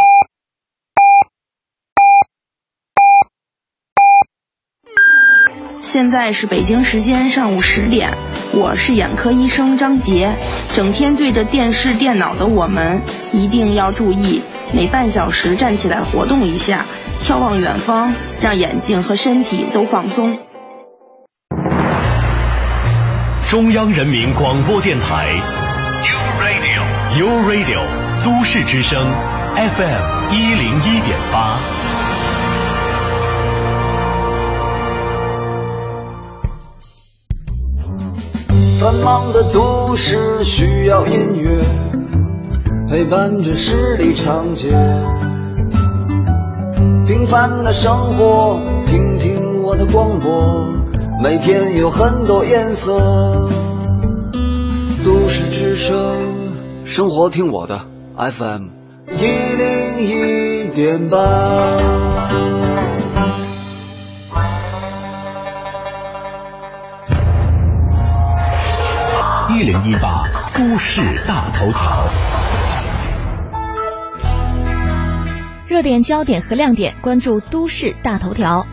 [5.80, 8.11] 现在是北京时间上午十点，
[8.53, 10.34] 我是眼科医生张杰。
[10.74, 13.01] 整天对着电视、电脑的我们，
[13.32, 14.42] 一定要注意，
[14.74, 16.84] 每半小时站起来活动一下。
[17.22, 20.36] 眺望远方，让眼睛和身体都放松。
[23.48, 25.28] 中央人民广播电台
[27.18, 27.80] U Radio
[28.24, 29.04] 都市之声
[29.56, 31.58] ，FM 一零一点八。
[38.80, 41.61] 繁忙的都市需要音乐，
[42.88, 44.70] 陪伴着十里长街。
[47.08, 50.72] 平凡的生活，听听我的广播，
[51.20, 53.48] 每天有很多颜色。
[55.02, 56.29] 都市之声，
[56.91, 57.86] 生活听我的
[58.16, 58.66] FM
[59.12, 61.16] 一零一点八。
[69.55, 72.09] 一零一八都市大头条。
[75.68, 78.66] 热点焦点和亮点，关注都市大头条。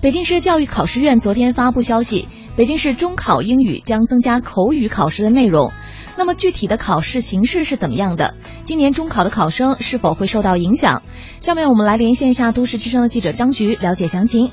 [0.00, 2.28] 北京市教育考试院昨天发布消息，
[2.58, 5.70] 北京市中考英语将增加口语考试的内容。
[6.16, 8.34] 那么具体的考试形式是怎么样的？
[8.64, 11.04] 今年中考的考生是否会受到影响？
[11.38, 14.50] 下面我们来连线一下都市之声的记者张菊，了解详情。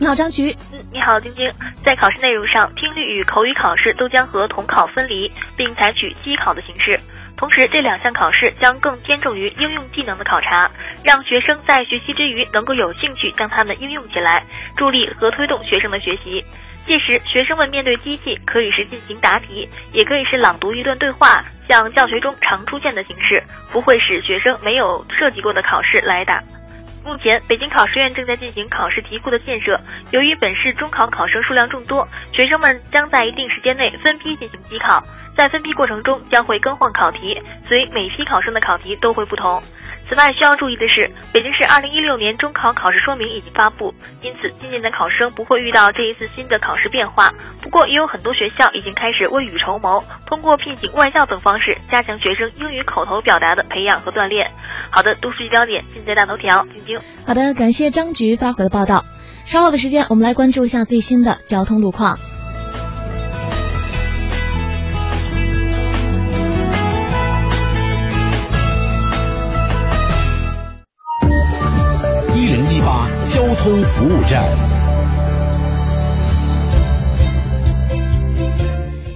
[0.00, 0.56] 你好，张菊。
[0.72, 1.48] 嗯，你好，晶晶。
[1.76, 6.98] 在考试内容上，听力与口语考试都将和统考分离，并采取机考的形式。
[7.36, 10.72] 同时，这两项考试将更偏重于应用技能的考察，
[11.04, 14.42] 让学生在学习之余能够有兴趣将它们应用起来，
[14.76, 16.42] 助力和推动学生的学习。
[16.86, 26.42] 届时，学生们面对机器，可以是进行答题，也可以是朗读一段对话，像教学中常出现的形式，不会使学生没有涉及过的考试来答。
[27.04, 29.78] 目前，北京考试院正在进行考试题库的建设。
[30.10, 35.02] 由于本市中考考生数量众多，学生们将在一定时间内分批进行机考。
[35.36, 39.60] 在分批过程中，将会更换考题，所以每批考生的考题都会不同。
[40.08, 47.32] 此外，需要注意的是，北京市2016年中考考试说明已经发布，因此今年的考生不会遇到这一次新的考试变化。
[47.62, 54.50] 不过，也有很多学校已经开始未雨绸缪，通过聘请外教等方式加强学生英语口头表达的培养和锻炼。
[54.90, 56.98] 好的，都市焦点尽在大头条，晶晶。
[57.26, 59.04] 好的，感谢张局发回的报道。
[59.46, 62.18] 稍后的时间，我们来关注一下最新的交通路况。
[73.64, 74.44] 通服务站，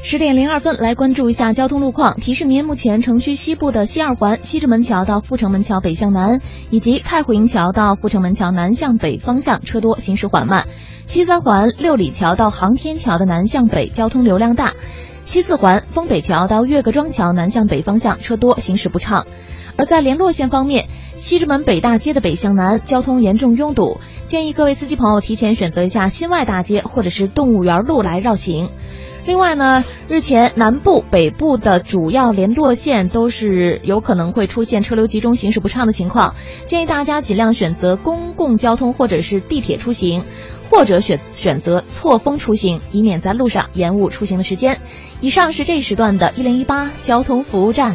[0.02, 2.16] 十点零二分，来关注一下交通路况。
[2.16, 6.40] 提示您，目前城区西部的西二环西直门桥到阜成门桥北向南，
[6.70, 10.62] 以及蔡慧营桥到阜成门桥南向北方向车多，行驶缓慢；
[11.06, 14.70] 西三环六里桥到航天桥的南向北交通流量大；
[15.26, 19.26] 西四环丰北桥到岳各庄桥南向北方向车多，行驶不畅。
[19.78, 28.70] 而在联络线方面，西直门北大街的北向南交通严重拥堵，建议各位司机朋友提前选择一下新外大街或者是动物园路来绕行。
[29.24, 40.24] 另外呢，日前南部、北部的主要联络线都是有可能会出现车流集中、行驶不畅的情况，建议大家尽量选择公共交通或者是地铁出行，
[40.70, 44.80] 或者选选择错峰出行，以免在路上延误出行的时间。
[45.20, 47.94] 以上是这一时段的一零一八交通服务站。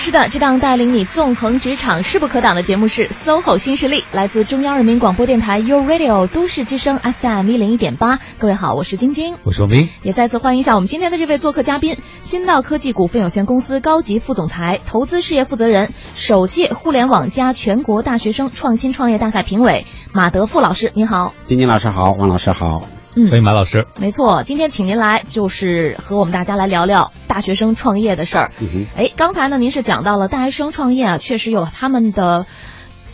[0.00, 8.18] 是的，这档带领你纵横职场、势不可挡的节目是 SOHO 新势力，来自中央人民广播电台 u Radio 都市之声 FM 一零一点八。
[8.38, 22.99] 各位好，我是晶晶，我是王斌，也再次欢迎一下我们今天的这位做客嘉宾，新道科技股份有限公司高级副总裁、投资事业负责人，首届互联网加全国大学生创新创业大赛评委马德富老师，您好，晶晶老师好，王老师好。
[23.16, 23.86] 嗯，欢迎马老师。
[23.98, 28.52] 没错，今天请您来就是和我们大家来聊聊大学生创业的事儿。
[28.60, 32.46] 嗯哎，刚才呢，您是讲到了大学生创业啊，确实有他们的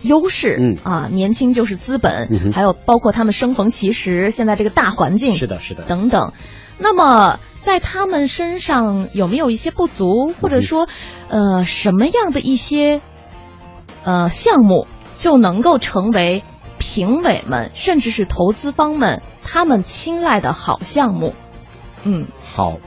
[0.03, 0.59] 优势。
[0.61, 5.85] 嗯啊，年轻就是资本，嗯哼还有包括他们生逢其时，现在这个大环境是的，是的。
[5.85, 6.33] 等等。
[6.79, 10.89] 那么在他们身上有没有一些不足，或者说，
[11.29, 13.01] 呃，什么样的一些
[14.05, 14.87] 呃项目
[15.17, 16.45] 就能够成为
[16.77, 21.33] 评委们甚至是投资方们他们青睐的好项目？
[22.03, 22.79] 嗯，好，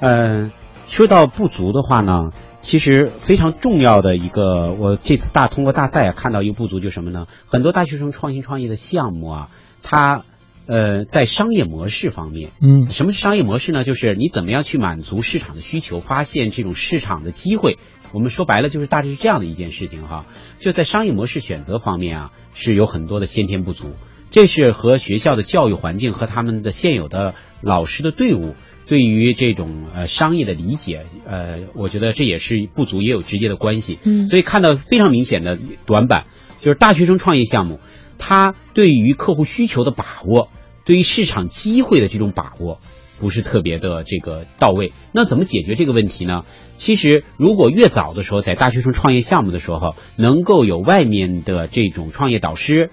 [0.00, 0.50] 嗯、
[0.86, 2.30] 说到不足的话呢，
[2.60, 7.26] 其实非常重要的一个，我这次大通过大赛啊看到一个不足就是什么呢？
[7.46, 9.50] 很多大学生创新创业的项目啊，
[9.84, 10.24] 它
[10.66, 13.84] 呃在商业模式方面，嗯，什么是商业模式呢？
[13.84, 17.78] 就是你怎么样去满足市场的需求，发现这种市场的机会。
[18.12, 20.26] 我们说白了就是大致是这样的一件事情哈，
[20.58, 23.94] 就在商业模式选择方面啊，是有很多的先天不足。
[24.34, 34.00] 这是和学校的教育环境和他们的现有的老师的队伍对于这种呃商业的理解，呃，我觉得这也是不足，也有直接的关系。
[34.02, 35.56] 嗯所以看到非常明显的
[35.86, 36.26] 短板，
[36.58, 37.78] 就是大学生创业项目，
[38.18, 40.48] 他对于客户需求的把握，
[40.84, 42.80] 对于市场机会的这种把握。
[43.20, 46.42] 不是特别的这个到位，那怎么解决这个问题呢？
[46.76, 52.90] 其实，如果越早的时候，在大学生创业项目的时候，能够有外面的这种创业导师，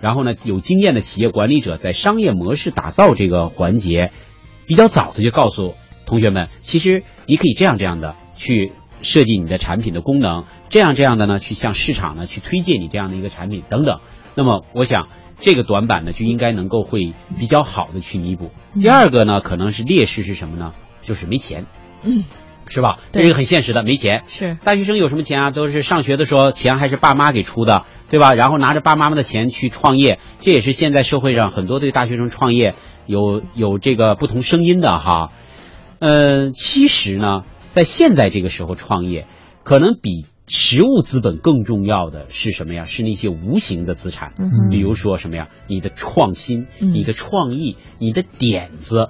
[0.00, 4.12] 然后呢，有经验的企业管理者在商业模式打造这个环节，
[4.66, 5.74] 比较早的就告诉
[6.06, 8.72] 同学们，其实你可以这样这样的去
[9.02, 14.00] 设计你的产品的功能，这样这样的呢，去向市场呢去推荐你这样的一个产品等等。
[14.34, 18.50] 那么，我想这个短板呢，就应该能够会比较好的去弥补。
[18.80, 20.74] 第二个呢，可能是劣势是什么呢？
[21.02, 21.66] 就是没钱。
[22.02, 22.24] 嗯，
[22.68, 22.98] 是吧？
[23.12, 24.24] 这是很现实的，没钱。
[24.28, 25.50] 是大学生有什么钱啊？
[25.50, 28.34] 都是上学的时候钱还是爸妈给出的，对吧？
[28.34, 32.74] 然后拿着爸妈妈的钱去创业，这也是现在社会上很多对大学生创业
[33.06, 35.32] 有有这个不同声音的哈。
[35.98, 39.26] 呃，其实呢，在现在这个时候创业，
[39.62, 42.84] 可能比实物资本更重要的是什么呀？
[42.84, 45.48] 是那些无形的资产，嗯比如说什么呀？
[45.66, 49.08] 你的创新、嗯你的创意、你的点子，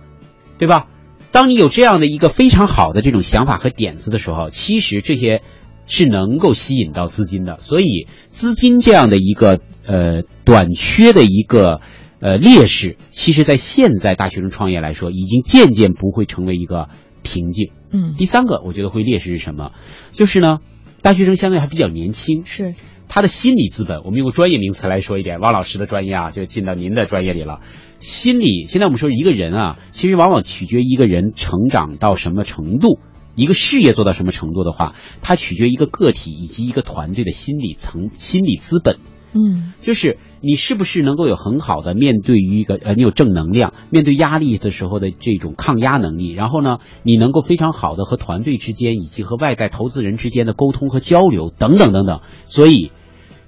[0.59, 0.87] 对吧？
[1.35, 5.43] 当你有这样的一个非常好的这种想法和点子的时候，其实这些
[5.85, 7.59] 是能够吸引到资金的。
[7.59, 11.81] 所以，资金这样的一个呃短缺的一个
[12.21, 16.89] 呃劣势，其实在现在大学生创业来说，已经渐渐不会成为一个
[17.25, 17.73] 瓶颈。
[17.91, 19.73] 嗯第三个，我觉得会劣势是什么？
[20.13, 20.61] 就是呢，
[21.03, 22.77] 大学生相对还比较年轻，是
[23.09, 27.61] 他的心理资本，我们用个专业名词来说一点，汪老师的专业啊，就进到您的专业里了。
[28.05, 32.99] 心理，现在我们说一个人啊，其实往往取决于一个人成长到什么程度，
[33.35, 38.99] 一个事业做到什么程度的话，它取决于一个个体以及一个团队的心理层、心理资本。
[39.37, 52.21] 嗯就是你是不是能够有很好的面对于一个呃，你有正能量，面对压力的时候的这种抗压能力，然后呢，你能够非常好的和团队之间以及和外在投资人之间的沟通和交流等等等等。
[52.45, 52.93] 所以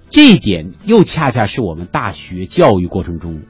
[0.09, 3.43] 这一点又恰恰是我们大学教育过程中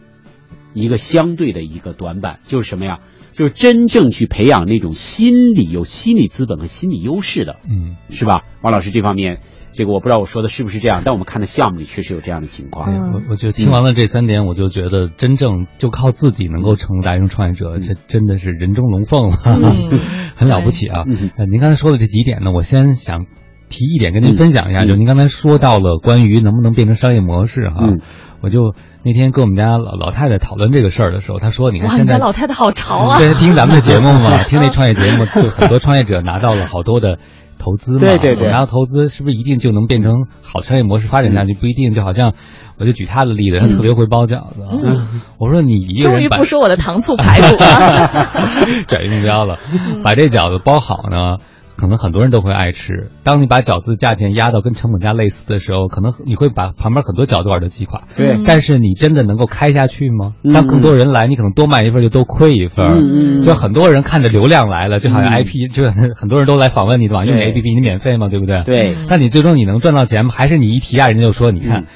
[0.77, 2.99] 一个相对的一个短板，就是什么呀？
[3.33, 8.45] 就是真正去培养那种心理有心理资本和心理优势的，嗯，是吧？
[8.63, 9.41] 王老师这方面，
[9.75, 12.91] 这个我不知道我说的是不是这样，但我们看的项目里确实有这样的情况。
[12.91, 20.01] 嗯我我觉得听完了这三点，我就觉得真正就靠自己能够成为大学生创业者，这真的是人中龙凤了，嗯
[20.35, 21.05] 很了不起啊！
[21.51, 23.27] 您刚才说的这几点呢，我先想
[23.69, 28.01] 提一点跟您分享一下，嗯就您刚才说到了关于能不能变成商业模式哈，嗯
[28.41, 33.19] 我就那天跟我们家老老太太讨论这个事儿的时候，她说：“你看现在老太太好潮啊！
[33.19, 37.19] 对，听咱们的节目嘛， 听那创业节目，就很多创业者拿到了好多的
[37.59, 38.01] 投资嘛。
[38.01, 41.55] 对对对拿到投资是不是一定就能变成好商业模式发展下去？
[41.55, 42.35] 不一定，就好像
[42.79, 44.67] 我就举他的例子，他特别会包饺子。
[44.71, 48.85] 嗯我说你一个终于人不说我的糖醋排骨了。
[48.89, 51.39] 转移目标了，嗯把这饺子包好呢。
[51.77, 53.11] 可能很多人都会爱吃。
[53.23, 58.03] 当你把饺子价钱压到跟成本价类似的时候，可能你会把旁边很多饺子碗都击垮。
[58.17, 60.35] 对但是你真的能够开下去吗？
[60.43, 62.87] 嗯当更多人来，你可能多卖一份就多亏一份。
[62.87, 68.63] 嗯嗯就很多人看着流量来了，就好像嗯 IP，、就很多人都来访问你的网，因为 APP 你免费嘛，对不对？
[68.65, 70.33] 对那你最终你能赚到钱吗？
[70.35, 71.83] 还是你一提价，人家就说你看。
[71.83, 71.87] 嗯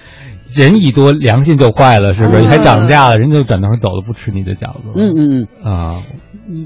[0.54, 2.42] 人一多，良心就坏了，是不是？
[2.42, 4.82] 嗯还涨价了，人就转头走了，不吃你的饺子。
[4.94, 5.72] 嗯嗯嗯。
[5.72, 6.02] 啊，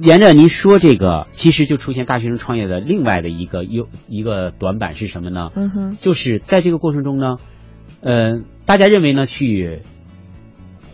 [0.03, 5.51] 沿着您说这个，其实就出现大学生创业的另外的一个优一个短板是什么呢？
[5.55, 7.37] 嗯哼，就是在这个过程中呢，
[8.01, 9.81] 呃，大家认为呢，去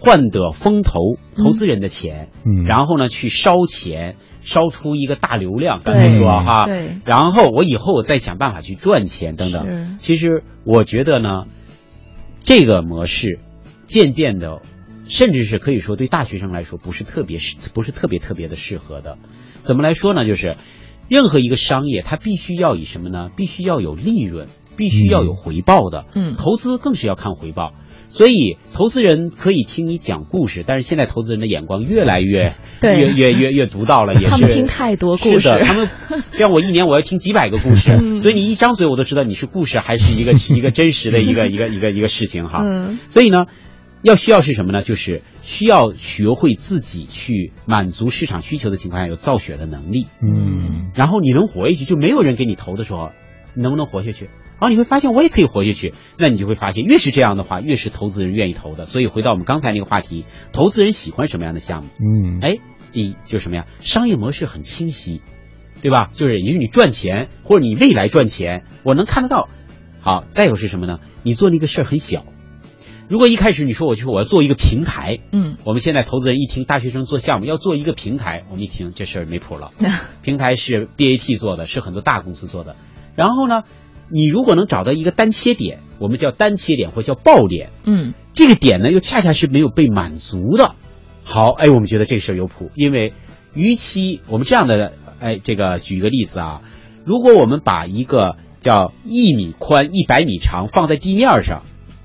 [0.01, 2.64] 换得风投投资人的钱，嗯。
[2.64, 6.97] 然后呢去烧钱，烧出一个大流量，刚才说哈，对。
[7.05, 9.97] 然后我以后再想办法去赚钱等等。
[9.99, 11.45] 其实我觉得呢，
[12.41, 13.38] 这个模式
[13.86, 14.61] 渐渐的，
[15.09, 19.18] 甚至是可以说对大学生来说不是特别适，不是特别特别的适合的。
[19.62, 20.26] 怎么来说呢？
[20.26, 20.57] 就是
[21.09, 23.30] 任何一个商业，它必须要以什么呢？
[23.36, 26.07] 必须要有利润，必须要有回报的。
[26.14, 27.72] 嗯投资更是要看回报。
[28.11, 32.98] 所以，投资人可以听你讲故事，但是现在投资人的眼光越来越对。
[32.98, 34.26] 越越越越独到了，也是。
[34.28, 35.40] 他们听太多故事。
[35.40, 35.88] 是的，他们
[36.32, 38.18] 像我一年我要听几百个故事，嗯。
[38.18, 42.58] 所以你一张嘴我都知道你是故事还是一个 一个真实的一个一个一个一个事情哈。
[42.64, 42.98] 嗯。
[43.08, 43.46] 所以呢，
[44.02, 44.82] 要需要是什么呢？
[44.82, 50.90] 就是需要学会自己去满足市场需求的情况下有造血的能力，嗯。
[50.96, 53.11] 然后你能活下去，就没有人给你投的时候，
[53.54, 54.30] 你能不能活下去？
[54.61, 58.84] 然后你会发现我也可以活下去，那你就会发现越是这样的话，越是投资人愿意投的。
[58.84, 61.88] 所以回到我们刚才那个话题，投资人喜欢什么样的项目？
[61.98, 62.58] 嗯，哎，
[62.92, 63.66] 第一就是什么呀？
[63.80, 65.22] 商业模式很清晰，
[65.80, 66.11] 对吧？
[66.12, 69.48] 就是也就是你赚钱或者你未来赚钱，我能看得到。
[70.02, 70.98] 好，再有是什么呢？
[71.22, 72.24] 你做那个事儿很小。
[73.08, 79.72] 如果一开始你说我就说我要做一个平台，嗯，我们现在投资人一听大学生做项目要做一个平台，我们一听这事儿没谱了。
[80.22, 82.76] 平台是 BAT 做的，是很多大公司做的。
[83.16, 83.64] 然后呢，
[84.11, 90.74] 你如果能找到一个单切点，我们叫单切点或叫爆点，嗯这个点呢又恰恰是没有被满足的。
[91.22, 93.12] 好，哎，我们觉得这事儿有谱，因为
[93.54, 96.62] 逾期我们这样的，哎，这个举一个例子啊，
[97.04, 101.62] 如果我们把一个叫一米宽、一百米长放在地面上，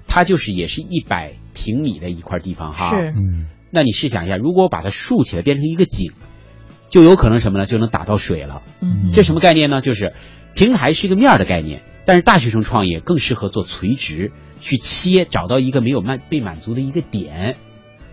[0.08, 2.92] 它就是也是一百平米的一块地方哈。
[2.92, 6.12] 是嗯那你试想一下，如果我把它竖起来变成一个井，
[6.90, 7.66] 就有可能什么呢？
[7.66, 8.62] 就能打到水了。
[8.80, 9.82] 嗯这什么概念呢？
[9.82, 10.14] 就是
[10.54, 17.58] 平台是一个面儿的概念，但是大学生创业更适合做垂直，去切，找到一个没有满被满足的一个点，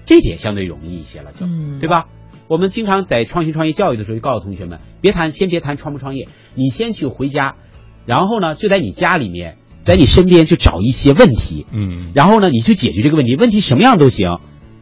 [0.04, 2.06] 这点相对容易一些了就，嗯对吧？
[2.48, 7.56] 我们经常在创新创业教育的时候就告诉同学们，别谈，先别谈创不创业，你先去回家，
[8.04, 14.38] 然后呢，就在你家里面，在你身边去找一些问题，嗯然后呢，你去解决这个问题，问题什么样都行。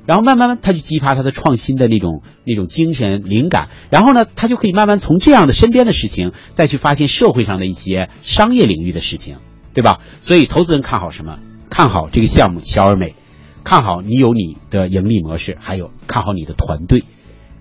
[0.06, 9.36] 然后慢慢，他就激发他的创新的那种那种精神灵感，然后呢，他就可以慢慢从这样的身边的事情，再去发现社会上的一些商业领域的事情，
[9.74, 10.00] 对吧？
[10.20, 11.38] 所以投资人看好什么？
[11.68, 13.14] 看好这个项目小而美，
[13.62, 17.04] 看好你有你的盈利模式，还有看好你的团队，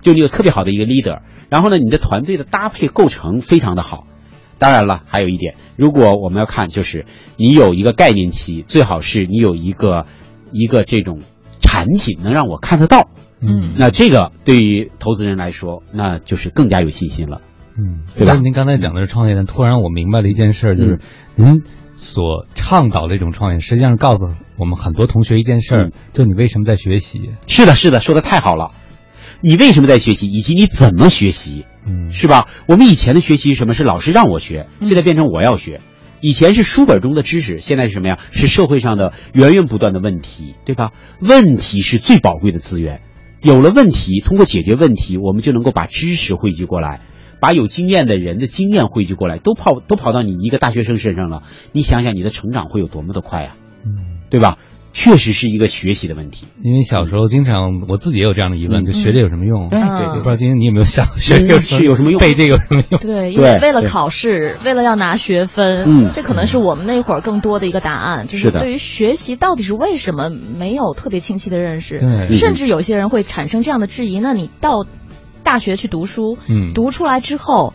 [0.02, 4.06] 就你有特别好的一个 leader，然后呢，你的团队的搭配构成非常的好。
[4.58, 10.06] 当然了，还有一点，如果我们要看，就是你有一个概念期，最好是你有一个
[10.50, 11.20] 一个这种
[11.60, 13.08] 产品能让我看得到。
[13.42, 17.40] 嗯那这个对于投资人来说，那就是更加有信心了。
[17.78, 21.00] 嗯，对吧但是您刚才讲的是创业，但突然我明白了一件事儿，就是
[21.36, 21.62] 嗯您
[21.96, 24.26] 所倡导的一种创业，实际上告诉
[24.58, 27.30] 我们很多同学一件事儿，嗯就你为什么在学习？
[27.46, 28.72] 是的，是的，说的太好了。
[29.42, 32.46] 你为什么在学习，以及你怎么学习，嗯是吧？
[32.66, 35.80] 我们以前的学习是什么是老师让我学，现在变成我要学。
[36.20, 38.18] 以前是书本中的知识，现在是什么呀？
[38.30, 40.92] 是社会上的源源不断的问题，对吧？
[41.20, 43.02] 问题是最宝贵的资源。
[43.42, 47.00] 有了问题，通过解决问题，我们就能够把知识汇聚过来，
[47.40, 51.42] 把有经验的人的经验汇聚过来，都跑都跑到你一个大学生身上了。
[51.72, 53.56] 你想想，你的成长会有多么的快啊，
[53.86, 54.58] 嗯，对吧？
[55.00, 56.46] 确实是一个学习的问题。
[56.62, 58.86] 因为小时候经常我自己也有这样的疑问，嗯。
[58.86, 59.70] 就学这有什么用？
[59.70, 62.20] 对对不知道今天你有没有想学这有是有什么用？
[62.20, 63.00] 背这个有什么用？
[63.00, 66.10] 对，因为为了考试，为了要拿学分，嗯。
[66.12, 71.98] 这可能是我们那会儿更多的一个答案，就是对于学习到底是为什么没有特别清晰的认识，
[72.28, 72.36] 对。
[72.36, 74.84] 甚至有些人会产生这样的质疑：那你到
[75.42, 76.74] 大学去读书，嗯。
[76.74, 77.72] 读出来之后。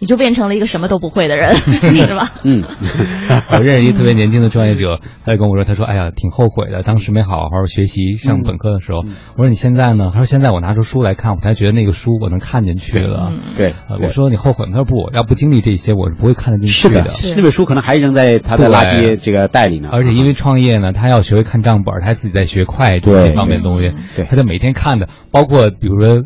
[0.00, 2.32] 你就变成了一个什么都不会的人， 是吧？
[2.44, 2.62] 嗯，
[3.52, 9.02] 我认识一个特别年轻的创业者，他就跟我说，他说：“哎呀，挺后悔的，当时没好好学习上本科的时候。
[9.04, 13.32] 嗯我说：“你现在呢？”他说：“现在我拿出书来看，我才觉得那个书我能看进去了。
[13.56, 19.88] 对，呃我说：“你后悔吗？”他说：“不，要不经历这些，我是不会看得进是去的，那本书可能还扔在他的垃圾这个袋里呢。
[19.92, 26.22] 而且因为创业呢，他要学会看账本，他自己在学会计这方面的东西，对他就每天看的，包括比如说。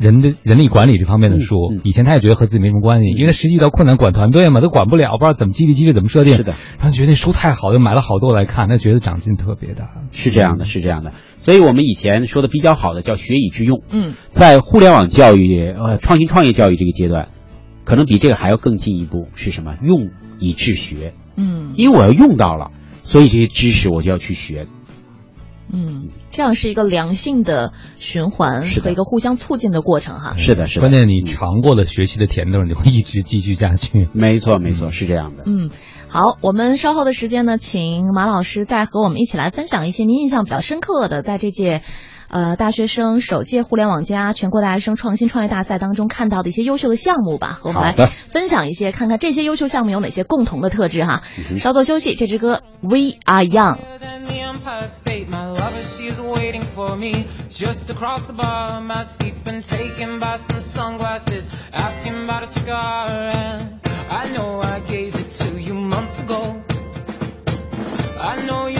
[0.00, 6.36] 人的人力管理这方面的书，嗯以前他也觉得和自己没什么关系，因为他实际遇到困难管团队嘛，都管不了，不知道怎么激励机制怎么设定。
[6.36, 9.90] 是的，然后觉得那书太好，就买了好多来看，他觉得长进特别大。
[10.10, 11.12] 是这样的，是这样的。
[11.36, 13.82] 所以我们以前说的比较好的叫学以致用。
[13.90, 17.28] 嗯，在互联网教育、呃创新创业教育这个阶段，
[17.84, 19.74] 可能比这个还要更进一步是什么？
[19.82, 20.08] 用
[20.38, 21.12] 以致学。
[21.36, 22.70] 嗯，因为我要用到了，
[23.02, 24.66] 所以这些知识我就要去学。
[25.72, 30.36] 嗯，这样是一个良性的循环和一个互相促进的过程哈。
[30.36, 30.80] 是的，是的。
[30.80, 34.08] 关键你尝过了学习的甜头，你会一直继续下去。
[34.12, 35.44] 没错，没错，是这样的。
[35.46, 35.70] 嗯，
[36.08, 41.82] 好，我们稍后的时间呢，请马老师再和我们一起来分享一些您印象比较深刻的，在这届。
[42.30, 51.22] 呃，大学生首届互联网加全国大学生创新创业大赛当中看到的一些优秀的项目吧，和我们来分享一些，看看这些优秀项目有哪些共同的特质哈。
[51.50, 53.78] 嗯稍作休息，这支歌《We Are Young》。
[54.26, 55.28] the Empire State.
[55.28, 58.80] My lover, she's waiting for me just across the bar.
[58.80, 63.08] My seat's been taken by some sunglasses, asking about a scar.
[63.08, 66.62] And I know I gave it to you months ago.
[68.18, 68.79] I know you're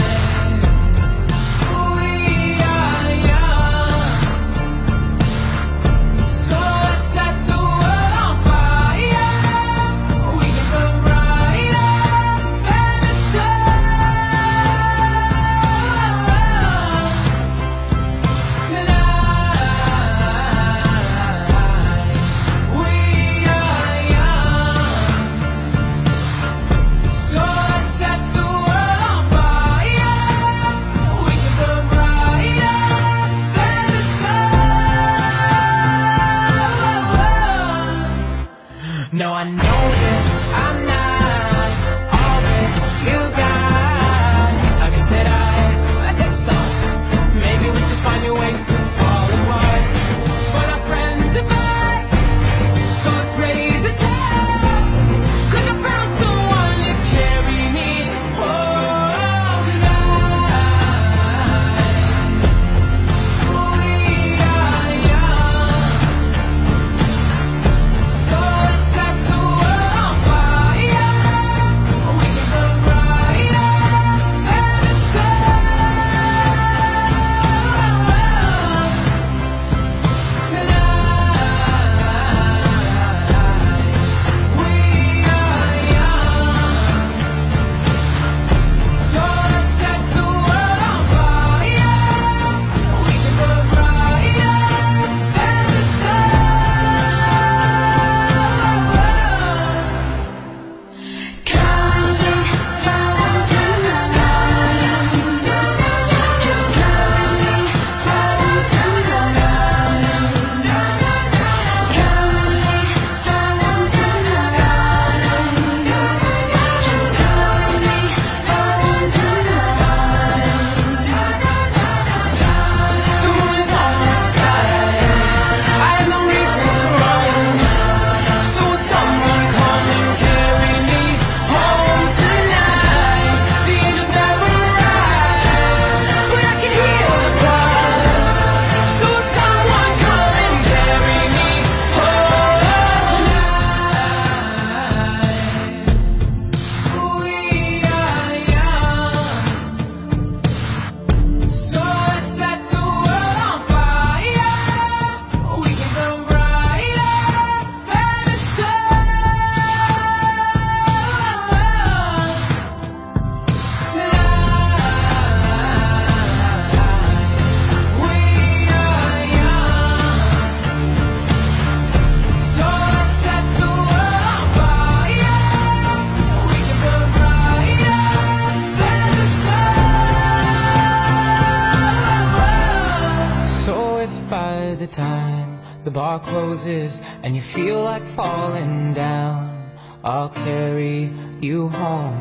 [187.23, 189.71] And you feel like falling down,
[190.03, 191.09] I'll carry
[191.39, 192.19] you home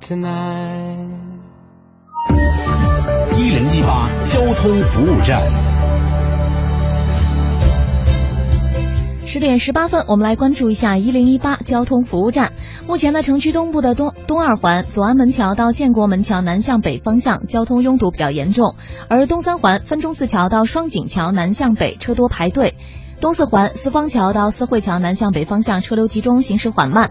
[0.00, 1.08] tonight.
[3.36, 5.40] 一零一八交通服务站。
[9.24, 12.52] 十点十八分，我们来关注一下一零一八交通服务站。
[12.86, 18.74] 目前呢，城区东部的东东二环左安门桥到建国门桥南向北方向交通拥堵比较严重，
[19.08, 22.74] 而东三环分钟寺桥到双井桥南向北车多排队，
[23.20, 27.10] 东四环四方桥到四惠桥南向北方向车流集中，行驶缓慢。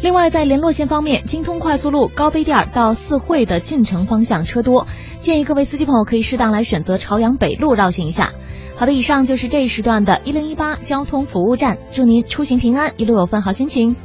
[0.00, 4.86] 另外，在联络线方面，京通快速路高碑店到四惠的进城方向车多，
[5.18, 8.32] 建议各位司机朋友可以适当来选择朝阳北路绕行一下。
[8.76, 13.96] 好的，以上就是这一时段的“一零一八”交通服务站，祝您出行平安，一路有份好心情。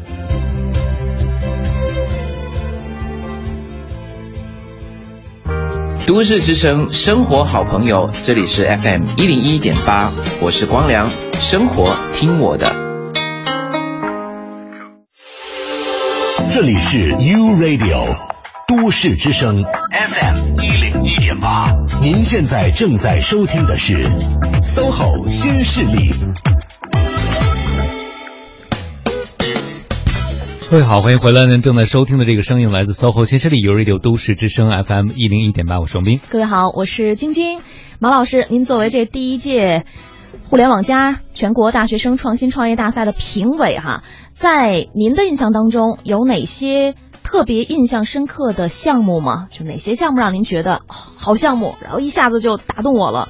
[6.09, 10.11] 都市之声生活好朋友，这里是 FM 一零一点八，
[10.41, 12.75] 我是光良，生活听我的。
[16.51, 18.17] 这里是 U Radio
[18.67, 21.71] 都市之声 FM 一零一点八，
[22.01, 24.09] 您现在正在收听的是
[24.63, 26.11] SOHO 新势力。
[30.69, 31.47] 各位好，欢迎回来。
[31.47, 36.19] 您正在收听的这个声音来自 SOHO 新势力 U Radio 都市之声 FM 一零一点八，我是王斌。
[36.29, 37.59] 各位好，我是晶晶。
[37.97, 39.85] 马老师，您作为这第一届
[40.43, 46.93] 互联网加全国大学生创新创业大赛的评委哈，在您的印象当中有哪些
[47.23, 49.47] 特别印象深刻的项目吗？
[49.49, 53.27] 就哪些项目让您觉得、哦好项目，然后一下子就打动我了？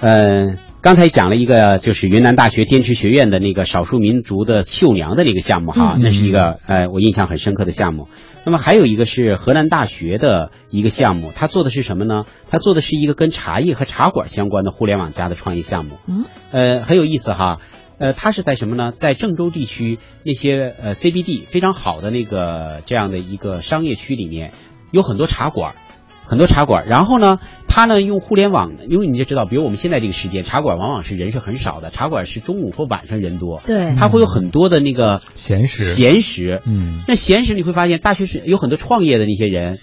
[0.00, 8.08] 嗯，刚才讲了一个就是云南大学滇池学院的那个少数民族的绣娘的那个项目哈，嗯那是一个呃我印象很深刻的项目。
[8.44, 12.24] 那么还有一个是河南大学的一个项目，它做的是什么呢？
[12.50, 15.96] 它做的是一个跟茶叶和茶馆相关的互联网加的创业项目。
[16.06, 17.60] 嗯，呃，很有意思哈。
[17.96, 18.92] 呃，它是在什么呢？
[18.92, 24.52] 在郑州地区那些呃 CBD 非常好的那个这样的一个商业区里面，
[24.90, 25.76] 有很多茶馆，
[26.24, 26.86] 很多茶馆。
[26.88, 39.78] 然后呢，他呢用互联网，因为你就知道，比如我们现在这个时间，茶馆往往是人是很少的，茶馆是中午或晚上人多，对他会有很多的那个闲时闲时，嗯，那闲时你会发现，大学生有很多创业的那些人，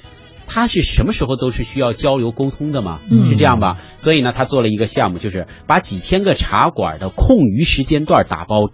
[0.47, 3.77] 他是什么时候都是需要交流沟通的嘛，嗯是这样吧？
[3.97, 8.69] 所以呢，他做了一个项目，就是把几千个茶馆的空余时间段打包，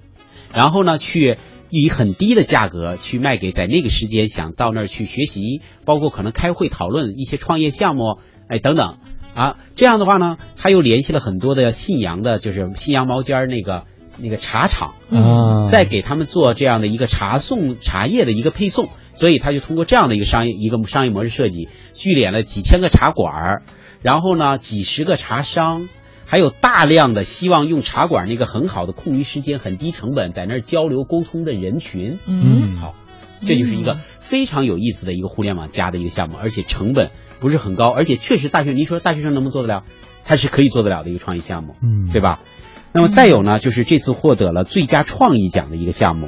[0.54, 1.38] 然后呢去。
[1.70, 8.98] 以很低的价格去卖给在那个时间想到那儿去学习，包括可能开会讨论一些创业项目，哎等等。
[9.36, 13.84] 啊，这样的话呢，他又联系了很多的信阳的，就是信阳毛尖儿那个
[14.18, 23.64] 那个茶厂，啊，再给他们做这样的一个茶送茶叶的一个配送，所以他就通过这样的一个商业一个商业模式设计，聚敛了几千个茶馆儿，
[24.02, 25.88] 然后呢几十个茶商，
[26.28, 32.20] 还有大量的希望用茶馆那个很好的空余时间、很低成本在那儿交流沟通的人群。
[32.28, 32.96] 嗯好，
[33.46, 39.84] 这就是一个非常有意思的一个互联网加的一个项目，而且成本不是很高，而且确实大学，您说大学生能不能做得了？
[40.26, 42.42] 它是可以做得了的一个创意项目，嗯，对吧？
[42.92, 46.28] 那么再有呢，就是这次获得了最佳创意奖的一个项目，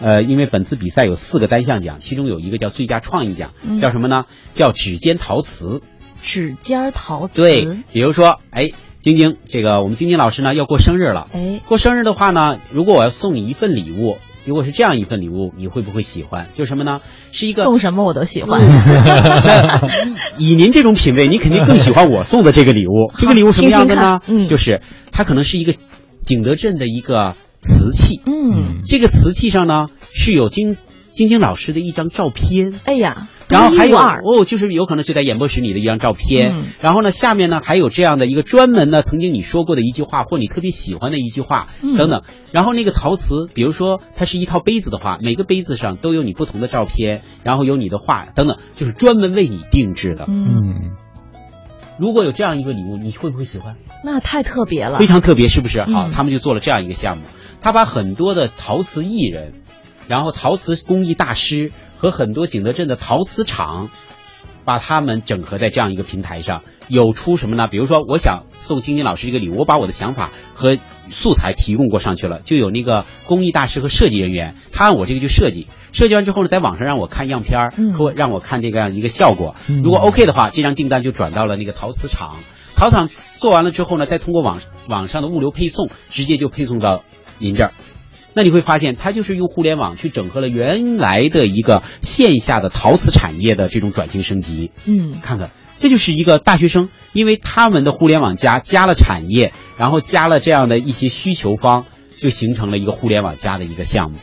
[0.00, 4.24] 呃，因为本次比赛有四个单项奖，其中有一个叫最佳创意奖，嗯叫什么呢？
[4.54, 5.82] 叫指尖陶瓷。
[6.22, 7.42] 指尖儿陶瓷。
[7.42, 8.70] 对，比如说，哎，
[9.04, 14.16] 晶晶，这个我们晶晶老师呢要过生日了，哎，过生日的话呢，如果我要送你一份礼物，
[14.46, 16.48] 如果是这样一份礼物，你会不会喜欢？
[16.54, 17.02] 就什么呢？
[17.30, 18.62] 是一个送什么我都喜欢。
[20.38, 23.12] 以您这种品味，你肯定更喜欢我送的这个礼物。
[23.18, 24.22] 这个礼物什么样的呢？
[24.24, 24.80] 听听嗯就是
[25.12, 25.74] 它可能是一个
[26.22, 28.22] 景德镇的一个瓷器。
[28.24, 30.78] 嗯，这个瓷器上呢是有晶
[31.10, 32.80] 晶晶老师的一张照片。
[32.84, 42.22] 哎呀，然后还有哦，就是有可能就在演播室里的一张照片，嗯然后呢，下面呢还有这样的一个专门呢，曾经你说过的一句话，或你特别喜欢的一句话、嗯等等。
[42.52, 50.24] 然后那个陶瓷，比如说它是一套杯子的话，每个杯子上都有你不同的照片，然后有你的话等等，就是专门为你定制的。
[50.26, 50.96] 嗯，嗯，
[51.98, 53.76] 如果有这样一个礼物，你会不会喜欢？
[54.02, 54.98] 那太特别了。
[54.98, 55.82] 非常特别，是不是？
[55.82, 57.24] 好，嗯他们就做了这样一个项目，
[57.60, 59.52] 他把很多的陶瓷艺人，
[60.08, 61.72] 然后陶瓷工艺大师
[62.04, 63.88] 和很多景德镇的陶瓷厂，
[64.66, 67.66] 把他们整合在这样一个平台上，有出什么呢？
[67.66, 70.76] 比如说，我想送晶晶老师一个礼物，我把我的想法和
[71.08, 82.36] 素材提供过上去了，就有那个工艺大师和设计人员，他按我这个去设计，设计完之后呢，在网上让我看样片儿，嗯和我让我看这个样一个效果，嗯如果 OK 的话，这张订单就转到了那个陶瓷厂，
[82.76, 83.08] 陶厂
[83.38, 87.02] 做完了之后呢，再通过网网上的物流配送，直接就配送到
[87.38, 87.72] 您这儿。
[88.34, 94.70] 那你会发现，它就是用互联网去整合了原来的一个线下的陶瓷产业的这种转型升级。
[94.84, 101.86] 嗯看看，这就是一个大学生，因为他们的互联网加加了产业，然后加了这样的一些需求方，
[102.18, 104.18] 就形成了一个互联网加的一个项目，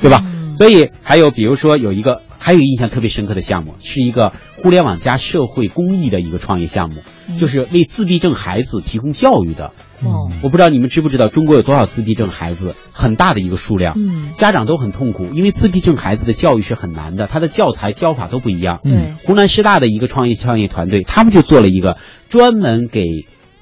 [0.00, 0.24] 对吧？
[0.56, 7.02] 所以还有比如说有一个还有印象特别深刻的项目，是一个互联网加社会公益的一个创业项目，
[7.38, 9.72] 就是为自闭症孩子提供教育的。
[10.02, 13.94] 哦，我不知道你们知不知道，中国有多少自闭症孩子，很大的一个数量。
[13.96, 18.80] 嗯，家长都很痛苦，因为自闭症孩子的教育是很难的，他的教材教法都不一样。
[18.82, 21.98] 对，湖南师大的一个创业创业团队，他们就做了一个
[22.30, 23.04] 专门给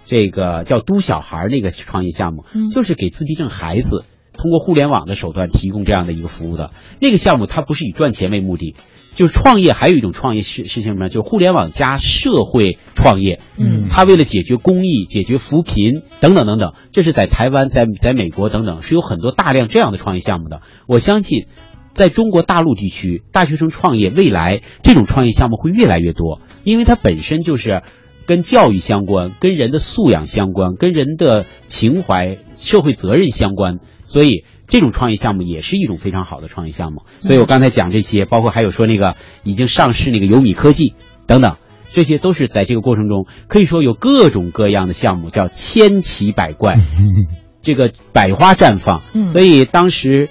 [0.05, 4.05] 这个叫“都小孩”那个创业项目，嗯就是给自闭症孩子
[4.39, 6.71] 通过互联网的手段提供这样的一个服务的。
[7.01, 8.75] 那个项目它不是以赚钱为目的，
[9.15, 11.09] 就是创业还有一种创业事事情什么呢？
[11.09, 13.41] 就是互联网加社会创业。
[13.57, 20.63] 嗯他为了解决公益、解决扶贫等等等等，这是在台湾、在在美国等等是有很多大量这样的创业项目的。
[20.87, 21.47] 我相信，
[21.95, 27.83] 在中国大陆地区，大学生创业未来这种创业项目会越来越多，因为它本身就是
[28.29, 34.45] 跟教育相关、跟人的素养相关、跟人的情怀、社会责任相关，所以。
[34.71, 40.93] 这种创业项目也是一种非常好的创业项目，所以我刚才讲这些，包括还有说那个已经上市那个优米科技
[41.27, 41.57] 等等，
[41.95, 46.77] 这些都是在这个过程中可以说有各种各样的项目，叫千奇百怪，
[47.63, 49.01] 这个百花绽放。
[49.15, 50.29] 嗯所以当时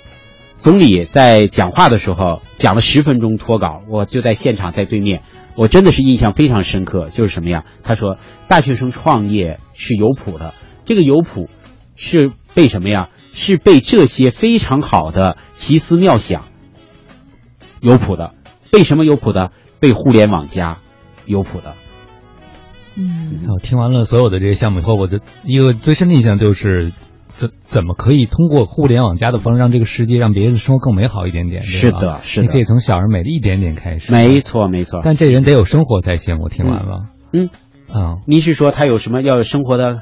[0.59, 5.23] 总理在讲话的时候讲了十分钟脱稿，我就在现场在对面，
[5.57, 7.09] 我真的是印象非常深刻。
[7.09, 7.65] 就是什么呀？
[7.83, 8.17] 他说
[8.47, 10.53] 大学生创业是有谱的，
[10.85, 11.49] 这个有谱
[11.97, 13.09] 是被什么呀？
[13.33, 16.45] 是被这些非常好的奇思妙想
[17.81, 18.33] 有谱的，
[18.71, 19.51] 被什么有谱的？
[19.79, 20.79] 被互联网加
[21.25, 21.75] 有谱的。
[22.95, 26.91] 嗯，我听完了所有的这些项目以后，我的一个最深的印象就是，
[27.37, 31.61] 怎怎么可以通过互联网加的方式让这个世界让别人的生活更美好一点点？
[31.61, 34.11] 是的是的你可以从小而美的一点点开始。
[34.11, 35.01] 没错，没错。
[35.03, 36.39] 但这人得有生活才行。
[36.39, 37.49] 我听完了，嗯，
[37.89, 40.01] 啊，您是说他有什么要有生活的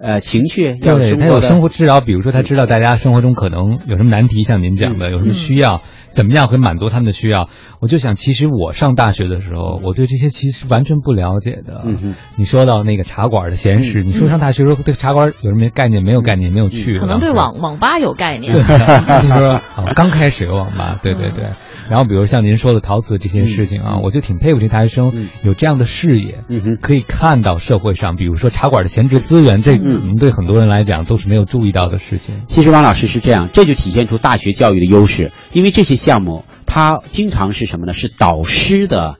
[0.00, 7.48] 呃情趣，要有，生活的他有生活至少，比如说他知道大家生活中可能有什么难题，像您讲的，有什么需要，怎么样会满足他们的需要。
[7.80, 11.84] 我就想，其实我上大学的时候，我对这些其实完全不了解的。
[12.36, 16.02] 你说到那个茶馆的闲事，你说上大学时候对茶馆有什么概念？
[16.04, 16.98] 没有概念，没有去。
[16.98, 18.52] 可能对网网吧有概念。
[18.52, 18.62] 对，
[19.20, 21.50] 听说哦，刚开始有网吧，对对对。
[21.92, 26.42] 然后比如像您说的陶瓷这些事情啊，我就挺佩服这大学生有这样的视野，
[26.80, 32.44] 可以看到社会上，比如说茶馆的闲置资源，这可能对很多人来讲都是没有注意到的事情。
[32.46, 37.92] 其实王老师是这样，这就体现出大学教育的优势，因为这些项目它经常是什么呢？
[37.92, 39.18] 是导师的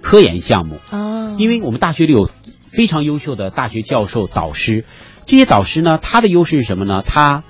[0.00, 0.76] 科研项目。
[0.90, 2.30] 啊，因为我们大学里有
[2.68, 4.84] 非常优秀的大学教授、导师，
[5.26, 7.02] 这些导师呢，他的优势是什么呢？
[7.04, 7.42] 他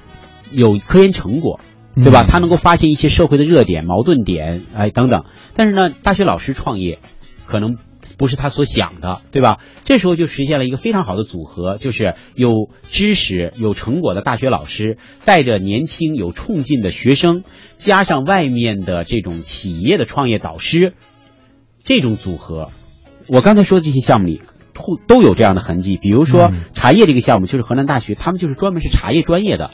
[0.51, 1.61] 有科研成果。
[1.95, 2.25] 对吧？
[2.25, 5.25] 嗯他能够发现一些社会的热点、矛盾点，哎，等等。
[5.55, 7.01] 但是呢，大学老师创业，
[7.47, 7.77] 可能
[8.17, 9.59] 不是他所想的，对吧？
[9.85, 17.43] 这时候就实现了一个非常好的组合，就是有知识、有成果的大学老师，带着年轻有冲劲的学生，
[17.77, 20.95] 加上外面的这种企业的创业导师，
[21.83, 22.71] 这种组合，
[23.27, 24.41] 我刚才说的这些项目里。
[24.75, 29.71] 都都有这样的痕迹，比如说茶叶这个项目，就是河南大学，他们就是专门是茶叶专业的。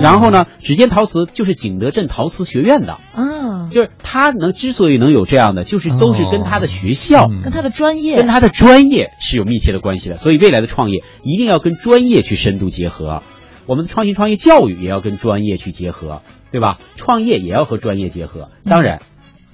[0.00, 2.98] 然后呢，指尖陶瓷就是景德镇陶瓷学院的。
[3.14, 10.16] 啊，就是他能之所以能有这样的，就是都是跟他的学校、跟他的专业、跟他的专业是有密切的关系的。
[10.16, 13.22] 所以未来的创业一定要跟专业去深度结合，
[13.66, 16.78] 我们的创新创业教育也要跟专业去结合，对吧？
[16.96, 18.48] 创业也要和专业结合。
[18.64, 19.00] 当然，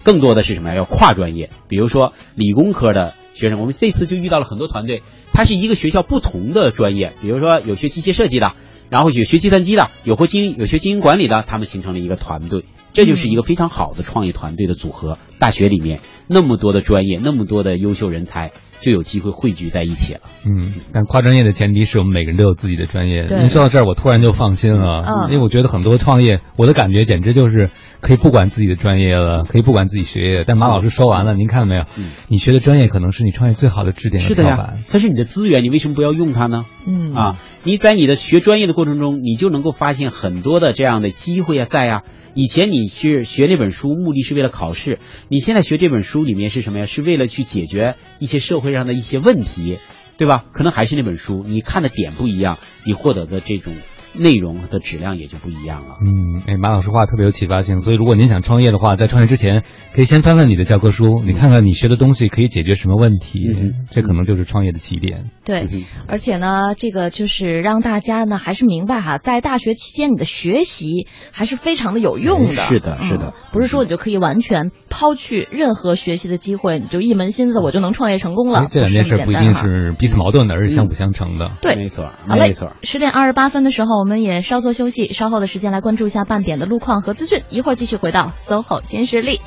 [0.02, 0.76] 更多的是什么呀？
[0.76, 8.56] 要跨专业，比如说理工科的学生，我们这次就遇到了很多团队，它是一个学校不同的专业，比如说有学机械设计的，
[8.90, 15.18] 然后有学计算机的，有或经有学经营管理的，他们形成了一个团队，这就是一个非常好的创业团队的组合。
[15.38, 18.50] 大学里面那么多的专业，那么多的优秀人才，
[18.80, 20.20] 就有机会汇聚在一起了。
[20.46, 23.26] 嗯，但跨专业的前提是我们每个人都有自己的专业。
[23.28, 30.44] 您说到这儿，我突然就放心了，嗯因为我觉得很多创业，我的感觉简直就是可以不管自己的专业了，可以不管自己学业。
[30.44, 31.84] 但马老师说完了，您看到没有？
[32.28, 36.64] 你学的专业可能是你创业最好的支点是的呀跳板。，这是你的资源，你为什么不要用它呢？
[36.86, 42.02] 嗯啊，你在你的学专业的过程中，你就能够发现很多的这样的机会啊，在啊。
[42.40, 46.86] 以前你是学那本书，目的是为了考试，你现在学这本书里面是什么呀？
[46.86, 49.78] 是为了去解决一些社会上的一些问题，
[50.18, 50.44] 对吧？
[50.52, 53.74] 可能还是那本书，你看的点不一样，你获得的这种
[54.14, 55.96] 内容的质量也就不一样了。
[56.00, 59.62] 嗯，哎，马老师话特别有启发性，所以如果您想创业的话，在创业之前
[59.94, 63.50] 可以先翻翻你的教科书，你看看你学的东西可以解决什么问题，
[63.90, 65.30] 这可能就是创业的起点。
[65.44, 65.66] 对，
[66.08, 72.50] 而且呢，这个就是让大家呢还是明白哈，在大学期间你的学习还是非常的有用的。
[72.50, 78.66] 是的，是的，不是说你就可以完全抛去任何学习的机会，你就一门心思我就能创业成功了。
[78.70, 81.50] 这两件事不一定是彼此矛盾的，而是相辅相成的。
[81.60, 82.72] 对，没错，没错。
[82.82, 89.40] 十点二十八分的时候，我们也稍作休息，稍后的时间来关注一下半点的路况和资讯，一会儿继续回到 SOHO 新势力。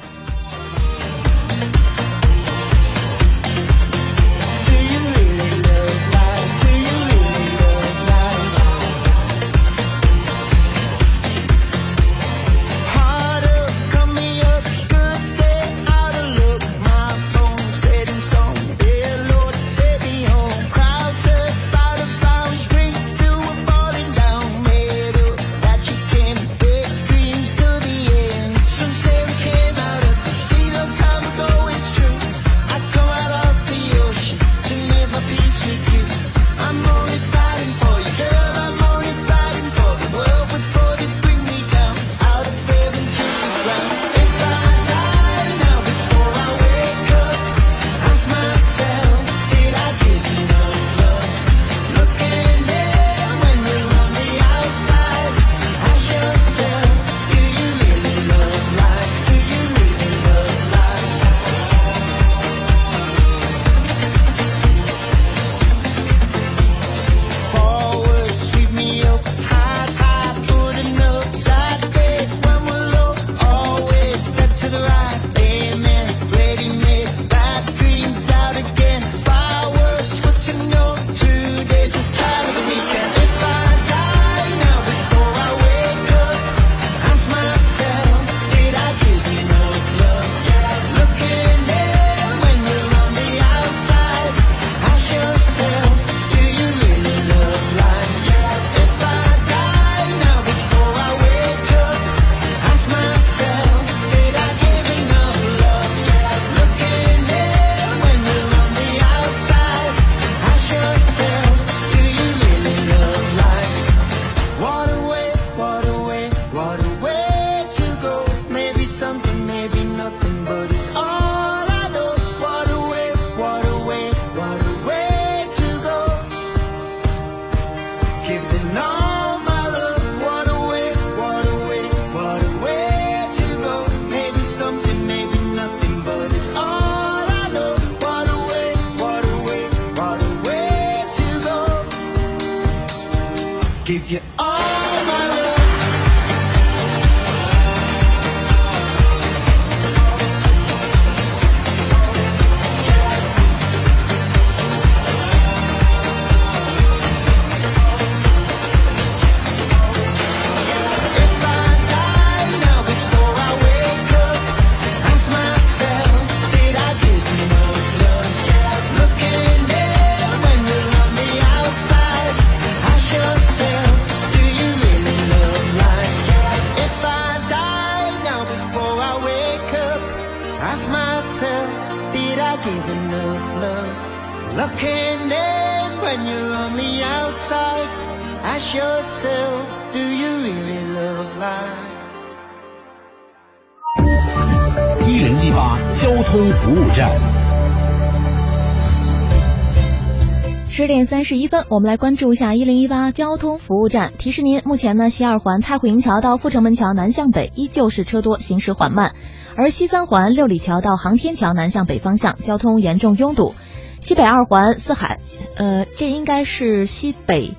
[201.31, 204.11] 十一分，我们来关注一下一零一八交通服务站。
[204.17, 209.13] 提示您，目前呢，西二环太湖营桥到阜成门桥南向北依旧是车多，行驶缓慢；
[209.55, 213.55] 而西三环六里桥到航天桥南向北方向交通严重拥堵。
[214.01, 215.19] 西北二环四海，
[215.55, 217.53] 呃，这应该是西北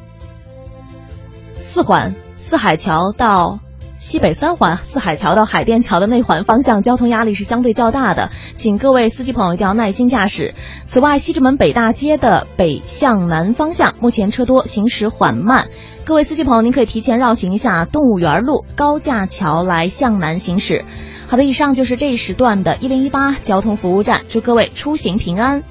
[1.55, 3.62] 四环四海桥到。
[4.03, 10.57] 西北三环四海桥到海淀桥的内环方向交通压力是相对较大的，请各位司机朋友一定要耐心驾驶。
[10.87, 15.69] 此外，西直门北大街的北向南方向目前车多，行驶缓慢，
[16.05, 20.85] 各位司机朋友您可以提前绕行一下动物园路高架桥来向南行驶。
[21.29, 25.63] 好的，以上就是这一时段的一零一八交通服务站，祝各位出行平安。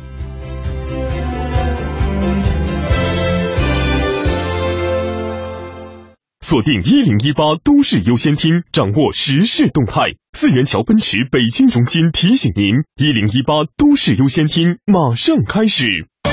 [6.52, 10.02] 锁定一零一八都市优先厅，掌握时事动态。
[10.34, 15.86] 四元桥奔驰北京中心提醒您：一零一八都市优先厅马上开始。
[16.23, 16.30] 都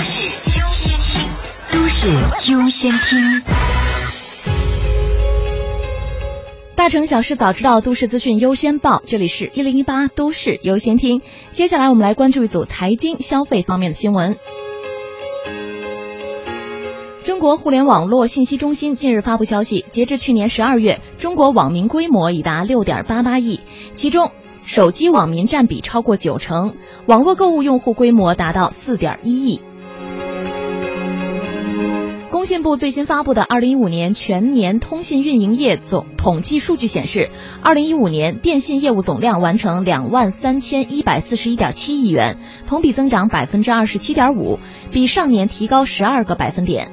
[0.00, 0.22] 市
[0.58, 1.28] 优先厅，
[1.70, 2.08] 都市
[2.38, 3.42] 市优先听。
[6.76, 9.02] 大城小事早知道，都市资讯优先报。
[9.04, 11.20] 这里是一零一八都市优先听。
[11.50, 14.38] 接下来我们来关注一组财经消费方面的新闻。
[17.22, 23.60] 中国互联网络信息中心近日发布消息，截至去年十二月，中国网民规模已达六点八八亿，
[23.94, 24.30] 其中
[24.64, 26.76] 手机网民占比超过九成，
[27.06, 29.60] 网络购物用户规模达到四点一亿。
[32.30, 37.28] 工信部最新发布的二零一五年全年通信运营业总统计数据显示，
[37.60, 44.58] 二零一五年电信业务总量完成两万三千一百四十一点七亿元，同比增长百分之二十七点五，
[44.90, 46.90] 比上年提高十二个百分点。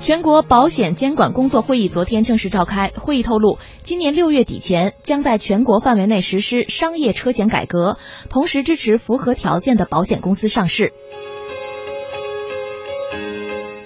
[0.00, 7.96] 全国保险监管工作会议昨天正式召开，会议透露，今年六月底前将在全国范围内实施商业车险改革，
[8.28, 10.92] 同时支持符合条件的保险公司上市。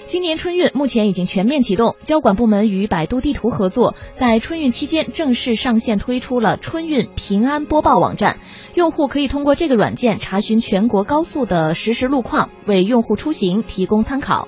[0.06, 8.38] 今年春运目前已经全面启动，交管部门与百度地图合作，在春运期间正式上线推出了春运平安播报网站，
[8.74, 14.46] 用户可以通过这个软件查询全国高速的实时路况，为用户出行提供参考。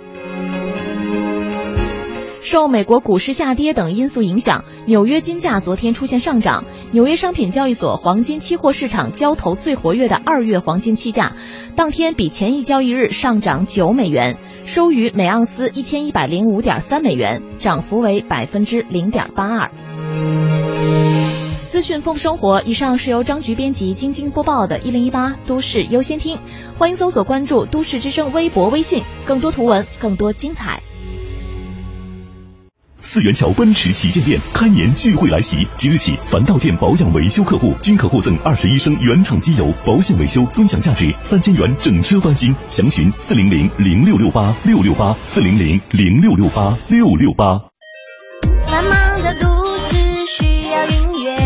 [2.46, 6.62] 受美国股市下跌等因素影响，纽约金价昨天出现上涨。
[6.92, 11.32] 纽约商品交易所黄金期货市场交投最活跃的二月黄金期价，
[11.74, 19.68] 当天比前一交易日上涨九美元，收于每盎司一千一百零五点三美元，涨幅为百分之零点八二。
[21.68, 26.36] 资讯丰生活，以上是由张局编辑、晶晶播报的《一零一八都市优先听》，
[26.78, 30.80] 欢迎搜索关注都市之声微博、微信，更多图文，更多精彩。
[33.06, 42.54] 四元桥奔驰旗舰店开年聚会来袭，即日起，凡到店保养维修客户均可获赠二十一升原厂机油，保险维修尊享价值三千元，整车翻新。
[42.66, 47.60] 详询四零零零六六八六六八四零零零六六八六六八。
[48.66, 49.96] 繁忙的都市
[50.26, 51.36] 需要音乐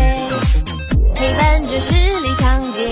[1.13, 2.89] 陪伴着十里长街，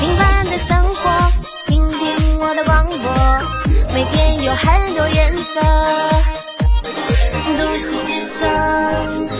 [0.00, 1.30] 平凡的生活，
[1.66, 6.07] 听听我的广播，每天有很多颜色。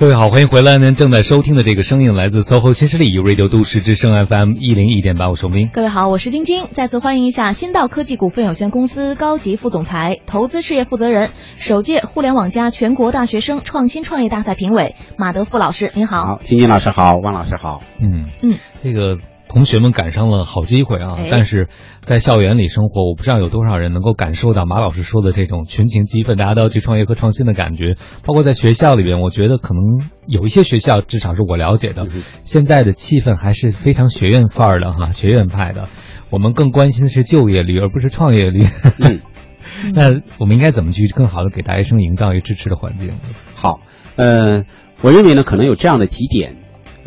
[0.00, 0.78] 各位好，欢迎回来。
[0.78, 5.70] 您正在收听的这个声音来自 SOHO 新势力 U Radio 都市之声 FM 一零一点八，我是冰。
[5.72, 6.68] 各位好，我是晶晶。
[6.70, 16.26] 再次欢迎一下新道科技股份有限公司高级副总裁、投资事业负责人、首届互联网加全国大学生创新创业大赛评委马德富老师，您好。
[16.26, 17.82] 好，晶晶老师好，汪老师好。
[18.00, 19.16] 嗯嗯，这个
[19.48, 21.16] 同学们赶上了好机会啊！
[21.18, 21.68] 哎但是
[22.02, 27.96] 在校园里生活，我不知道有多少人能够感受到马老师说的这种群情激奋，大家都要去创业和创新的感觉。
[28.24, 29.82] 包括在学校里边，我觉得可能
[30.26, 32.06] 有一些学校，至少是我了解的，
[32.42, 35.88] 现在的气氛还是非常学院范儿的哈，学院派的。
[36.30, 38.66] 我们更关心的是就业率，而不是创业率。
[38.98, 39.20] 嗯
[39.94, 43.18] 那我们应该怎么去更好的给大学生营造一个支持的环境？
[43.54, 43.80] 好，
[44.16, 44.64] 呃，
[45.02, 46.56] 我认为呢，可能有这样的几点，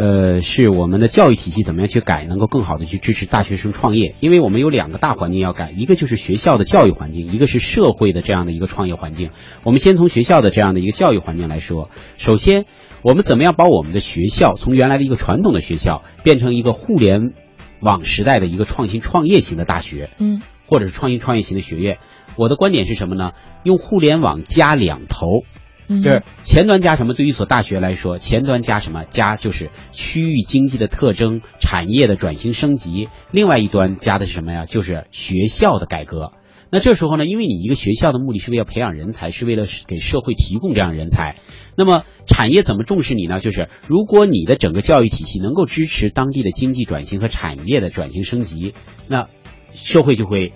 [0.02, 4.16] 呃，是我们的教育体系怎么样去改，能够更好的去支持大学生创业。
[4.20, 9.30] 因为我们有两个大环境要改，一个就是学校的教育环境，一个是社会的这样的一个创业环境。
[9.64, 12.66] 我们先从学校的这样的一个教育环境来说，首先，
[13.04, 17.34] 我们怎么样把我们的学校从原来的一个传统的学校变成一个互联
[17.80, 20.10] 网时代的一个创新创业型的大学？
[20.18, 22.00] 嗯，或者是创新创业型的学院。
[22.38, 23.34] 我的观点是什么呢？
[23.62, 27.14] 用互联网加两头，嗯就是前端加什么？
[27.14, 29.04] 对于一所大学来说，前端加什么？
[29.04, 33.10] 加就是区域经济的特征、产业的转型升级。
[33.32, 34.66] 另外一端加的是什么呀？
[34.66, 36.32] 就是学校的改革。
[36.70, 41.36] 那这时候呢，因为你一个学校的目的是为了培养人才，是为了给社会提供这样人才。
[41.76, 43.42] 那么产业怎么重视你呢？
[43.42, 48.74] 就是如果你的整个教育体系能够支持当地的经济转型和产业的转型升级，
[49.10, 49.28] 那
[49.74, 50.54] 社会就会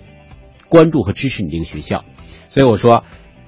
[0.70, 2.06] 关注和支持你这个学校。
[2.48, 3.04] 所以我说，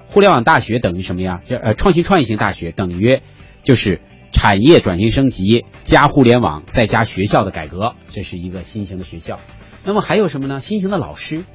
[0.09, 1.41] 互联网大学等于什么呀？
[1.45, 3.21] 就呃，创新创业型大学等于
[3.63, 9.39] 就是产业转型升级加互联网再加学校的改革，这是一个新型的学校。
[9.85, 10.59] 那么还有什么呢？
[10.59, 11.45] 新型的老师，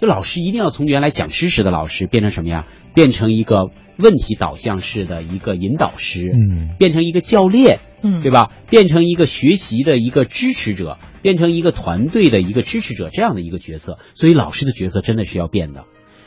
[0.00, 2.66] 就老师一定要从原来讲知识的老师变成什么呀？
[2.94, 8.52] 变成一个问题导向式的一个引导师，嗯，变成一个教练，嗯对吧？
[8.68, 13.98] 变成一个学习的一个支持者，变成一个团队的一个支持者这样的一个角色。
[14.14, 15.84] 所以老师的角色真的是要变的。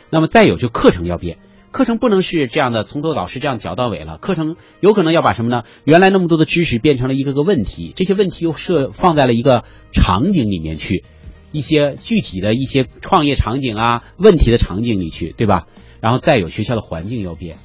[0.09, 1.37] 那么再有就课程要变，
[1.77, 4.17] 课程不能是这样的，从头老师这样讲到尾了。
[4.17, 5.61] 课程有可能要把什么呢？
[5.83, 11.03] 原来那么多的知识变成了一个个问题，这些问题又设放在了一个场景里面去，
[11.51, 15.67] 一些具体的一些创业场景啊、问题的场景里去，对吧？
[16.01, 17.57] 然后再有学校的环境要变，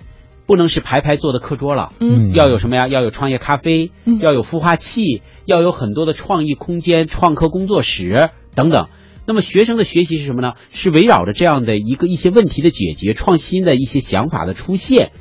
[0.45, 2.89] 不能是排排坐的课桌了，嗯要有什么呀？
[2.89, 8.89] 要有创业咖啡，要有孵化器，要有很多的创意空间、创客工作室等等。
[9.27, 10.55] 那么学生的学习是什么呢？
[10.71, 15.13] 是围绕着这样的一个一些问题的解决、创新的一些想法的出现。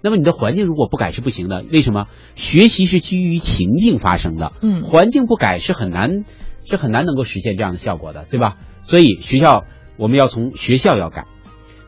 [0.00, 2.06] 那么你的环境如果不改是不行的，为什么？
[2.34, 6.24] 学习是基于情境发生的，嗯环境不改是很难，
[6.64, 8.56] 是很难能够实现这样的效果的，对吧？
[8.82, 9.64] 所以学校
[9.96, 11.26] 我们要从学校要改，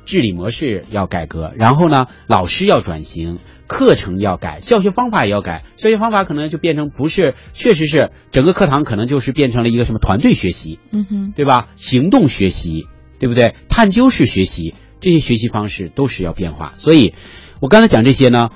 [0.05, 5.65] 治理模式要改革，然后呢，老师要转型，课程要改，教学方法也要改。
[5.77, 11.69] 教学方法可能就变成不是，确实是整个课堂可能就是变成了一个什么团队学习，嗯哼，对吧？
[11.77, 12.87] 行动学习，
[13.19, 13.55] 对不对？
[13.69, 16.75] 探究式学习，这些学习方式都是要变化。
[16.77, 17.15] 所以，
[17.61, 18.51] 我刚才讲这些呢，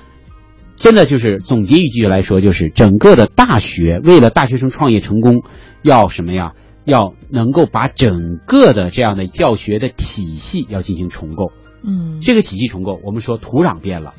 [0.77, 5.43] 真的就是总结一句来说，就是整个的大学为了大学生创业成功，
[5.81, 6.53] 要什么呀？
[6.85, 11.51] 要能够把整个的这样的教学的体系要进行重构。
[11.83, 14.15] 嗯，这个体系重构，我们说土壤变了，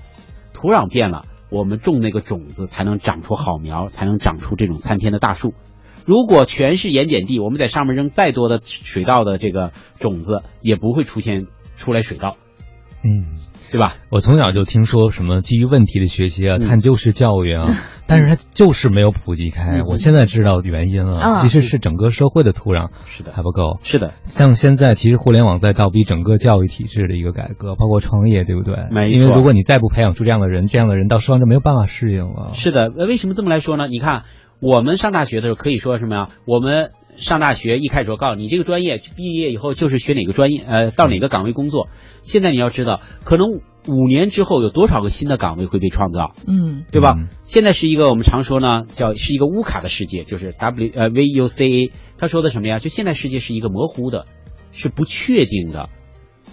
[0.60, 5.54] 土壤变了，我们种那个种子才能长出好苗，才能长出这种参天的大树。
[6.04, 11.46] 如果全是盐碱地，我们在上面扔再多的水稻的这个种子，也不会出现
[11.76, 12.36] 出来水稻，
[13.02, 13.38] 嗯，
[13.70, 13.94] 对吧？
[14.10, 17.66] 我从小就听说什么基于问题的学习啊、嗯探究式教育啊，
[18.06, 19.78] 但是它就是没有普及开。
[19.78, 23.78] 嗯我现在知道原因了，啊其实是整个社会的土壤是的还不够。
[23.82, 28.76] 是的，像现在其实互联网在倒逼整个教育体制的一个改革，包括创业，对不对？
[28.90, 32.50] 没错因为如果你再不培养出这样的人，这样的人到时候就没有办法适应了。
[32.54, 33.86] 是的，呃为什么这么来说呢？
[33.86, 34.24] 你看，
[34.60, 36.28] 我们上大学的时候可以说什么呀？
[36.44, 41.88] 我们上大学一开始说告诉你这个专业毕业以后就是学哪个专业，呃，到哪个岗位工作。
[42.22, 43.46] 现在你要知道，可能
[43.86, 47.16] 五年之后有多少个新的岗位会被创造，嗯对吧？
[47.42, 51.92] 现在是一个我们常说呢，叫是一个乌卡的世界，就是 W 呃 V U C A。
[52.18, 52.78] 他说的什么呀？
[52.78, 54.26] 就现在世界是一个模糊的，
[54.72, 55.88] 是不确定的，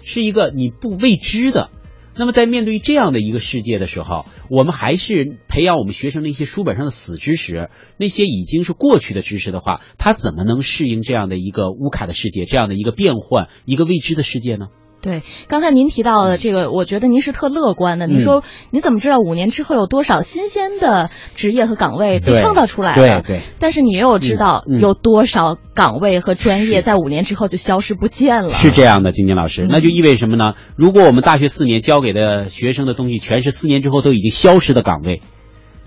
[0.02, 1.70] 是一个你不未知的。
[2.18, 14.66] 那么在面对这样的一个世界的时候，我们还是培养我们学生那些书本上的死知识，那些已经是过去的知识的话，他怎么能适应这样的一个乌卡的世界，这样的一个变换、一个未知的世界呢？
[15.00, 18.06] 对，刚才您提到的这个，我觉得您是特乐观的。
[18.06, 23.22] 嗯您说你怎么知道五年之后有多少新鲜的职业和岗位被创造出来了？
[23.22, 28.48] 对对但是你也有知道有多少岗位和专业在五年之后就消失不见了？
[28.50, 30.54] 是这样的，金金老师，那就意味着什么呢？
[30.74, 35.22] 如果我们大学四年教给的学生的东西全是四年之后都已经消失的岗位，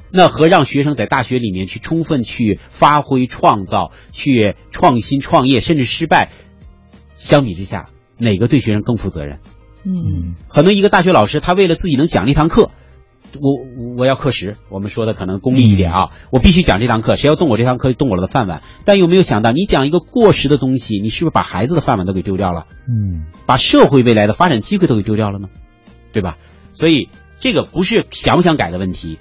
[0.10, 6.30] 那和让学生在大学里面去充分去发挥、创造、去创新、创业，甚至失败，
[7.16, 7.88] 相比之下，
[8.22, 9.40] 哪个对学生更负责任？
[9.84, 12.70] 嗯可能一个大学老师，他为了自己能讲这堂课，
[13.40, 18.62] 我我我要课时，我们说的可能功利一点啊，我必须讲这堂课，谁要动我这堂课，就动我的饭碗。
[18.86, 22.68] 但有没有想到，你讲一个过时的东西，你是不是把孩子的饭碗都给丢掉了？
[22.88, 25.48] 嗯，把社会未来的发展机会都给丢掉了呢？
[26.14, 26.38] 对吧？
[26.74, 29.18] 所以这个不是想不想改的问题。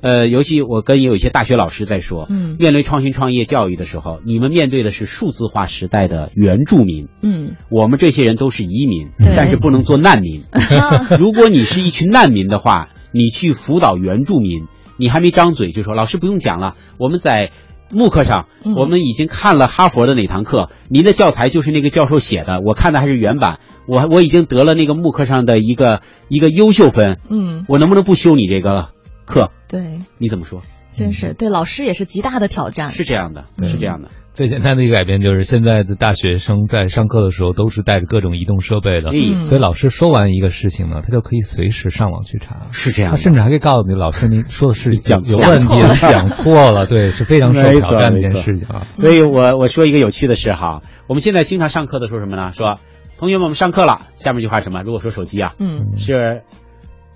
[0.00, 2.56] 呃，尤其我跟有一些大学老师在说，嗯。
[2.58, 7.56] 面对创新创业教育的时候，你们面对的是数字化时代的原住民，嗯。
[7.70, 10.44] 我们这些人都是移民，但是不能做难民。
[11.18, 14.66] 如果你是一群难民的话，你去辅导原住民，
[14.98, 17.50] 你还没张嘴就说老师不用讲了，我们在
[17.90, 28.88] 慕课上，嗯我们已经看了哈佛的哪堂课，您的教材就是那个教授写的，我看的还是原版，我我已经得了那个慕课上的一个一个优秀分，嗯，我能不能不修你这个
[29.24, 29.50] 课？
[29.68, 30.62] 对，你怎么说？
[30.96, 32.88] 真是对老师也是极大的挑战。
[32.88, 34.08] 是这样的，是这样的。
[34.32, 42.66] 最简单的一个改变就是，现在的大学生在上课的时候都是带着各种移动设备的，嗯所以老师说完一个事情呢，他就可以随时上网去查。
[42.70, 45.68] 是这样的他甚至还可以告诉你，老师您说的是讲错有问题
[46.02, 48.86] 讲错了，对，是非常受挑战的一件事情啊。
[49.00, 52.52] 所以我我说一个有趣的事哈，我们现在经常上课的时候什么呢？
[52.52, 52.78] 说
[53.18, 54.82] 同学们，我们上课了，下面一句话是什么？
[54.82, 56.42] 如果说手机啊，嗯是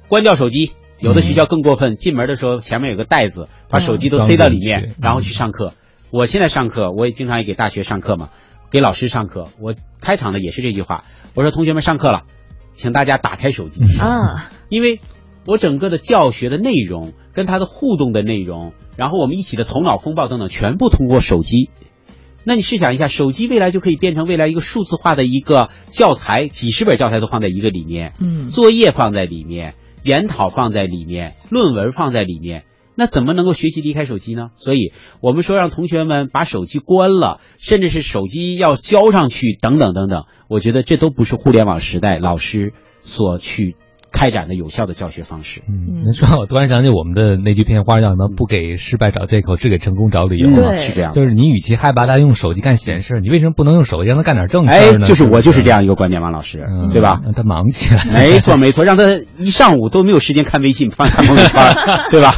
[0.08, 0.72] 关掉手机。
[1.00, 5.72] 有的学校更过分，进门的时候前面有个袋子，把手机都塞到里面，然后去上课。
[6.10, 8.30] 我现在上课，我也经常也给大学上课嘛，
[8.70, 9.48] 给老师上课。
[9.60, 11.04] 我开场的也是这句话，
[11.34, 12.22] 我说同学们上课了，
[12.72, 15.00] 请大家打开手机啊，因为
[15.46, 21.70] 我整个的教学的内容跟他的互动的内容，然后我们一起的头脑风暴等等，全部通过手机。
[22.42, 32.64] 那你试想一下，手机未来就可以变成未来一个数字化的一个教材，几十本教材都放在一个里面，嗯作业放在里面，研讨放在里面，论文放在里面，
[32.94, 34.50] 那怎么能够学习离开手机呢？
[34.56, 43.76] 所以我们说让同学们把手机关了，甚至是手机要交上去，等等等等，我觉得这都不是互联网时代老师所去
[44.12, 45.62] 开展的有效的教学方式。
[45.68, 48.28] 嗯，那说我突然想起我们的那句片花叫什么？
[48.28, 50.50] 不给失败找借口，只给成功找理由。
[50.52, 51.12] 对，是这样。
[51.12, 55.06] 就是你与其害怕他用手机干闲事，你为什么不能用手机让他干点正事哎，呢？
[55.06, 57.20] 就是我就是这样一个观点，王老师，对吧？
[57.24, 58.04] 让他忙起来。
[58.12, 59.04] 没错没错，让他
[59.38, 61.74] 一上午都没有时间看微信、翻看朋友圈，
[62.10, 62.34] 对吧？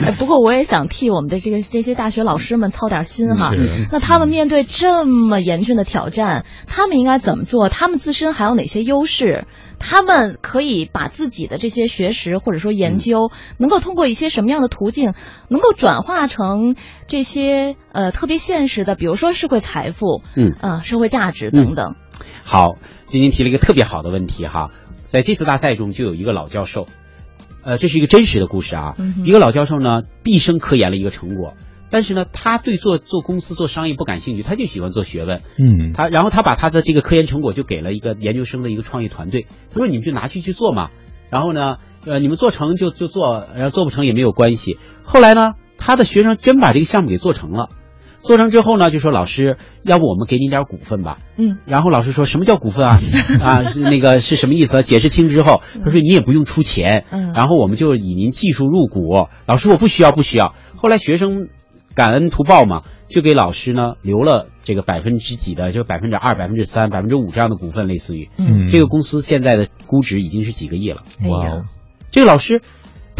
[0.00, 3.50] 哎，不过我也想替我们的这个这些大学老师们操点心哈。
[3.50, 7.68] 是那他们面对这么严峻的挑战，他们应该怎么做？
[7.68, 9.46] 他们自身还有哪些优势？
[9.78, 15.14] 他们可以把自己的这些学识或者说研究，能够通过一些什么样的途径，
[15.48, 16.76] 能够转化成
[17.06, 21.94] 这些呃特别现实的，比如说社会财富，嗯啊、社会价值等等。
[22.44, 22.76] 好，
[23.06, 24.70] 晶晶提了一个特别好的问题哈，
[25.06, 26.86] 在这次大赛中就有一个老教授，
[27.62, 28.94] 呃，这是一个真实的故事啊。
[28.98, 31.54] 嗯一个老教授呢，毕生科研了一个成果，
[31.90, 35.42] 但是呢，他对做做公司、做商业不感兴趣，他就喜欢做学问。
[35.58, 40.90] 嗯，他然后他把他的这个科研成果就给了一个研究生的一个创业团队，他说你们就拿去去做嘛，
[41.30, 44.78] 然后呢，呃，你们做成就就做，然后做不成也没有关系。
[45.02, 47.68] 后来呢，他的学生真把这个项目给做成了。
[48.20, 51.18] 做成之后呢，就说老师，要不我们给你点股份吧？
[51.36, 52.98] 嗯，然后老师说什么叫股份啊？
[53.40, 54.82] 啊，是那个是什么意思啊？
[54.82, 59.28] 解释清之后，他说你也不用出钱，嗯然后我们就以您技术入股。
[59.46, 60.56] 老师我不需要不需要。
[60.76, 61.48] 后来学生
[61.94, 71.02] 感恩图报嘛，就给老师呢留了这个百分之几的，就百分之二、百分之三、百分之五这样的股份，类似于，嗯这个公司现在的估值已经是几个亿了。
[71.20, 71.64] 哎呀哇哦，
[72.10, 72.62] 这个老师。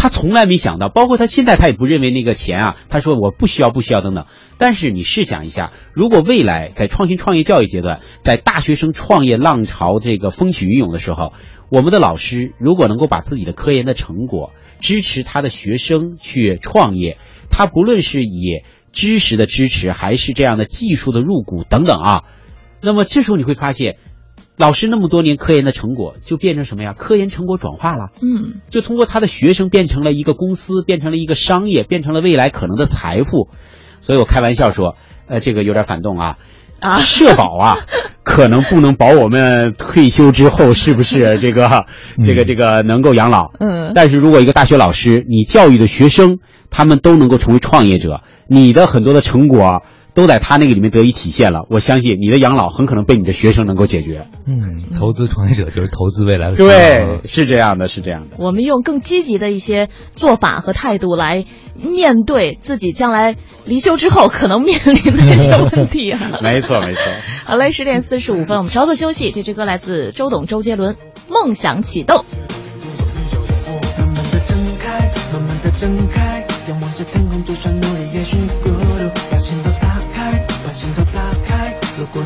[0.00, 4.26] 他从来没想到，包括他现在他也不认为那个钱啊，他说我不需要不需要等等。
[4.56, 11.32] 但是你试想一下，如果未来在创新创业教育阶段，在大学生创业浪潮这个风起云涌的时候，
[11.68, 17.18] 我们的老师如果能够把自己的科研的成果支持他的学生去创业，
[17.50, 18.62] 他不论是以
[18.92, 22.24] 知识的支持，还是这样的技术的入股等等啊，
[22.80, 23.96] 那么这时候你会发现，
[24.56, 26.92] 老师那么多年科研的成果就变成什么呀？
[26.92, 28.10] 科研成果转化了。
[28.20, 33.48] 嗯就通过他的学生变成了一个公司，变成了一个商业，变成了未来可能的财富。
[34.00, 34.96] 所以我开玩笑说，
[35.26, 36.36] 呃，这个有点反动啊。
[36.80, 37.78] 啊社保啊，
[38.22, 41.86] 可能不能保我们退休之后是不是 这个
[42.24, 43.50] 这个这个能够养老？
[43.60, 46.38] 嗯但是如果一个大学老师，你教育的学生，
[46.70, 49.82] 他们都能够成为创业者，你的很多的成果
[50.18, 54.26] 都在他那个里面得以体现了，我相信你的养老很可能被你的学生能够解决。
[54.48, 58.36] 嗯，投资创业者就是投资未来的对，是这样的，是这样的。
[58.36, 61.44] 我们用更积极的一些做法和态度来
[61.76, 66.18] 面对自己将来离休之后可能面临的一些问题啊。
[66.42, 67.02] 没错，没错。
[67.44, 69.30] 好嘞，十点四十五分，我们稍作休息。
[69.30, 70.94] 这支歌来自周董、周杰伦，
[71.28, 72.16] 《梦想启动》。
[73.96, 77.72] 慢慢的睁开，慢慢的睁开，仰望着天空，就算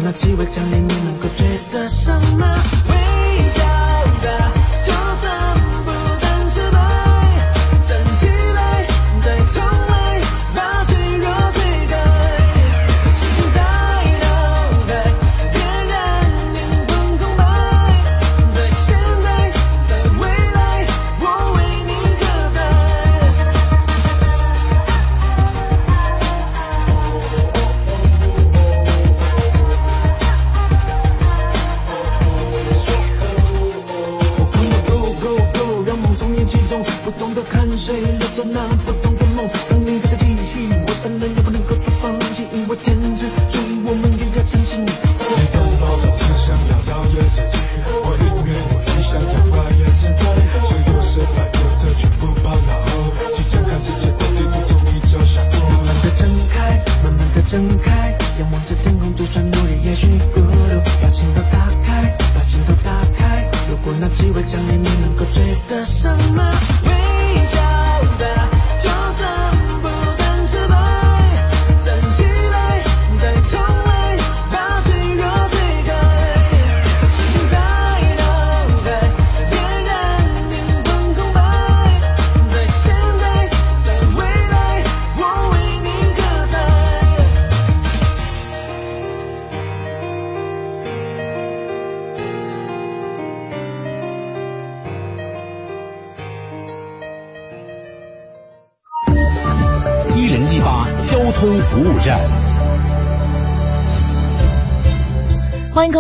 [0.05, 2.82] 那气味强烈，你能够觉得什么？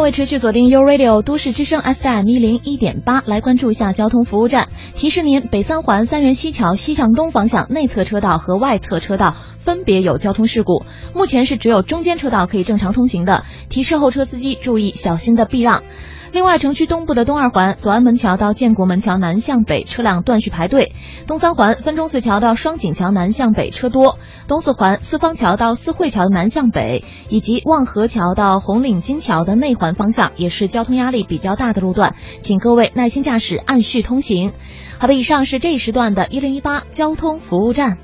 [0.02, 4.68] 会持续锁定 U Radio 都市之声 FM 一零一点八，来关注一下交通服务站。
[4.96, 10.82] 提示您，北三环三元西桥西向东方向内侧车道和外侧车道分别有交通事故，
[11.14, 15.84] 目前是只有中间车道可以正常通行的，提示后车司机注意小心的避让。
[16.32, 20.92] 另外，城区东部的东二环左安门桥到建国门桥南向北车辆断续排队；
[21.26, 24.16] 东三环分钟寺桥到双井桥南向北车多；
[24.48, 34.54] 东四环四方桥到四惠桥南向北，以及望河桥到红领巾桥的内环方向，也是交通压力比较大的路段，请各位耐心驾驶，按序通行。
[34.98, 37.98] 好的，以上是这一时段的一零一八交通服务站。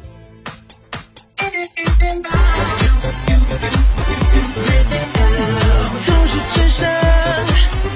[6.06, 6.97] 都市之声，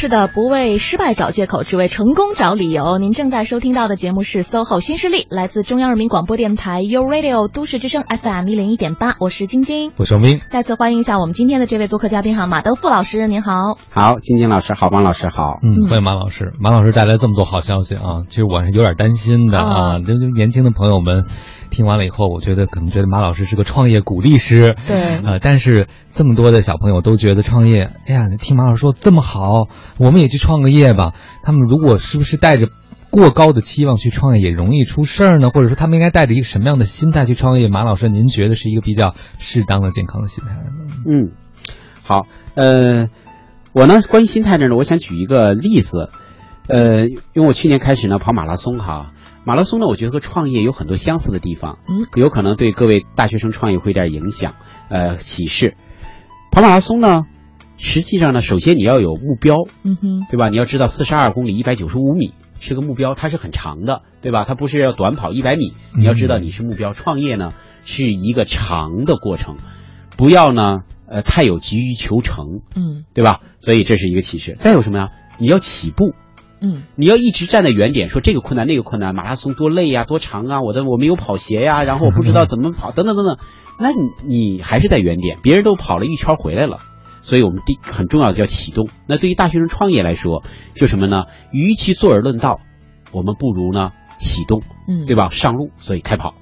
[0.00, 2.98] 是的，不为失败找借口，只为成功找理由。
[2.98, 10.40] 您正在收听到的节目是 SOHO 新势力，来自中央人民广播电台 u Radio 都市之声 FM 一零一点八，我是晶晶，我是王斌。
[10.50, 13.76] 再次欢迎一下我们今天的这位做客嘉宾哈，马德富老师，您好。
[13.90, 15.58] 好，晶晶老师好，王老师好。
[15.64, 16.52] 嗯，欢迎马老师。
[16.60, 21.24] 马老师带来这么多好消息啊，其实我是有点担心的啊，就就年轻的朋友们。
[21.78, 31.14] 听完了以后，我觉得可能觉得马老师是个创业鼓励师，对，呃，但是这么多的小朋友都觉得创业，哎呀，听马老师说这么好，我们也去创个业吧。
[31.44, 32.66] 他们如果是不是带着
[33.12, 35.50] 过高的期望去创业，也容易出事儿呢？
[35.50, 37.68] 或者说他们应该带着一个什么样的心态去创业？
[37.68, 40.56] 马老师，您觉得是一个比较适当的、健康的心态？
[41.06, 41.30] 嗯，
[42.02, 42.26] 好，
[42.56, 43.06] 呃，
[43.72, 46.10] 我呢，关于心态这呢，我想举一个例子，
[46.66, 49.12] 呃，因为我去年开始呢跑马拉松哈。
[49.48, 54.56] 马拉松呢，我觉得和创业有很多相似的地方，嗯，有可能对各位大学生创业会有点影响，
[54.90, 55.74] 呃，启示。
[56.52, 57.22] 跑马拉松呢，
[57.78, 60.50] 实际上呢，首先你要有目标，嗯哼，对吧？
[60.50, 64.44] 你要知道四十二公里一百九十五米是个目标，它是很长的，对吧？
[64.46, 66.92] 它不是要短跑一百米，你要知道你是目标。
[66.92, 67.54] 创业呢
[67.86, 69.56] 是一个长的过程，
[70.18, 73.40] 不要呢，呃，太有急于求成，嗯，对吧？
[73.60, 74.54] 所以这是一个启示。
[74.58, 75.08] 再有什么呀？
[75.38, 76.12] 你要起步。
[76.60, 83.38] 嗯，你要一直站在原点，说这个困难那个困难，马拉松多累呀，多长啊，我的我没有跑鞋呀， 然后我不知道怎么跑，等等等等，
[83.78, 86.80] 那你你还是在原点，别人都跑了一圈回来了，
[87.22, 88.88] 所以我们第很重要的叫启动。
[89.06, 90.42] 那对于大学生创业来说，
[90.74, 91.26] 就什么呢？
[91.52, 92.60] 与其坐而论道，
[93.12, 95.28] 我们不如呢启动，嗯，对吧？
[95.30, 96.34] 上路，所以开跑。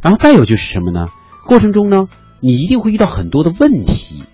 [0.00, 1.08] 然后再有就是什么呢？
[1.46, 2.08] 过程中呢，
[2.40, 4.24] 你一定会遇到很多的问题，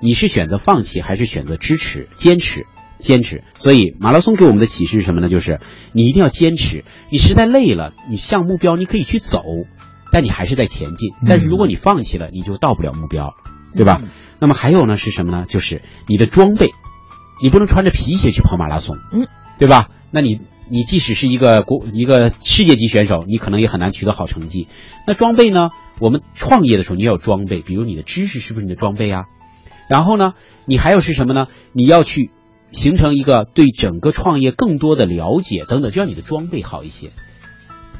[0.00, 2.66] 你是选择放弃还是选择支持、坚持？
[2.98, 5.28] 坚持，所以马拉松给我们的启示是什么呢？
[5.28, 5.60] 就是
[5.92, 6.84] 你一定要坚持。
[7.10, 9.42] 你实在累了，你向目标你可以去走，
[10.12, 11.12] 但你还是在前进。
[11.26, 13.34] 但是如果你放弃了，你就到不了目标，
[13.74, 14.00] 对吧？
[14.38, 15.44] 那么还有呢是什么呢？
[15.48, 16.70] 就是你的装备，
[17.42, 19.28] 你不能穿着皮鞋去跑马拉松，嗯，
[19.58, 19.88] 对吧？
[20.10, 24.68] 那你你即使是一个国一个世界级选手，你可能也很难取得好成绩。
[25.06, 25.70] 那装备呢？
[25.98, 29.24] 我们创业的时候你要有装备，比如你的知识是不是你的装备啊？
[29.88, 30.34] 然后呢，
[30.66, 31.46] 你还有是什么呢？
[31.72, 32.30] 你要去。
[32.70, 37.10] 形成一个对整个创业更多的了解等等，就让你的装备好一些。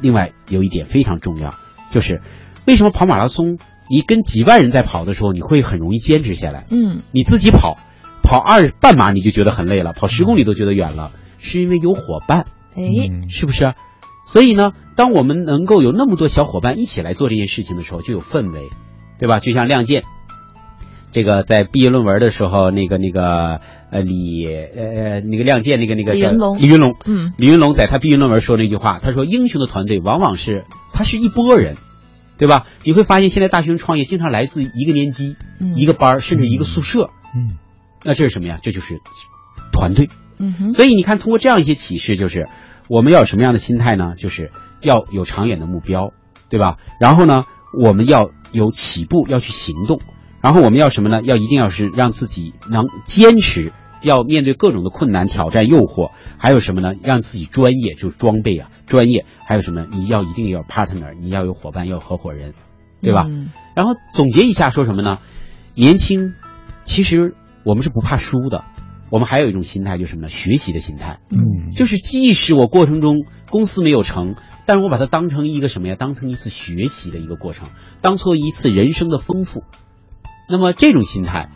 [0.01, 1.55] 另外有一点非常重要，
[1.91, 2.21] 就是
[2.67, 6.67] 为什么跑马拉松，你跟几万人在跑的时候，你会很容易坚持下来。
[6.71, 7.79] 嗯，你自己跑，
[8.23, 12.47] 跑二半马你就觉得很累了，跑十公里都觉得远了，是因为有伙伴。
[12.75, 12.83] 哎，
[13.31, 13.73] 是不是？
[14.27, 18.69] 所以呢，当我们能够有那么多小伙伴一起来做这件事情的时候，就有氛围，
[19.19, 19.39] 对吧？
[19.39, 20.03] 就像《亮剑》。
[21.13, 23.61] 这个在毕业论文的时候，那个那个
[23.91, 31.77] 呃李呃那个亮剑那个那个李云龙，李云龙，嗯，李云龙在他毕业论文说那句话，他说英雄的团队往往是他是一波人，
[32.37, 32.67] 对吧？
[32.85, 35.37] 你会发现现在大学生创业经常来自一个年级、
[35.75, 37.57] 一个班甚至一个宿舍，嗯，
[38.05, 38.59] 那这是什么呀？
[38.63, 39.01] 这就是
[39.73, 40.75] 团队，嗯哼。
[40.75, 42.49] 所以你看，通过这样一些启示，就是
[42.89, 44.15] 我们要有什么样的心态呢？
[44.19, 44.51] 就是
[44.83, 46.13] 要有长远的目标，
[46.51, 46.77] 对吧？
[47.01, 50.01] 然后呢，我们要有起步，要去行动。
[50.47, 51.23] 然后我们要什么呢？
[51.25, 56.95] 要一定要是让自己能坚持，要面对各种的困难、挑战、诱惑，还有什么呢？
[57.03, 59.27] 让自己专业，就是装备啊，专业。
[59.45, 59.89] 还有什么？
[59.91, 62.55] 你要一定要 partner，你要有伙伴，要有合伙人，
[63.03, 63.27] 对吧？
[63.29, 65.19] 嗯、然后总结一下，说什么呢？
[65.75, 66.35] 年轻，
[66.85, 68.63] 其实我们是不怕输的。
[69.11, 70.29] 我们还有一种心态，就是什么呢？
[70.29, 71.19] 学习的心态。
[71.29, 75.97] 嗯，就是即使我过程中公司没有成，但是我把它当成一个什么呀？
[75.99, 77.67] 当成一次学习的一个过程，
[78.01, 79.65] 当做一次人生的丰富。
[80.49, 81.51] 那么这种心态，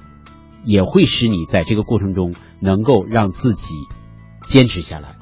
[0.64, 3.74] 也会使你在这个过程中能够让自己
[4.46, 5.16] 坚持下来，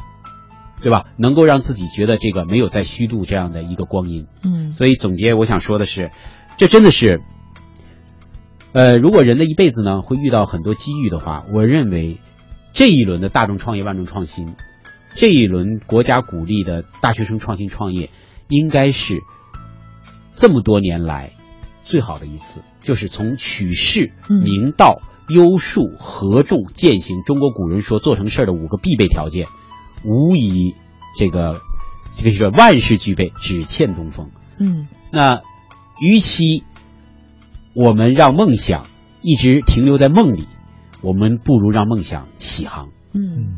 [0.81, 1.07] 对吧？
[1.17, 4.27] 能够让自己觉得这个没有在虚度这样的一个光阴。
[4.43, 6.11] 嗯，所以总结我想说的是，
[6.57, 7.21] 这真的是，
[8.73, 12.19] 呃，如果人的一辈子呢会遇到很多机遇的话，我认为
[12.73, 14.55] 这一轮的大众创业万众创新，
[15.15, 18.11] 这一轮国家鼓励的大学生创新创业，
[18.49, 19.21] 应该是。
[20.41, 21.33] 这么多年来
[21.83, 29.47] 最好的一次，就是从取士、嗯明道、优术、合众、践行，中国古人说做成事儿的五个必备条件，
[30.07, 30.75] 无疑
[31.15, 31.61] 这个
[32.15, 34.31] 这个是万事俱备，只欠东风。
[34.57, 35.43] 嗯那
[36.01, 36.65] 与其
[37.75, 38.87] 我们让梦想
[39.21, 40.47] 一直停留在梦里，
[41.03, 42.89] 我们不如让梦想起航。
[43.13, 43.55] 嗯，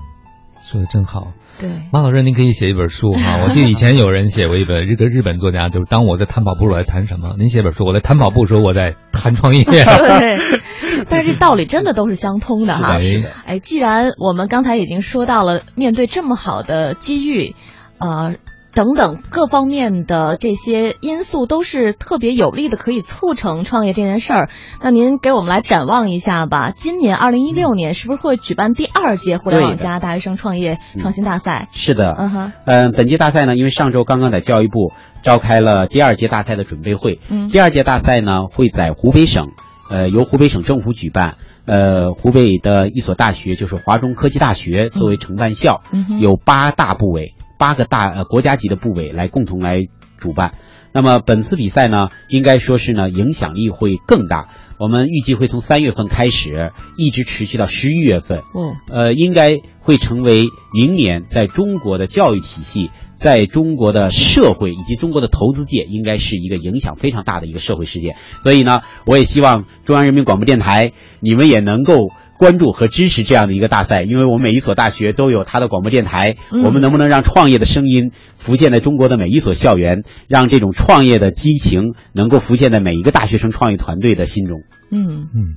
[0.70, 1.32] 说的真好。
[1.58, 3.40] 对，马老师，您可以写一本书哈。
[3.44, 7.34] 我记得以前有人写过一本，这个日本作家就是当我在谈跑步我在谈什么？
[7.38, 9.64] 您写本书，我在谈跑步的时候我在谈创业。
[9.64, 10.38] 对，
[11.10, 12.98] 但是这道理真的都是相通的哈。
[13.44, 17.56] 哎，既然我们刚才已经说到了，面对这么好的机遇，
[17.98, 18.34] 呃。
[18.72, 24.50] 等等各方面的这些因素都是特别有利的，可以促成创业这件事儿。
[24.80, 26.70] 那您给我们来展望一下吧。
[26.70, 31.68] 今年二零一六年是不是会举办第二届互联网加大学生创业创新大赛？
[31.72, 34.92] 是的，嗯哼，嗯，本届大赛呢，因为上周刚刚在教育部
[35.22, 37.48] 召开了第二届大赛的准备会，嗯。
[37.48, 39.48] 第二届大赛呢会在湖北省，
[39.90, 41.36] 呃，由湖北省政府举办，
[41.66, 50.54] 呃，湖北的一所大学就是华中科技大学作为承办校，嗯有八大部委，八个大呃国家级的部委来共同来主办。
[50.92, 54.48] 那么本次比赛呢，应该说是呢影响力会更大。
[54.78, 58.42] 我们预计会从三月份开始，一直持续到十一月份。
[58.54, 68.16] 嗯，呃，应该会成为明年在中国的教育体系，在中国的社会以及中国的投资界，应该是一个影响非常大的一个社会事件。
[68.42, 72.08] 所以呢，我也希望中央人民广播电台你们也能够
[72.40, 76.62] 关注和支持这样的一个大赛，因为我们每一所大学都有它的广播电台，嗯。
[76.64, 84.62] 我们能不能让创业的声音浮现在中国的每一所校园，让这种创业的激情能够浮现在每一个大学生创业团队的心中？
[84.90, 85.28] 嗯。
[85.34, 85.56] 嗯，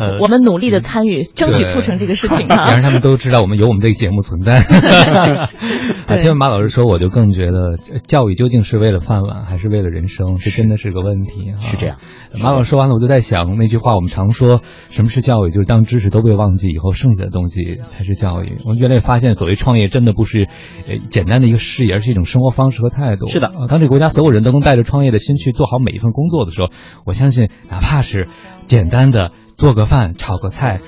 [0.00, 2.80] 呃，我们努力的参与，争取促成这个事情也啊让。
[2.82, 4.60] 他们都知道我们有我们这个节目存在。
[6.08, 10.36] 啊，听完马老师说，我就更觉得呃教育究竟是为了饭碗，还是为了人生？
[10.38, 11.52] 这真的是个问题。
[11.60, 11.98] 是这样。
[12.40, 18.56] 马老师说完了，我就在想那句话，我们常说什么是教育，就是当知识都被忘记以后，剩下的东西才是教育。
[18.64, 20.48] 我越来越发现，所谓创业真的不是
[20.86, 23.26] 呃简单的一个事业，而是一种生活方式和态度。
[23.26, 26.68] 是的啊，当这个国家所有人都能带着创业的心去做好每一份工作的时候，
[27.04, 28.28] 我相信哪怕是
[28.66, 30.80] 简单的做个饭、炒个菜，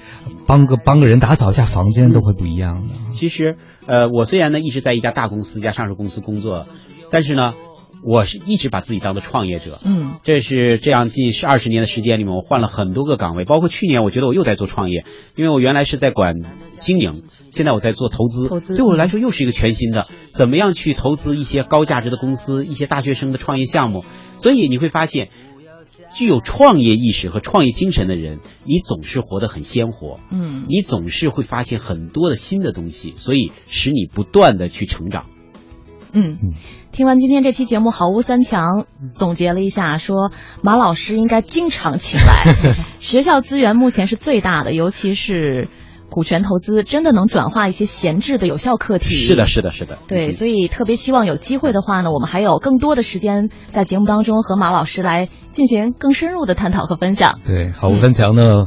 [0.46, 2.94] 帮个帮个人打扫一下房间，都会不一样的。
[3.12, 6.66] 其实，呃，我虽然呢一直在一家大公司、一家上市公司工作，
[7.10, 7.52] 但是呢，
[8.02, 9.78] 我是一直把自己当做创业者。
[9.84, 15.04] 嗯，这是这样近十二十年的时间里面，我换了很多个岗位，包括去年，我觉得我又在做创业，
[15.36, 16.36] 因为我原来是在管
[16.80, 24.02] 经营，现在我在做投资，投资对我来说又是一个全新的，怎么样去投资一些高价值的公司，一些大学生的创业项目，
[24.38, 25.28] 所以你会发现。
[26.14, 35.26] 具有创业意识和创业精神的人，你总是活得很鲜活，嗯，你总是会发现很多的新的东西，所以使你不断的去成长。
[36.14, 36.52] 嗯，
[36.92, 40.30] 听完今天这期节目，好物三强总结了一下，说
[40.60, 42.76] 马老师应该经常请来。
[43.00, 45.68] 学校资源目前是最大的，尤其是
[46.12, 49.08] 股权投资，真的能转化一些闲置的有效课题。
[49.08, 49.98] 是的，是的，是的。
[50.06, 57.40] 对，所以特别希望有机会的话呢，我们还有更多的时间在节目当中和马老师来进行更深入的探讨和分享。
[57.46, 58.66] 对，好物分强呢。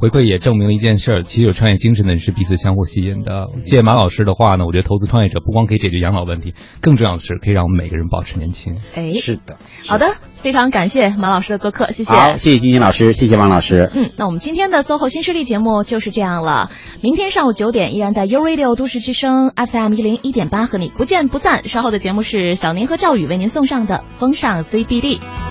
[0.00, 3.48] 回馈也证明了一件事儿，其实有创业精神的人是彼此相互吸引的。
[3.66, 8.76] 借马老师的话呢，我觉得投资创业者不光可以解决养老问题，更重要的是可以让我们每个人保持年轻。
[8.94, 12.14] 哎，是的，好的，非常感谢马老师的做客，谢谢。
[12.14, 13.90] 好，谢谢金金老师，谢谢王老师。
[13.94, 16.70] 嗯，那我们今天的 SOHO 新势力节目就是这样了。
[17.02, 21.68] 明天上午九点依然在 U Radio 都市之声 FM 一零一点八和你不见不散。
[21.68, 25.20] 稍后的节目是小宁和赵宇为您送上的风尚 CBD。